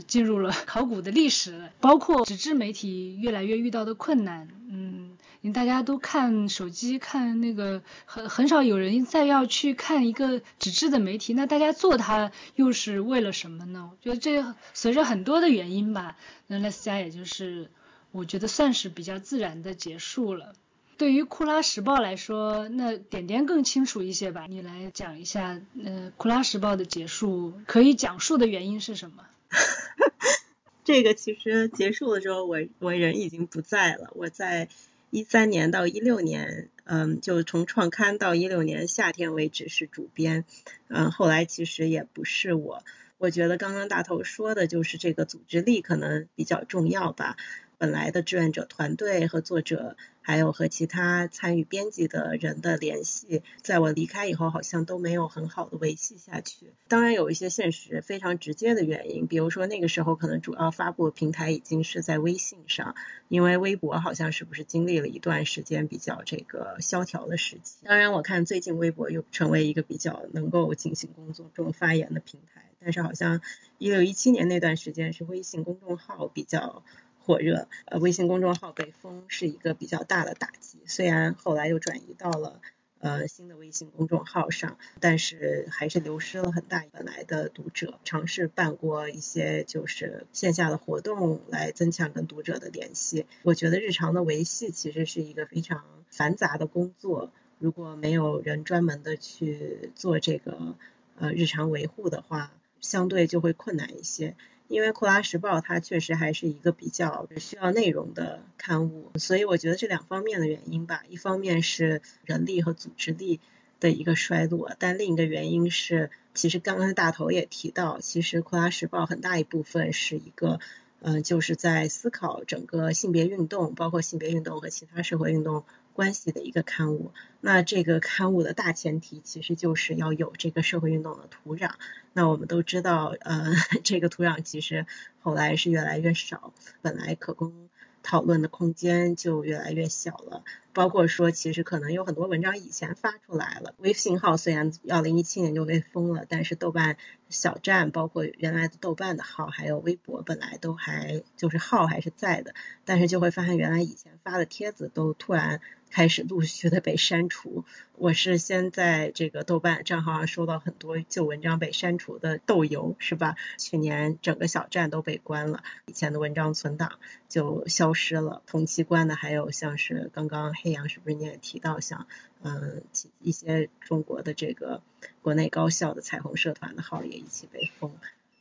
[0.06, 5.13] 进入了 考古的历史，包括纸质媒体越来越遇到的困难，嗯。
[5.52, 11.34] 大家都看手机，看那个很很少有人再要去看一个纸质的媒体。
[11.34, 13.90] 那大家做它又是为了什么呢？
[13.92, 16.16] 我觉得这随着很多的原因吧，
[16.46, 17.70] 那 Les 家也就是
[18.10, 20.54] 我觉得算是比较自然的结束了。
[20.96, 29.24] 对于库拉时报来说，那点点更清楚一些吧，你来讲一下，呃，库拉时报的结束可以讲述的原因是什么？
[30.84, 34.68] 这个其实结束的时候，我我人已经不在了，我在。
[35.14, 40.44] 一三年到一六年，嗯，就从创刊到一六年夏天为止是主编，
[40.88, 42.82] 嗯，后来其实也不是我。
[43.18, 47.36] 我觉得刚刚大头说的就是这个组织力可能比较重要吧。
[47.78, 56.72] 本来的志愿者团队和作者，还有和其他参与编辑的人的联系，在我离开以后，好像都没有很好的维系下去。
[56.88, 62.94] 当然有一些现实非常直接的原因，比如说那个时候可能主要发布平台已经是在微信上，
[63.28, 67.84] 因为微博好像是不是经历了一段时间比较这个萧条的时期。
[67.84, 73.40] 当然我看最近微博又成为一个比较能够进行工作中发言的平台，但是好像
[73.78, 76.82] 一六一七年那段时间是微信公众号比较。
[77.24, 80.78] 火热，呃，微信公众号被封是一个比较大的打击。
[80.86, 82.60] 虽然后来又转移到了
[82.98, 87.98] 呃新的微信公众号上，但是还是流失了很大本来的读者。
[88.04, 93.24] 尝试办过一些就是线下的活动来增强跟读者的联系。
[93.42, 100.76] 我觉得日常的维系其实是一个非常繁杂的工作，如果没有人专门的去做这个
[101.16, 104.36] 呃日常维护的话，相对就会困难一些。
[104.68, 113.40] 因为《库拉时报》它确实还是一个比较需要内容的刊物，所以我觉得这两方面的原因吧，一方面是人力和组织力
[113.78, 120.58] 的一个衰落，但另一个原因是，其实刚刚大头也提到，其实《库拉时报》很大一部分是一个，
[121.00, 125.64] 嗯，就是在思考整个性别运动，包括性别运动和其他社会运动。
[125.94, 131.70] 关系的一个刊物，那这个刊物的大前提其实就是要有这个社会运动的土壤。
[132.12, 133.52] 那我们都知道，呃，
[133.84, 134.86] 这个土壤其实
[135.22, 136.52] 后来是越来越少，
[136.82, 137.70] 本来可供
[138.02, 140.42] 讨论的空间就越来越小了。
[140.74, 146.98] 包括说，其实可能有很多文章以前发出来了，微信号虽然二零一七年就被封了，但是豆瓣
[147.30, 155.60] 小站，包括原来的豆瓣的号，还有微博，本来都还就是号还是在的，但是就会发现原来以前发的帖子都突然。
[155.90, 157.64] 开始陆续的被删除，
[157.94, 163.36] 我是先在这个豆瓣账号上收到很多旧文章被删除的豆油，是吧？
[163.58, 166.98] 去年整个小站都被关了，以前的文章存档
[167.28, 168.42] 就消失了。
[168.44, 172.08] 同期关的还有像是刚刚黑羊是不是你也提到像
[172.42, 172.82] 嗯
[173.20, 174.82] 一些中国的这个
[175.20, 177.94] 国内高校的彩虹社团的号也一起被封，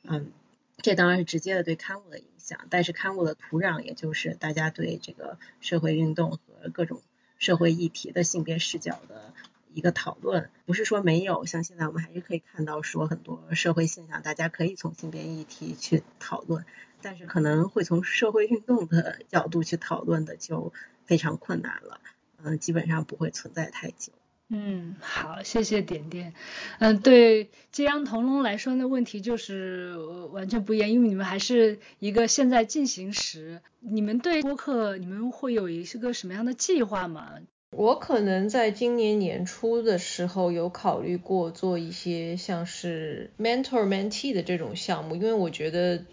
[0.03, 0.31] 嗯，
[0.77, 7.01] 这当然是直接的对刊物的影响，但是刊物的土壤也就是大家对这个社会运动和各种。
[7.39, 9.33] 社会议题的性别视角的
[9.73, 16.63] 一个讨论，不是说没有，像现在我们还是可以看到说很多社会现象，大家可以从性别议题去讨论，
[17.01, 20.71] 但是可能会从社会运动的角度去讨论的就
[21.05, 21.99] 非常困难了，
[22.43, 24.11] 嗯，基本上不会存在太久。
[24.49, 26.33] 嗯，好，谢谢点点。
[26.79, 29.97] 嗯，对揭阳同龙来说，那问题就是
[30.31, 33.61] 完全不一样，因为你们还是一个现在进行时。
[33.79, 37.31] 你们对播客，你们会有一个什么样的计划吗？
[37.71, 46.05] 我可能在今年年初的时候有考虑过做一些像是 mentor mentee 的这种项目，因为我觉得。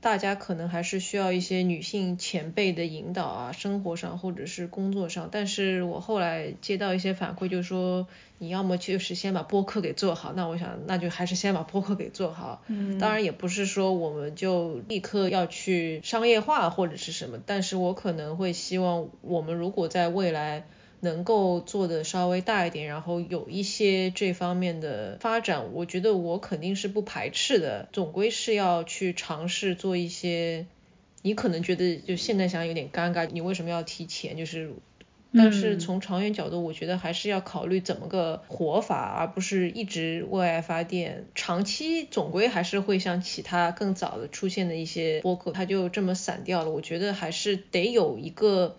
[0.00, 5.28] 大家可能还是需要一些女性前辈的引导啊，生活上或者是工作上。
[5.32, 8.06] 但是我后来接到一些反馈，就是说
[8.38, 10.32] 你要么就是先把播客给做好。
[10.36, 12.62] 那我想，那就还是先把播客给做好。
[12.68, 12.98] 嗯。
[12.98, 20.66] 当然也不是说我们就立刻要去商业化或者是什么，但是我可能会希望我们如果在未来。
[21.00, 27.88] 能够做的稍微大一点，然后有一些这方面的发展，我觉得我肯定是不排斥的。
[27.92, 30.66] 总归是要去尝试做一些，
[31.22, 34.36] 你可能觉得就现在想有点尴尬，你为什么要提前？
[34.36, 34.72] 就是，
[35.32, 41.26] 但是从长远角度，我觉得还是要考虑怎么个活法，而不是一直为爱发电。
[41.36, 46.70] 长期总归还是会像其他更早的出现的一些播客，它就这么散掉了。
[46.70, 48.76] 我觉得还是得有一个。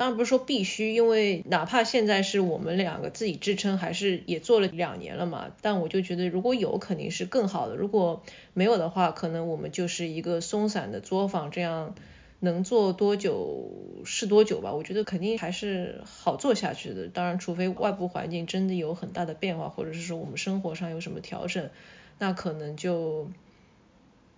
[0.00, 5.52] 当然不是说必须，因为哪怕现在是我们两个自己支撑，还是也做了两年了嘛。
[5.60, 8.22] 但我就觉得如果有肯定是更好的，如果
[8.54, 11.94] 没有的话，可能我们就是一个松散的作坊，这样
[12.38, 13.74] 能做多久
[14.06, 14.72] 是多久吧。
[14.72, 17.08] 我觉得肯定还是好做下去的。
[17.08, 21.68] 当然，除非外部环境真的有很大的变化，或者是说我们生活上有什么调整，
[22.18, 23.28] 那可能就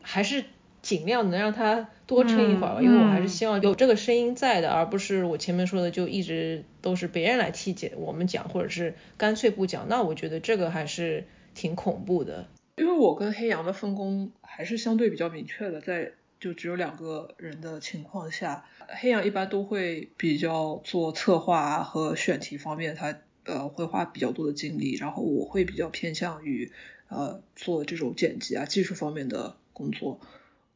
[0.03, 0.43] 还是。
[0.83, 9.87] 尽量能让他多撑一会儿吧，因为我还是希望有这个声音在的，而不是我前面说的就一直都是别人来替解我们讲，或者是干脆不讲。
[9.89, 12.49] 那我觉得这个还是挺恐怖的。
[12.77, 26.73] 因为我跟黑羊的分工还是相对比较明确的，在就只有两个人的情况下，黑羊一般都会比较做策划和选题方面，他呃会花比较多的精力，然后我会比较偏向于
[27.09, 30.19] 呃做这种剪辑啊技术方面的工作。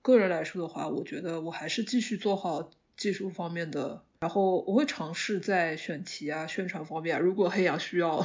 [0.06, 8.24] 个人来说的话，我觉得我还是继续做好技术方面的然后我会尝试在选题啊、宣传方面，如果黑羊需要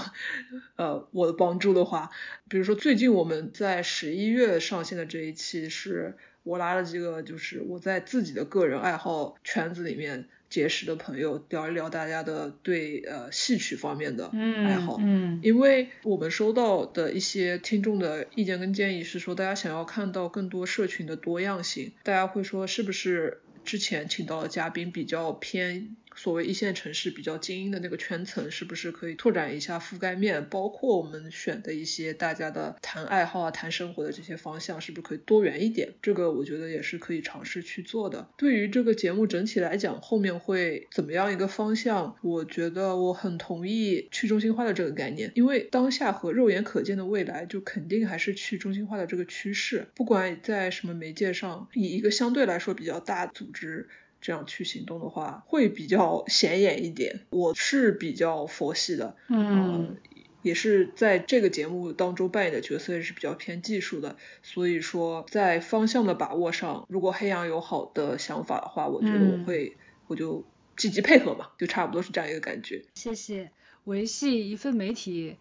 [0.75, 2.11] 呃我的帮助的话，
[2.47, 14.97] 比如说最近我们在十一月上线的这一期，是我拉了几个就是我在自己的个人爱好圈子里面结识的朋友，聊一聊大家的对呃戏曲方面的爱好。
[14.99, 30.47] 嗯，因为我们收到的一些听众的意见跟建议是说，大家想要看到更多社群的多样性，大家会说是不是之前请到的嘉宾比较偏所谓一线城市比较精英的那个圈层，是不是可以拓展一下覆盖面？
[30.49, 35.93] 包括我们选的一些大家的谈爱好啊、谈生活的这些方向，是不是可以多元一点？
[36.01, 38.29] 这个我觉得也是可以尝试去做的。
[38.37, 42.15] 对于这个节目整体来讲，后面会怎么样一个方向？
[42.21, 49.87] 我觉得我很同意去中心化的这个概念，因为当下和肉眼可见的未来，就肯定还是去中心化的这个趋势。
[49.95, 53.87] 不管在什么媒介上，以一个相对来说比较大组织。
[54.21, 57.21] 这样去行动的话，会比较显眼一点。
[57.31, 59.97] 我是比较佛系的，嗯，
[60.43, 69.75] 也是在这个节目当中扮演的角色也是比较偏技术的，所以说在方向的把握上，如果黑羊有好的想法的话，我觉得我会，
[70.07, 70.45] 我就
[70.77, 72.85] 积极配合嘛，就差不多是这样一个感觉。
[72.93, 73.51] 谢谢。
[73.85, 75.37] 维系一份媒体，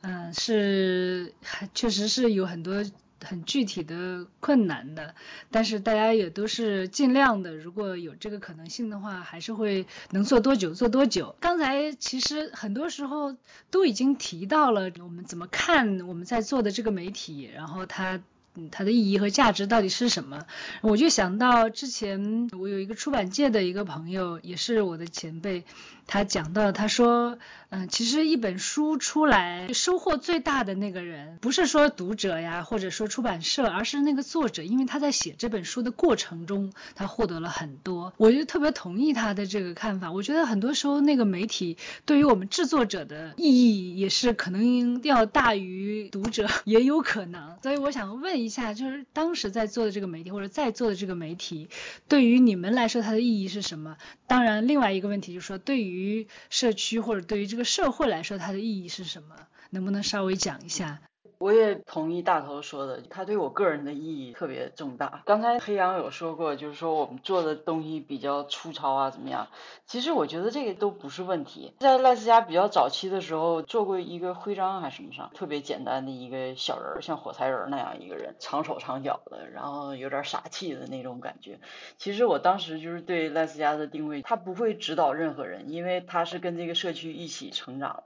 [0.00, 1.34] 嗯，是
[1.74, 2.82] 确实是有很多。
[3.24, 5.14] 很具体的困难的，
[5.50, 11.36] 但是大家也都是尽量的，如果有这个可能性的话，还是会能做多久做多久。
[11.40, 13.36] 刚才其实很多时候
[13.70, 18.20] 都已经提到了我们怎么看我们在做的这个媒体，然后它。
[18.54, 20.44] 嗯，它的意义和价值到底是什么？
[20.82, 25.64] 我就想到之前我有一个出版界的一个朋友，也是我的前辈，
[26.06, 27.38] 他讲到，他说，
[27.70, 38.12] 嗯，其实一本书出来，收获最大的那个人，不是说读者呀，或者说出版社，而是那个作者，因为他在写这本书的过程中，他获得了很多。
[38.18, 40.12] 我就特别同意他的这个看法。
[40.12, 47.56] 我觉得很多时候那个媒体对于我们制作者的意义，也是可能要大于读者， 也有可能。
[47.62, 48.41] 所以我想问。
[48.42, 51.68] 一下，就是当时在做的这个媒体，或者在做的这个媒体，
[52.08, 53.96] 对于你们来说，它的意义是什么？
[54.26, 59.36] 当然，另外一个问题就是说，对于社区或者对于这个社会来说，它的意义是什么？
[59.70, 61.00] 能不能稍微讲一下？
[61.42, 65.24] 我也同意大头说的，他对我个人的意义特别重大。
[65.26, 69.48] 刚才黑羊有说过，就是说我们做的东西比较粗糙啊，怎么样？
[69.84, 71.74] 其实我觉得这个都不是问题。
[71.80, 81.58] 在赖斯家比较早期的时候，做过一个徽章还是什么上，特别简单的一个小人，像火柴人那样一个人，长手长脚的，然后有点傻气的那种感觉。
[81.96, 88.04] 其实我当时就是对赖斯家的定位，他不会指导任何人，因为他是跟这个社区一起成长。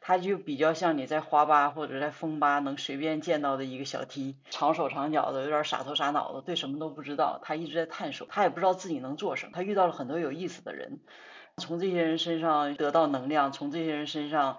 [0.00, 7.38] 他就比较像你在花吧或者在风吧能随便见到的一个小 T，长手长脚的，有点傻头傻脑的，对什么都不知道。
[7.42, 9.52] 他一直在探索，他也不知道自己能做什么。
[9.54, 10.98] 他遇到了很多有意思的人，
[11.56, 14.58] 从这些人身上得到能量，从这些人身上，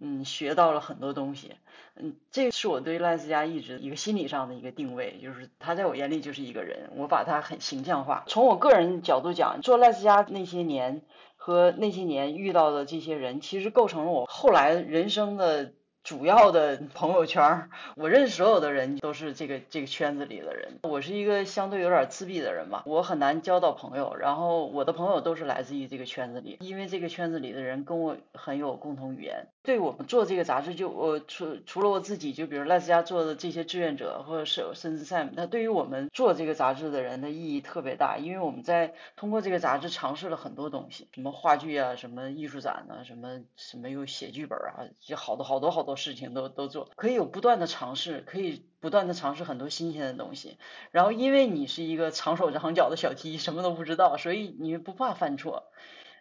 [0.00, 1.56] 嗯，学到了很多东西。
[1.96, 8.24] 嗯，这是我对赖斯家一直一个心理上的一个定位，就是他在我眼里就是一个人，我把他很形象化。
[8.26, 11.02] 从我个人角度讲，做赖斯家那些年。
[11.38, 15.72] 和那些年遇到的这些人，其实构成了我后来人生的。
[16.04, 20.78] 主要的朋友圈，我认识所有的人都是这个这个圈子里的人。
[20.82, 24.16] 我是一个相对有点自闭的人吧，我很难交到朋友。
[24.16, 29.48] 然后我的朋友都是来自于这个圈子里，因为这个圈子里的人跟我很有共同语言。
[29.68, 45.96] 对我们做这个杂志，就我除除了我自己，就比如赖斯家做的这些志愿者，或者是甚至 Sam，那对于我们做这个杂志的人的意义特别大，因为我们在通过这个杂志尝试了很多东西，什么话剧啊，什么艺术展啊，什么什么又写剧本啊，就好多好多好多。
[45.96, 50.56] 事情都都做，可以有不断的尝试，可以不断的尝试很多新鲜的东西。
[50.92, 55.64] 然后因为你是一个长手长脚的小 T，什么都不知道，所以你不怕犯错。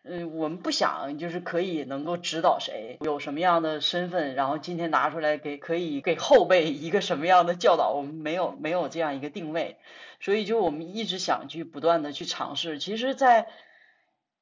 [0.04, 9.78] 嗯，我们不想就是可以能够指导谁，有什么样的身份，然后今天拿出来给可以给后辈一个什么样的教导，我们没有没有这样一个定位，
[10.22, 12.80] 所以就我们一直想去不断的去尝试。
[12.80, 13.48] 其实，在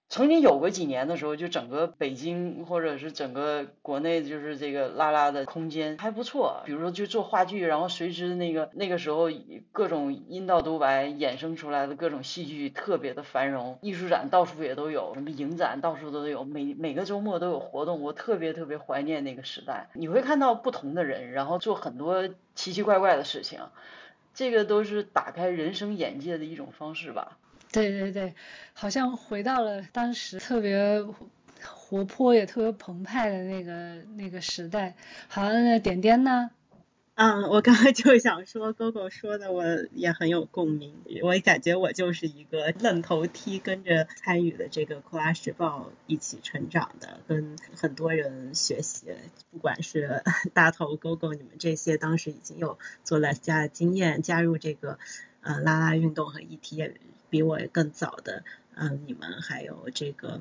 [0.07, 6.61] 曾经有过几年的时候，就整个北京或者是整个国内，就是这个拉拉的空间还不错。
[6.65, 9.29] 比如说，就做话剧，然后随之那个那个时候
[9.71, 18.01] 各种阴道独白衍生出来的各种戏剧特别的繁荣，艺术展到处也都有，什么影展到处都有，每每个周末都有活动。
[18.01, 23.59] 我特别特别怀念那个时代，你会看到不同的人，然后做很多奇奇怪怪的事情，
[24.33, 27.37] 这个都是打开人生眼界的一种方式吧。
[27.75, 28.33] 对对对，
[28.73, 31.03] 好像回到了当时特别
[31.61, 34.95] 活泼也特别澎湃的那个那个时代。
[35.27, 36.51] 好，那点点呢？
[37.15, 40.93] 嗯，我刚刚就想说，GoGo 说的我也很有共鸣。
[41.23, 49.07] 我感觉我就是一个愣头踢，跟着参与的这个《库拉时报》一起成长的，跟很多人学习。
[49.49, 50.23] 不管是
[50.53, 54.99] 大头 GoGo，你们这些当时已经有做了加经验，加入这个
[55.39, 56.93] 呃拉拉运动和议题也
[57.35, 58.45] 比我更早的，
[58.75, 60.39] 嗯，你们还有这个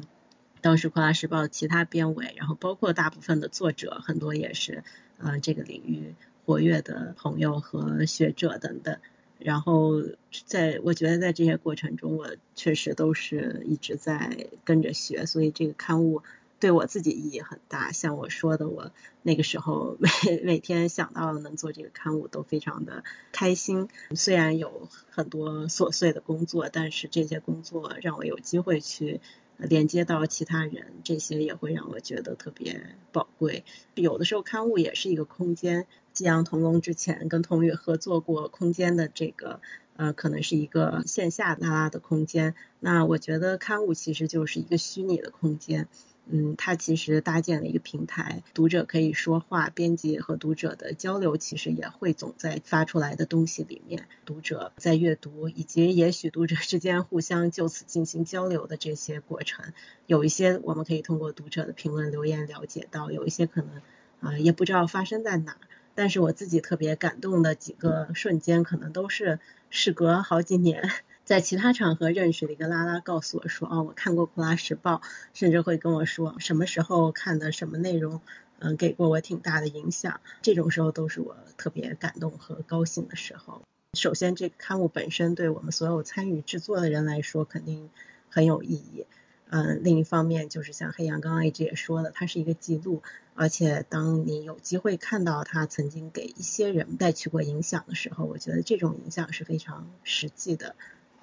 [0.60, 4.84] 当时《库拉时报》其他编委，然后包括大部分的作者，很多也是
[5.18, 6.14] 呃这个领域。
[6.46, 8.98] 活跃的朋友和学者等等，
[9.38, 10.02] 然后
[10.44, 16.22] 在我觉得在这些过程中，我确实都是一直在跟着学，所以这个刊物
[16.60, 17.92] 对我自己意义很大。
[17.92, 18.90] 像我说的，我
[19.22, 23.88] 那个时候每 每天想到能做这个刊物都非常的开心。
[24.14, 29.20] 虽然有很多琐碎的工作，但是这些工作让我有机会去
[29.58, 33.64] 连接到其他人，这些也会让我觉得特别宝贵。
[33.94, 35.86] 有的时候刊物也是一个空间。
[36.12, 39.60] 激昂同龙之前跟童宇合作过空间的这个，
[39.96, 42.54] 呃，可能是一个线下拉拉的空间。
[42.78, 45.88] 那我觉得刊物其实就是一个虚拟的空间，
[46.26, 54.08] 嗯，它其实搭建了一个平台，读者可以说话，编辑和读者的交流其实也汇总在发出来的东西里面。
[54.24, 59.74] 读者在阅读，以及也许读者之间互相就此进行交流的这些过程，
[60.06, 63.82] 有一些我们可以通过读者的评论留言了解到，有一些可能
[64.20, 65.58] 啊也不知道发生在哪。
[65.94, 69.38] 但是我自己特别感动的几个瞬间，可能都是
[69.70, 70.90] 事隔好几年，
[71.24, 74.96] 在其他场合认识的一个拉拉告诉我说，哦，我看过《库拉时报》，
[75.32, 78.20] 甚至会跟我说什么时候看的什么内容，
[78.58, 80.20] 嗯，给过我挺大的影响。
[80.42, 83.62] 这种时候都是我特别感动和高兴的时候。
[83.94, 87.88] 首先，这个刊物本身对我们所有参与制作的人来说肯定
[88.28, 89.06] 很有意义。
[89.48, 93.02] 嗯，另一方面就是像黑羊刚刚一直也说的，它是一个记录，
[93.34, 100.74] 而且当你有机会看到它曾经给一些人带去过影响的时候，我觉得这种影响是非常实际的。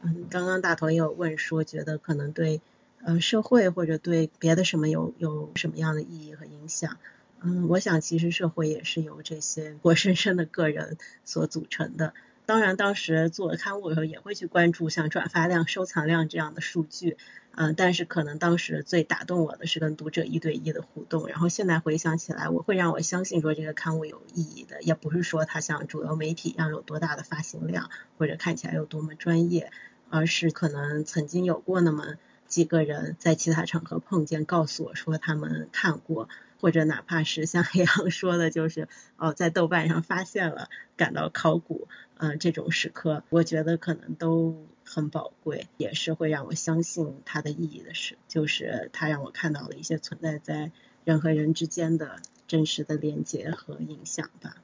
[0.04, 2.62] 嗯，刚刚大头也有问说，觉得可能对
[3.04, 6.98] 呃社会或者对别的什么有有什么样的意义和影响？
[7.42, 12.14] 嗯，我想其实社会也是由这些活生生的个人所组成的。
[12.46, 17.16] 当然，当时做刊物的时候也会去关注像转发量、收藏量这样的数据，
[17.56, 21.28] 嗯，但是可能当时最打动我的是跟读者一对一的互动。
[21.30, 29.72] 然后现在回想起来，我会让我相信说这个刊物有意义的，也不是说它像主流媒体一样有多大的发行量或者看起来有多么专业，
[30.12, 32.18] 而是可能曾经有过那么
[32.48, 36.30] 几个人在其他场合碰见，告诉我说他们看过。
[36.60, 50.72] 或者哪怕是像 黑羊说的，就是哦，在豆瓣上发现了，感到考古，嗯，这种时刻，我觉得可能都很宝贵，也是会让我相信它的意义的事，就是它让我看到了一些存在在
[51.04, 54.58] 人和人之间的真实的连接和影响吧。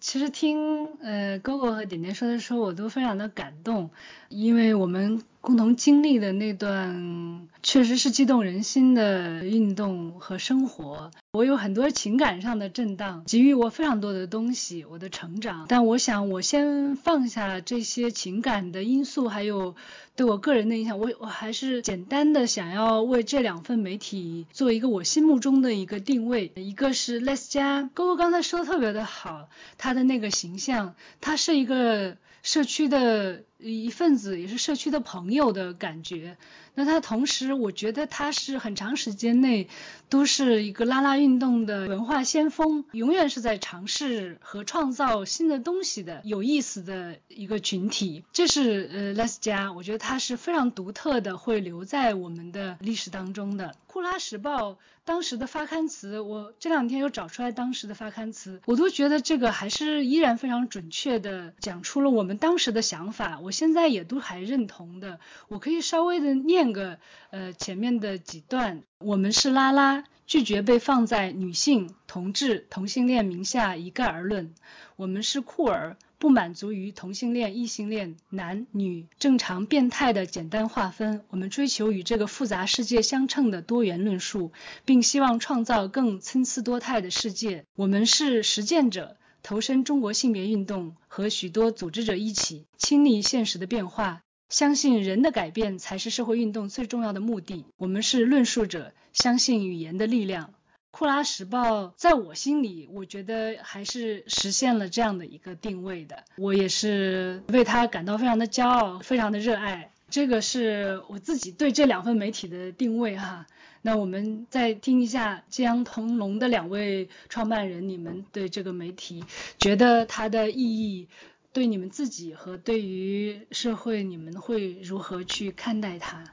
[0.00, 3.90] 其实听呃哥哥和点点说的时候，我都非常的感动，
[4.28, 5.22] 因为我们。
[5.48, 15.64] 共同经历的那段确实是激动人心的运动和生活，我有很多情感上的震荡，给予我非常多的东西，我的成长。
[15.66, 19.74] 但我想，我先放下这些情感的因素，还有
[20.16, 26.52] 对我个人的影响，我我还是简单的想要为这两份媒体做一个我心目中的一个定位。
[26.56, 29.48] 一个是 Less 加，哥哥刚才说的特别的好，
[29.78, 32.18] 他的那个形象，他是一个。
[32.48, 36.38] 社区的一份子，也是社区的朋友的感觉。
[36.74, 39.68] 那他同时，我觉得他是很长时间内
[40.08, 48.24] 都是一个拉拉运动的文化先锋，永远是在尝试和创造新的东西的有意思的一个群体。
[48.32, 53.74] 这是呃 Les 加，我觉得他是非常独特的，会留在我们的历史当中的。
[53.88, 65.20] 库拉时报当时的发刊词，我这两天又找出来当时的发刊词，我都觉得这个还是依然非常准确的讲出了我们当时的想法，我现在也都还认同的。
[65.48, 66.98] 我可以稍微的念个
[67.30, 74.54] 呃前面的几段，我们是拉拉，拒绝被放在女性、同志、同性恋名下一概而论。
[74.96, 75.96] 我们是酷儿。
[76.20, 84.50] 不满足于同性恋、异性恋、男女、正常、变态的简单划分，我们追求与这个复杂世界相称的多元论述，
[84.84, 87.66] 并希望创造更参差多态的世界。
[87.76, 89.16] 我们是实践者，
[89.48, 94.20] 投身中国性别运动，和许多组织者一起亲历现实的变化，
[94.50, 97.64] 相信人的改变才是社会运动最重要的目的。
[97.78, 100.52] 我们是论述者，相信语言的力量。
[100.90, 106.24] 库拉时报在我心里，我觉得还是实现了这样的一个定位的。
[106.36, 109.92] 我也是为他感到非常的骄傲，非常的热爱。
[110.10, 113.46] 这个是我自己对这两份媒体的定位哈。
[113.82, 119.24] 那我们再听一下激扬同龙的两位创办人，你们对这个媒体
[119.58, 121.08] 觉得它的意义，
[121.52, 126.24] 对你们自己和对于社会，你们会如何去看待它？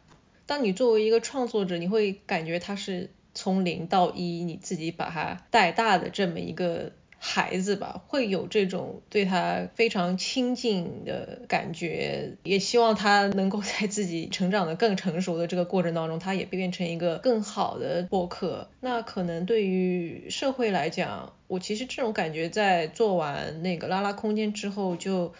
[0.45, 6.93] 当你作为一个创作者，你会感觉它是从零到一，你自己把它带大的这么一个。
[7.27, 18.69] 孩子吧，会有这种对他非常亲近的感觉，也希望他能够在自己成长的更成熟的这个过程当中，他也变成一个更好的播客。
[18.79, 25.33] 那可能对于社会来讲，我其实这种感觉在做完那个拉拉空间之后就。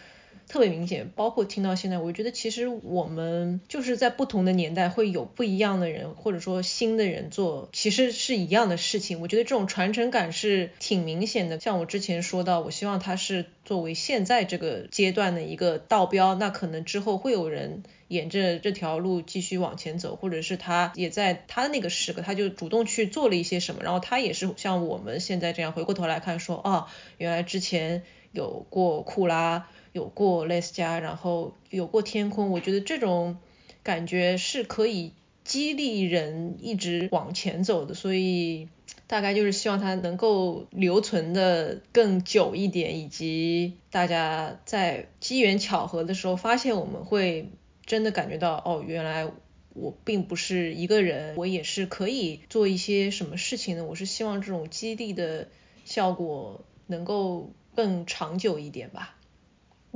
[0.48, 9.20] 特别明显，包括听到现在，我觉得其实我们就是在不同的年代会有不一样的人，或者说新的人做，其实是一样的事情。
[9.20, 11.58] 我觉得这种传承感是挺明显的。
[11.58, 26.86] 像我之前说到，我希望他是作为现在这个阶段的一个道标，那可能之后会有人沿着这条路继续往前走，或者是他也在他的那个时刻，他就主动去做了一些什么，然后他也是像我们现在这样回过头来看，说哦，
[27.18, 29.66] 原来之前有过库拉。
[29.96, 33.38] 有过类似家，然后有过天空，我觉得这种
[33.82, 35.12] 感觉是可以
[35.42, 38.68] 激励人一直往前走的，所以
[39.06, 47.48] 大概就是希望它能够留存的更久一点，以及大家在机缘巧合的时候发现我们会
[47.86, 49.26] 真的感觉到，哦，原来
[49.72, 53.86] 我并不是一个人，我也是可以做一些什么事情的。
[53.86, 55.48] 我是希望这种激励的
[55.86, 59.15] 效果能够更长久一点吧。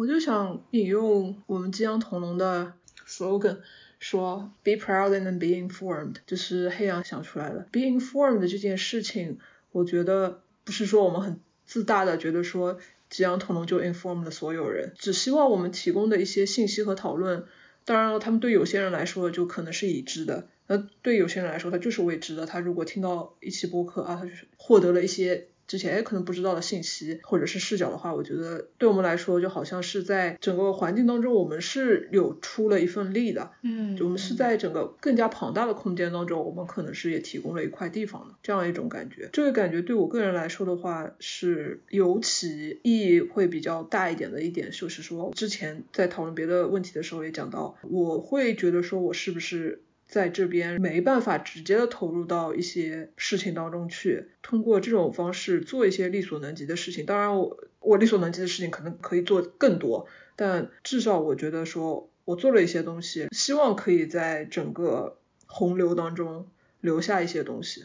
[0.00, 2.72] 我就想引用我们激扬同龙的
[3.06, 3.58] slogan，
[3.98, 7.66] 说 Be proud and be informed，就是黑羊想出来的。
[7.70, 9.36] Be informed 这件事情，
[9.72, 12.78] 我觉得不是说我们很自大的觉得说
[13.10, 17.44] 激扬同龙就 inform 了所有人，只希望我们提供的一些信息和讨论，
[17.84, 22.46] 当然了，他们对有些人来说就可能是已知的，那对有些人来说他就是未知的。
[22.46, 25.48] 他如果听到一期播客啊，他就是获得了一些。
[25.70, 33.52] 之前哎可能不知道的信息或者是视角的话，我觉得对我们来说就好像是在整个环境当中，我们是有出了一份力的。
[33.62, 39.28] 嗯，我们是在整个更加庞大的空间当中，我们可能是也提供了一块地方的这样一种感觉。
[39.32, 49.82] 这个感觉对我个人来说的话，是尤其意义会比较大一点的一点，就是说之前在讨论别的问题的时候也讲到，我会觉得说我是不是。
[50.10, 57.06] 在这边没办法直接的投入到一些事情当中去，通过这种方式做一些力所能及的事情。
[57.06, 65.16] 当然，我我力所能及的事情可能可以做更多，但至少我觉得说我做了一些东西，希望可以在整个
[65.46, 66.48] 洪流当中
[66.80, 67.84] 留下一些东西。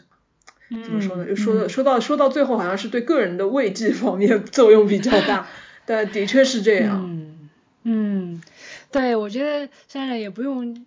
[0.68, 1.26] 怎么说呢？
[1.26, 5.46] 就说的说到说到最后，好像是对个人的慰藉方面 作用比较大，
[5.86, 7.04] 但的确是这样。
[7.08, 7.48] 嗯
[7.84, 8.42] 嗯，
[8.90, 10.84] 对，我觉得现在也不用。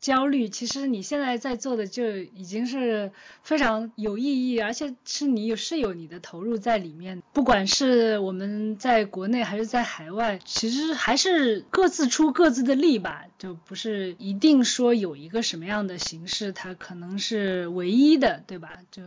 [0.00, 3.12] 焦虑，其实你现在在做的就已经是
[3.42, 7.22] 非常有意义，而且是你有是有你的投入在里面。
[7.34, 18.78] 不管是我们在国内还是在海外，其实还是各自出各自的力吧，就不是一定说有一个什么样的形式，它可能是唯一的，对吧？
[18.90, 19.02] 就。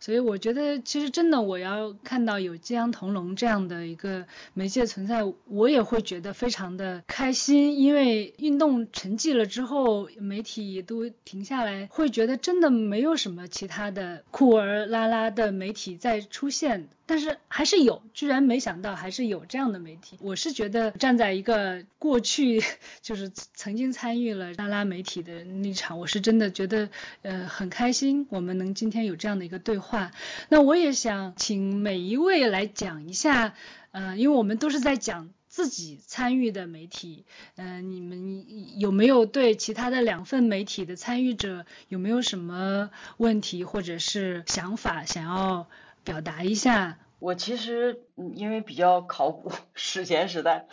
[0.00, 4.24] 所以我觉得，其实真的，我要看到有激扬同龙这样的一个
[4.54, 7.78] 媒介存在，我也会觉得非常的开心。
[7.78, 16.88] 因为运动沉寂了之后，媒体都停下来，会觉得真的没有什么其他的酷儿拉拉的媒体在出现。
[17.10, 20.16] 但是还是有，居然没想到还是有这样的媒体。
[20.20, 22.62] 我是觉得站在一个过去
[23.02, 26.88] 就是曾经参与了拉拉媒体的立场，我是真的觉得
[27.22, 30.12] 呃很开心，我们能今天有这样的一个对话。
[30.50, 33.54] 那我也想请每一位来讲一下，
[33.90, 37.24] 呃，因为我们都是在讲自己参与的媒体，
[37.56, 45.66] 嗯，你们有没有对其他的两份媒体的参与者有没有什么问题或者是想法想要？
[46.04, 48.02] 表达一下，我其实
[48.34, 50.66] 因为比较考古 史前时代，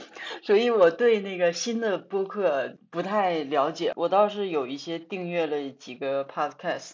[0.43, 3.91] 所以我对那个新的播客不太了解。
[3.95, 6.91] 我倒是有一些订阅了几个 podcast，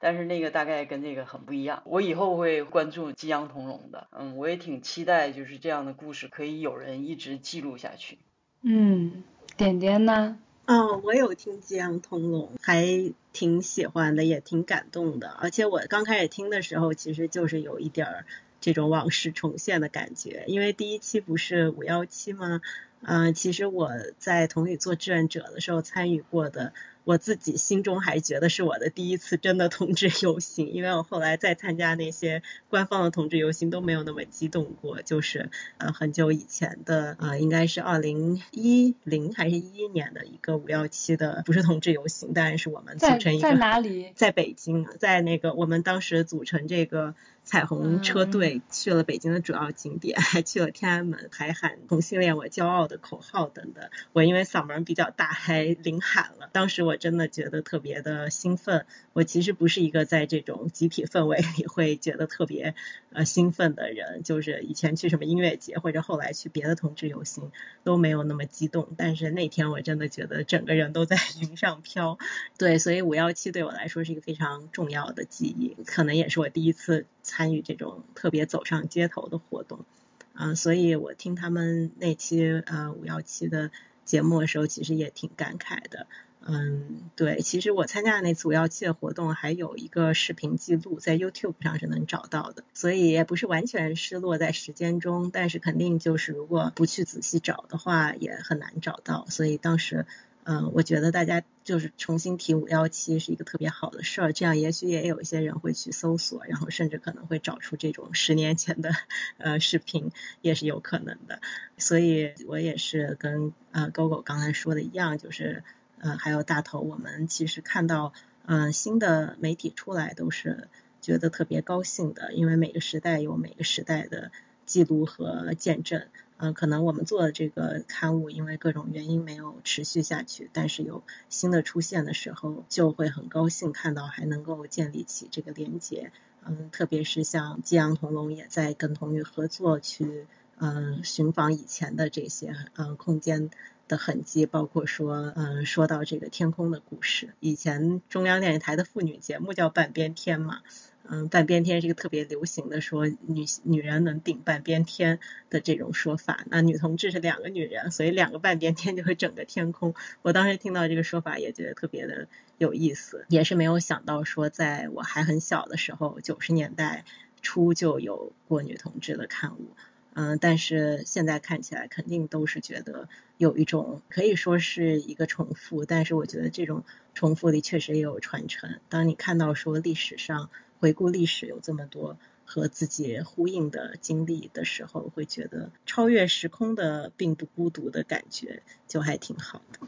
[0.00, 1.82] 但是那个大概跟那个很不一样。
[1.84, 8.18] 我以后会关注激扬同荣的，嗯，我也挺期待就是这样的故事可以有人一直记录下去。
[8.62, 9.22] 嗯，
[9.56, 10.38] 点点呢？
[10.66, 15.28] 哦，我有听激昂通龙，还挺喜欢的，也挺感动的。
[15.28, 18.26] 而且我刚开始听的时候，其实就是有一点儿
[18.60, 20.42] 这种往事重现的感觉。
[20.48, 22.60] 因为第一期不是五幺七吗？
[23.02, 26.72] 嗯，其实我在同里做志愿者的时候参与过的，
[27.06, 44.10] 我自己心中还觉得是我的第一次真的同志游行，因为我后来再参加那些官方的同志游行都没有那么激动过，就是呃很久以前的呃应该是二零一零还是一一年的一个五幺七的不是同志游行，但是我们组成一个在哪里？
[44.16, 47.14] 在北京，在那个我们当时组成这个。
[47.46, 53.88] 彩虹车队去了北京的主要景点，还去了天安门，还喊“同性恋我骄傲”的口号等等。
[54.12, 56.50] 我因为嗓门比较大，还领喊了。
[56.52, 58.84] 当时我真的觉得特别的兴奋。
[59.12, 62.74] 我其实不是一个在这种集体氛围里会觉得特别
[63.12, 67.52] 呃兴奋的人，就是以前去什么音乐节或者后来去别的同志游行
[67.84, 68.88] 都没有那么激动。
[68.96, 72.18] 但是那天我真的觉得整个人都在 云上飘。
[72.58, 77.06] 对，所以五幺七对我来说是一个非常重要的记忆，可能也是我第一次。
[77.36, 79.84] 参与这种特别走上街头的活动，
[80.32, 83.70] 嗯，所以我听他们那期呃五幺七的
[84.06, 86.06] 节目的时候，其实也挺感慨的，
[86.40, 100.06] 嗯，对，其实我参加那次五幺七的活动还有一个视频记录在 YouTube 上是能找到的，所以也不是完全失落在时间中，但是肯定就是如果不去仔细找的话，也很难找到，所以当时。
[100.48, 108.92] 嗯，我觉得大家就是重新提五幺七是一个特别好的事儿，这样也许也有一些人会去搜索，然后甚至可能会找出这种十年前的
[109.38, 110.12] 呃视频，
[110.42, 111.40] 也是有可能的。
[111.78, 115.64] 所以我也是跟呃狗狗刚才说的一样，就是
[115.98, 118.12] 呃还有大头，我们其实看到
[118.44, 120.68] 嗯新的媒体出来都是
[121.02, 124.30] 觉得特别高兴的，因为每个时代有每个时代的
[124.64, 126.06] 记录和见证。
[126.38, 136.12] 嗯，可能我们做的这个刊物因为各种原因没有持续下去，但是有新的出现的时候，就会很高兴看到还能够建立起这个连接。
[136.44, 140.26] 嗯，特别是像激昂同龙也在跟同宇合作去
[140.58, 143.50] 嗯寻访以前的这些嗯空间
[143.88, 150.60] 的痕迹，包括说嗯说到这个天空的故事，以前中央电视台的妇女节目叫半边天嘛。
[151.08, 155.20] 嗯，半边天是一个特别流行的说女女人能顶半边天
[155.50, 156.44] 的这种说法。
[156.50, 159.94] 那女同志是两个女人，所以两个半边天就会整个天空。
[160.22, 162.26] 我当时听到这个说法也觉得特别的
[162.58, 167.04] 有意思，也是没有想到说在我还很小的时候，九十年代
[167.40, 169.70] 初就有过女同志的刊物。
[170.14, 176.84] 嗯，但是现在看起来肯定都是觉得有一种可以说是一个重复，但是我觉得这种
[177.14, 178.80] 重复里确实也有传承。
[178.88, 180.50] 当你看到说历史上。
[180.78, 189.86] 回顾历史有这么多和自己呼应的经历的时候，会觉得超越时空的并不孤独的感觉就还挺好的。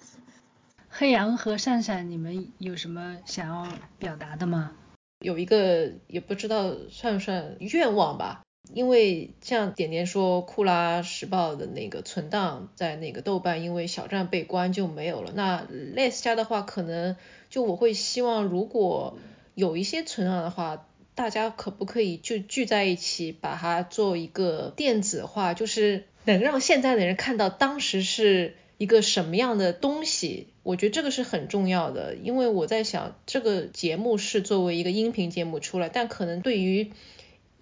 [0.89, 4.73] 黑羊和善善，你们有什么想要表达的吗？
[5.21, 8.43] 有一个也不知道算不算愿望吧，
[8.73, 15.33] 因为像点点说库拉时报的那个存档在那个豆瓣因为小站被关就没有了。
[15.35, 17.17] 那 Les 家的话，可能
[17.51, 19.19] 就我会希望如果。
[19.59, 20.87] 有一些存档的话，
[21.17, 30.47] 大家可不可以就聚在一起，把它做一个电子化，就是能让现在的人看到当时是一个什么样的东西？
[30.63, 36.93] 我觉得这个是很重要的，因为我在想，这个节目是作为一个音频节目出来，但可能对于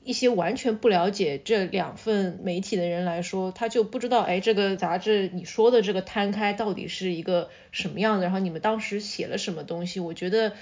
[0.04, 9.98] 一些完全不了解这两份媒体的人来说，他就不知道，哎，这个杂志你说的这个摊开到底是一个什么样的，然后你们当时写了什么东西？
[9.98, 10.52] 我觉得。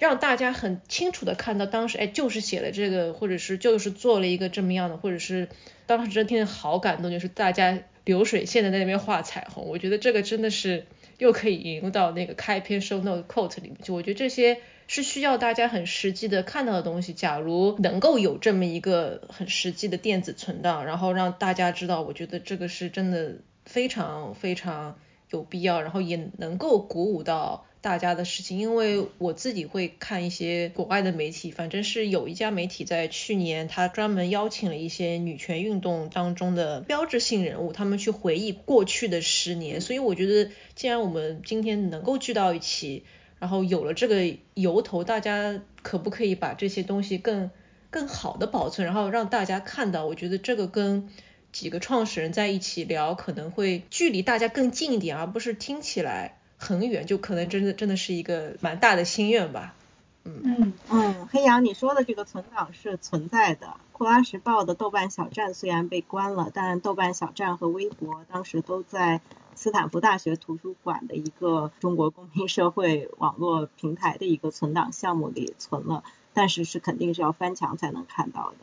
[0.00, 5.50] 让大家很清楚的看到当时，哎，就是写了这个，或者是就是做了一个这么样的，或者是
[5.84, 9.66] 当时真的听得好感动，就是大家流水线的在那边画彩虹。
[9.66, 10.86] 我觉得这个真的是
[11.18, 13.92] 又可以引入到那个开篇 show note quote 里面去。
[13.92, 17.12] 我觉得这些是需要大家很实际的看到的东西。
[17.12, 23.34] 假如能够有这么一个很实际的电子存档，然后让大家知道，我觉得这个是真的
[23.66, 24.98] 非常非常
[25.28, 27.66] 有必要，然后也能够鼓舞到。
[27.82, 39.80] 大家的事情，因为我自己会看一些国外的媒体，反正是有一家媒体在去年，他专门邀请了一些女权运动当中的标志性人物，他们去回忆过去的十年。
[39.80, 43.04] 所以我觉得，既然我们今天能够聚到一起，
[43.38, 47.50] 然后有了这个由头，大家可不可以把这些东西更
[47.88, 50.04] 更好的保存，然后让大家看到？
[50.04, 51.08] 我觉得这个跟
[51.50, 56.36] 几个创始人在一起聊，可能会距离大家更近一点，而不是听起来。
[56.60, 59.74] 很远，就可能真的真的是一个蛮大的心愿吧。
[60.24, 63.78] 嗯嗯嗯，黑羊，你说的这个存档是存在的。
[63.92, 69.22] 库拉时报的豆瓣小站虽然被关了，但豆瓣小站和微博当时都在
[69.54, 76.04] 斯坦福大学图书馆的一个中国公民社会网络平台的一个存档项目里存了，
[76.34, 78.56] 但是是肯定是要翻墙才能看到的。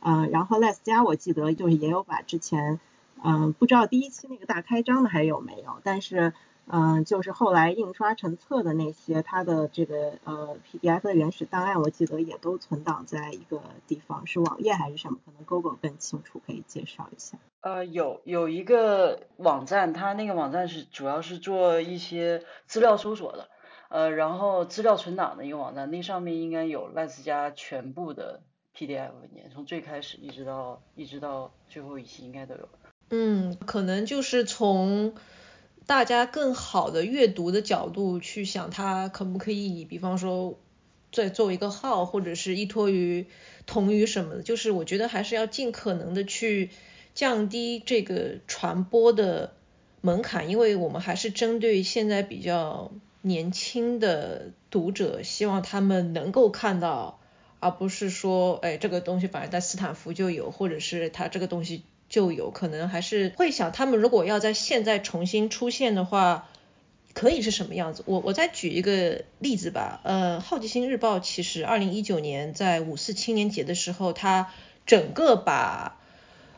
[0.00, 2.80] 嗯，然后 Les 加我记得就是也有把之前，
[3.22, 6.34] 嗯，不知道第一期那个大开张的还有没有，但是。
[6.68, 15.18] 嗯，就是后来印刷成册的那些，它的这个呃 PDF 的原始档案，我记得也都存档在一个地方，是网页还是什么？
[15.24, 17.38] 可能 Google 更清楚，可以介绍一下。
[17.60, 23.48] 呃，有有一个网站，它那个网站是主要是做一些资料搜索的，
[23.88, 28.40] 呃，然后资料存档的一个网站，那上面应该有赖斯家全部的
[28.76, 32.68] PDF 文件，从最开始一直到一直到最后一期应该都有。
[33.10, 35.14] 嗯，可能就是从。
[35.86, 40.58] 大家更好的阅读的角度去想，它可不可以，比方说
[41.12, 43.26] 再做一个号，或者是依托于
[43.66, 46.70] 同于什么的，就是我觉得还是要尽可能的去
[47.14, 49.54] 降低这个传播的
[50.00, 52.90] 门槛，因为我们还是针对现在比较
[53.22, 57.20] 年轻的读者，希望他们能够看到，
[57.60, 61.84] 而不是说，哎，这个东西反正在斯坦福就有，或者是它这个东西。
[62.08, 66.48] 就有可能还是会想，他们如果要在现在重新出现的话，
[67.12, 68.04] 可以是什么样子？
[68.06, 70.00] 我我再举一个例子吧。
[70.04, 74.52] 呃，好奇心日报其实二零一九年在五四青年节的时候，它
[74.86, 75.98] 整个把，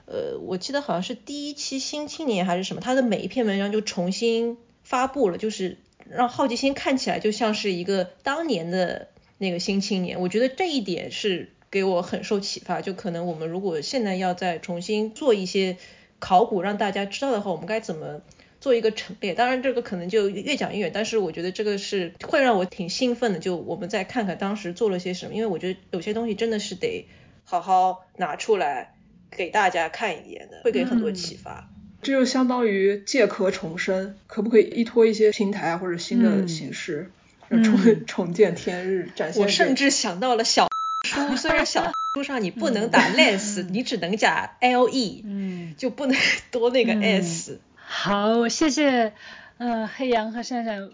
[0.07, 5.79] 呃，我记得好像是第一期新青年还是什么，它的每一篇文章就重新发布了，就是
[6.11, 9.09] 让好奇心看起来就像是一个当年的
[9.39, 10.21] 那个新青年。
[10.21, 11.53] 我觉得这一点是。
[11.71, 15.77] 给我很受启发，就可能我们如果现在要再重新做一些
[16.19, 18.23] 考古让大家知道的话，我们该怎么
[18.61, 19.35] 做一个陈列？
[19.35, 23.39] 当然这个可能就越讲越远，但是我觉得这个是会让我挺兴奋的。
[23.39, 27.07] 就我们再看看当时做了些什么，因为我觉得有些东西真的是得
[27.45, 28.95] 好好拿出来
[29.31, 31.71] 给大家看一眼的，会给很多启发。
[32.01, 37.11] 这就相当于借壳重生，可不可以依托一些平台或者新的形式
[37.51, 39.11] 重重见天日？
[39.15, 40.68] 展现我甚至想到了小。
[41.09, 46.17] 书 虽然小 书上你不能打 less，你只能加 le，嗯，就不能
[46.51, 47.61] 多那个 s。
[47.77, 49.13] 好，谢谢，
[49.59, 50.91] 嗯，黑羊和善善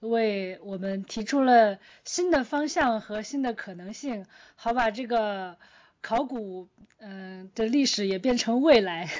[0.00, 4.24] 为我们提出了新的方向和新的可能性，
[4.54, 5.56] 好把这个
[6.00, 6.68] 考古，
[6.98, 9.10] 嗯的历史也变成未来。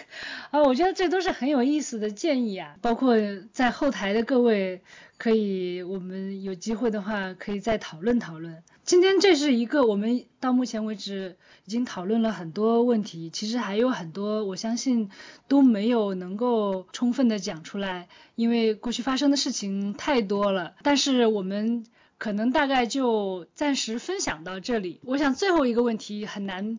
[0.51, 3.17] 啊，我觉得这都是很有意思的建议啊，包括
[3.53, 4.83] 在后台的各位。
[5.19, 8.63] 可以，我们有机会的话可以再讨论讨论。
[8.87, 15.11] 今天这是一个我们到目前为止已经讨论了很多问题，其实还有很多，我相信
[15.49, 18.07] 都没有能够充分的讲出来，
[18.37, 20.77] 因为过去发生的事情太多了。
[20.85, 21.85] 但是我们
[22.17, 25.01] 可能大概就暂时分享到这里。
[25.03, 26.79] 我想最后一个问题很难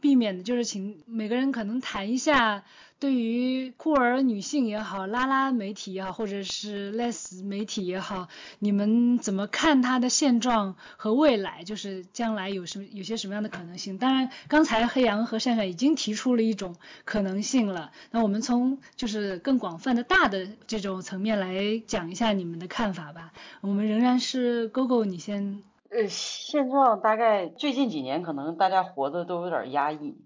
[0.00, 2.64] 避免的就是请每个人可能谈一下。
[2.98, 8.28] 对于酷儿女性也好，拉拉媒体也好，或者是 less 媒体也好，
[8.58, 11.64] 你们怎么看它的现状和未来？
[11.64, 13.96] 就是将来有什么有些什么样的可能性？
[13.96, 17.90] 当然，刚才黑羊和善善已经提出了一种可能性了。
[18.10, 23.32] 那我们从就是更广泛的大的这种层面来讲一下你们的看法吧。
[23.62, 25.62] 我们仍然是 GoGo，你先。
[25.90, 30.16] 呃，现状大概最近几年可能大家活的都有点压抑。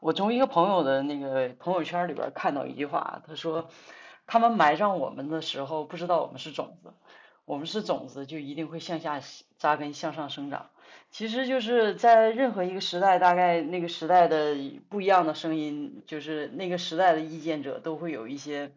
[0.00, 3.68] 我从一个朋友的那个朋友圈里边看到一句话，他说，
[4.26, 6.94] 他们埋葬我们的时候不知道我们是种子，
[7.44, 9.20] 我们是种子就一定会向下
[9.58, 10.70] 扎根向上生长。
[11.10, 14.56] 其实就是在任何一个时代，大概那个时代的
[14.88, 18.72] 不一样的声音，就是那个时代的意见者都会有一些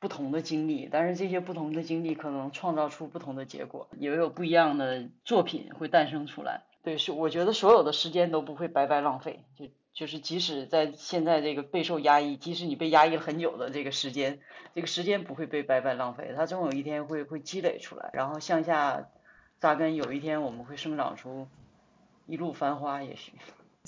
[0.00, 6.62] 不同的经历，但是这些不同的经历可能创造出不同的结果，也有不一样的作品会诞生出来。
[6.82, 9.66] 对，是我觉得所有的时间都不会白白浪费，就。
[9.94, 14.38] 就是即使在现在这个备受压抑，即使你被压抑了很久的这个时间，
[14.72, 19.08] 这个时间不会被白白浪费，它总有一天会会积累出来，然后向下
[19.58, 21.48] 扎根，有一天我们会生长出
[22.26, 23.32] 一路繁花，也许。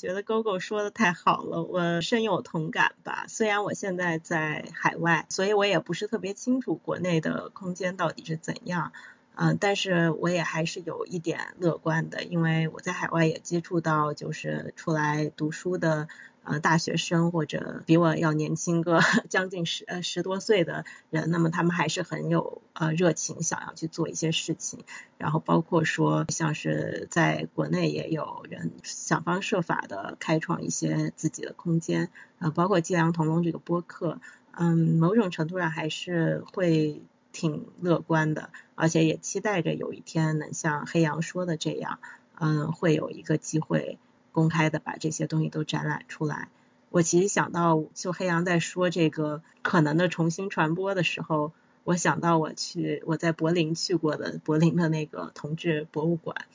[0.01, 3.27] 觉得 GoGo 说的太好了，我深有同感吧。
[3.29, 8.93] 虽然我现在在海外，所以我也不是特别清楚国内的空间到底是怎样。
[9.35, 16.09] 嗯，但是我也还是有一点乐观的，因为我在海外也接触到就是出来读书的
[16.45, 24.85] 呃大学生或者比我要年轻个 将近十呃十多岁的人，那么他们还是很有呃热情，想要去做一些事情。
[25.19, 34.21] 然后包括说像是在国内也有人想方设法的开创一些自己的空间，呃，包括《寄阳同龙》这个播客，
[34.53, 37.03] 嗯，某种程度上还是会。
[37.33, 42.01] 挺乐观的，而且也期待着有一天能像黑羊说的这样，
[42.35, 44.01] 嗯，会有一个机会
[44.33, 46.49] 公开的把这些东西都展览出来。
[46.91, 51.53] 我其实想到，就黑羊在说这个可能的重新传播的时候，
[51.85, 56.47] 我想到我去我在柏林去过的柏林的那个同志博物馆，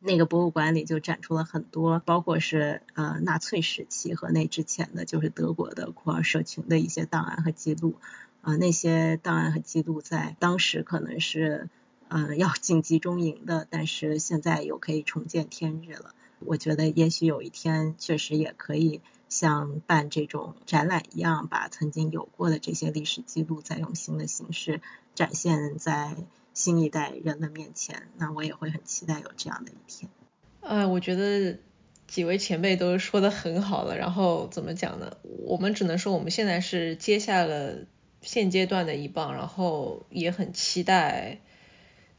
[0.00, 7.94] 那个博物馆里就展出了很多，包括是呃纳粹时期和那之前的就是德国的库尔社群的一些档案和记录。
[8.42, 11.70] 啊，那些档案和记录在当时可能是
[12.08, 16.14] 嗯要进集中营的，但是现在又可以重见天日了。
[16.46, 24.80] 我觉得也许有一天确实也可以像办这种展览一样，把曾经有过的这些历史记录再用新的形式
[25.14, 26.16] 展现在
[26.52, 28.08] 新一代人的面前。
[28.16, 30.10] 那我也会很期待有这样的一天。
[30.60, 31.58] 呃，我觉得
[32.06, 33.96] 几位前辈都说的很好了。
[33.96, 35.16] 然后怎么讲呢？
[35.22, 37.86] 我们只能说我们现在是接下了
[38.22, 41.40] 现阶段的一棒，然后也很期待，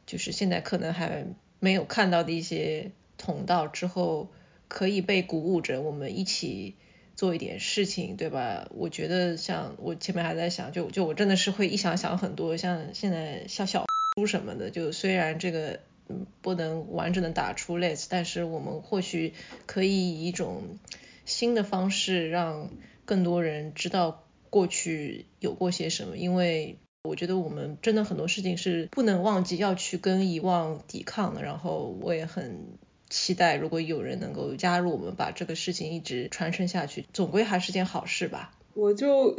[0.04, 1.26] 就是现在可能还
[1.60, 2.92] 没有看到的一些。
[3.18, 4.28] 捅到之后
[4.68, 6.74] 可以被鼓舞着，我们一起
[7.14, 8.68] 做一点事情，对吧？
[8.74, 13.86] 我觉得像我前面还在想，就就我真的是会一想想很多，像现在像小
[14.16, 19.32] 书什么的，就虽然这个嗯不能完整的打出 list，但是我们或许
[19.64, 20.78] 可以以一种
[21.24, 22.70] 新的方式让
[23.04, 31.42] 更多人知道过去有过些什么，因为我觉得我们真的很多事情是不能忘记，要去跟遗忘抵抗的。
[31.42, 32.76] 然后我也很。
[33.08, 38.52] 期待如果有人能够加入我们，把这个事情一直传承下去，总归还是件好事吧。
[38.74, 39.38] 我就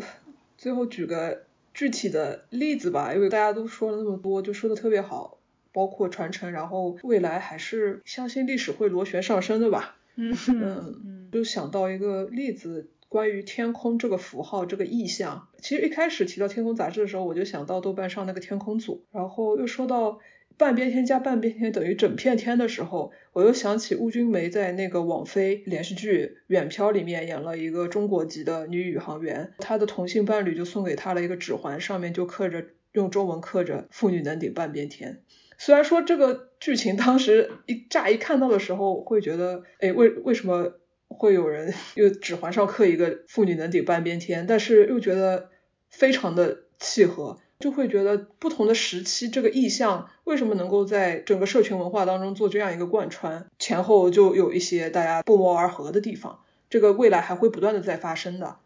[0.57, 5.37] 最后举个具体的例子吧，因为大家都说了那么多，就说的特别好，
[5.73, 9.97] 包括传承，然后未来还是相信历史会螺旋上升的吧。
[10.15, 15.49] 嗯嗯，就想到一个例子，关于天空这个符号这个意象。
[15.61, 20.19] 其实一开始提到天空杂志的时候，我就想到豆瓣上那个天空组，然后又说到。
[20.57, 35.21] 半边天加半边天等于整片天的时候，我又想起邬君梅在那个网飞连续剧《远漂》里面演了一个中国籍的女宇航员，她的同性伴侣就送给她了一个指环，上面就刻着用中文刻着“妇女能顶半边天”。
[35.59, 40.73] 虽然说这个剧情当时一乍一看到的时候会觉得，哎，为为什么
[41.07, 45.49] 会有人 又指环上刻一个“妇女能顶半边天”，但是又觉得
[45.91, 47.37] 非常的契合。
[47.59, 56.39] 就会觉得不同的时期，这个意象为什么能够在整个社群文化当中做这样一个贯穿，前后就有一些大家不谋而合的地方，
[56.69, 58.57] 这个未来还会不断的在发生的。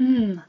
[0.00, 0.40] 嗯，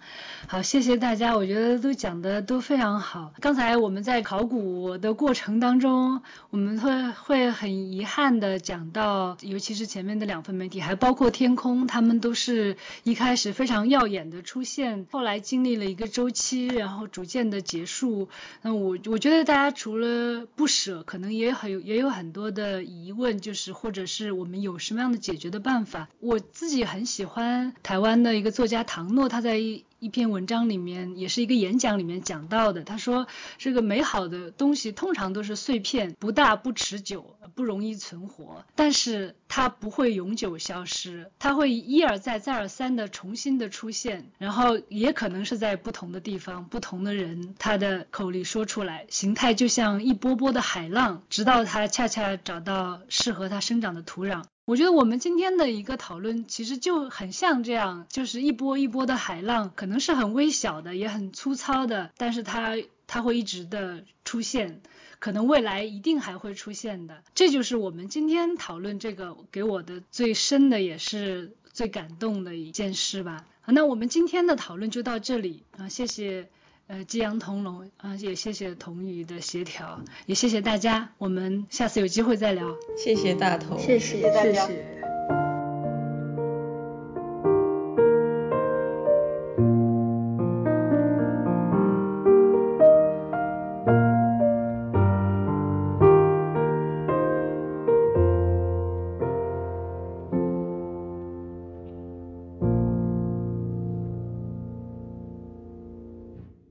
[0.47, 3.33] 好，谢谢大家，我觉得都讲的都非常好。
[3.39, 6.21] 刚才我们在考古的过程当中，
[6.51, 18.29] 我们会会很遗憾的讲到，尤其是前面的两份媒体，还包括天空，他们都是一开始非常耀眼的出现，后来经历了一个周期，然后逐渐的结束。
[18.61, 26.07] 那我我觉得大家除了不舍，可能也很也有很多的疑问，就是或者是我们有什么样的解决的办法。
[26.19, 29.38] 我自己很喜欢台湾的一个作家唐诺，他。
[29.39, 32.83] 他在一一篇文章里面，也是一个演讲里面讲到的。
[32.83, 33.25] 他说，
[33.57, 54.43] 这个美好的东西通常都是碎片，不大不持久，不容易存活，但是它不会永久消失，它会一而再再而三的重新的出现，然后也可能是在不同的地方，不同的人他的口里说出来，形态就像一波波的海浪，直到它恰恰找到适合它生长的土壤。
[54.69, 62.77] 我觉得我们今天的一个讨论其实就很像这样，就是一波一波的海浪，可能是很微小的，也很粗糙的，但是它
[63.07, 64.81] 它会一直的出现，
[65.17, 67.23] 可能未来一定还会出现的。
[67.33, 73.47] 这就是我们今天讨论这个给我的最深的也是最感动的一件事吧。
[73.61, 76.47] 好，那我们今天的讨论就到这里啊，谢谢。
[76.89, 82.75] 呃，激扬同龙啊，也谢谢童宇的协调，也谢谢大家，我们下次有机会再聊。
[82.97, 84.67] 谢谢大头，谢谢大家。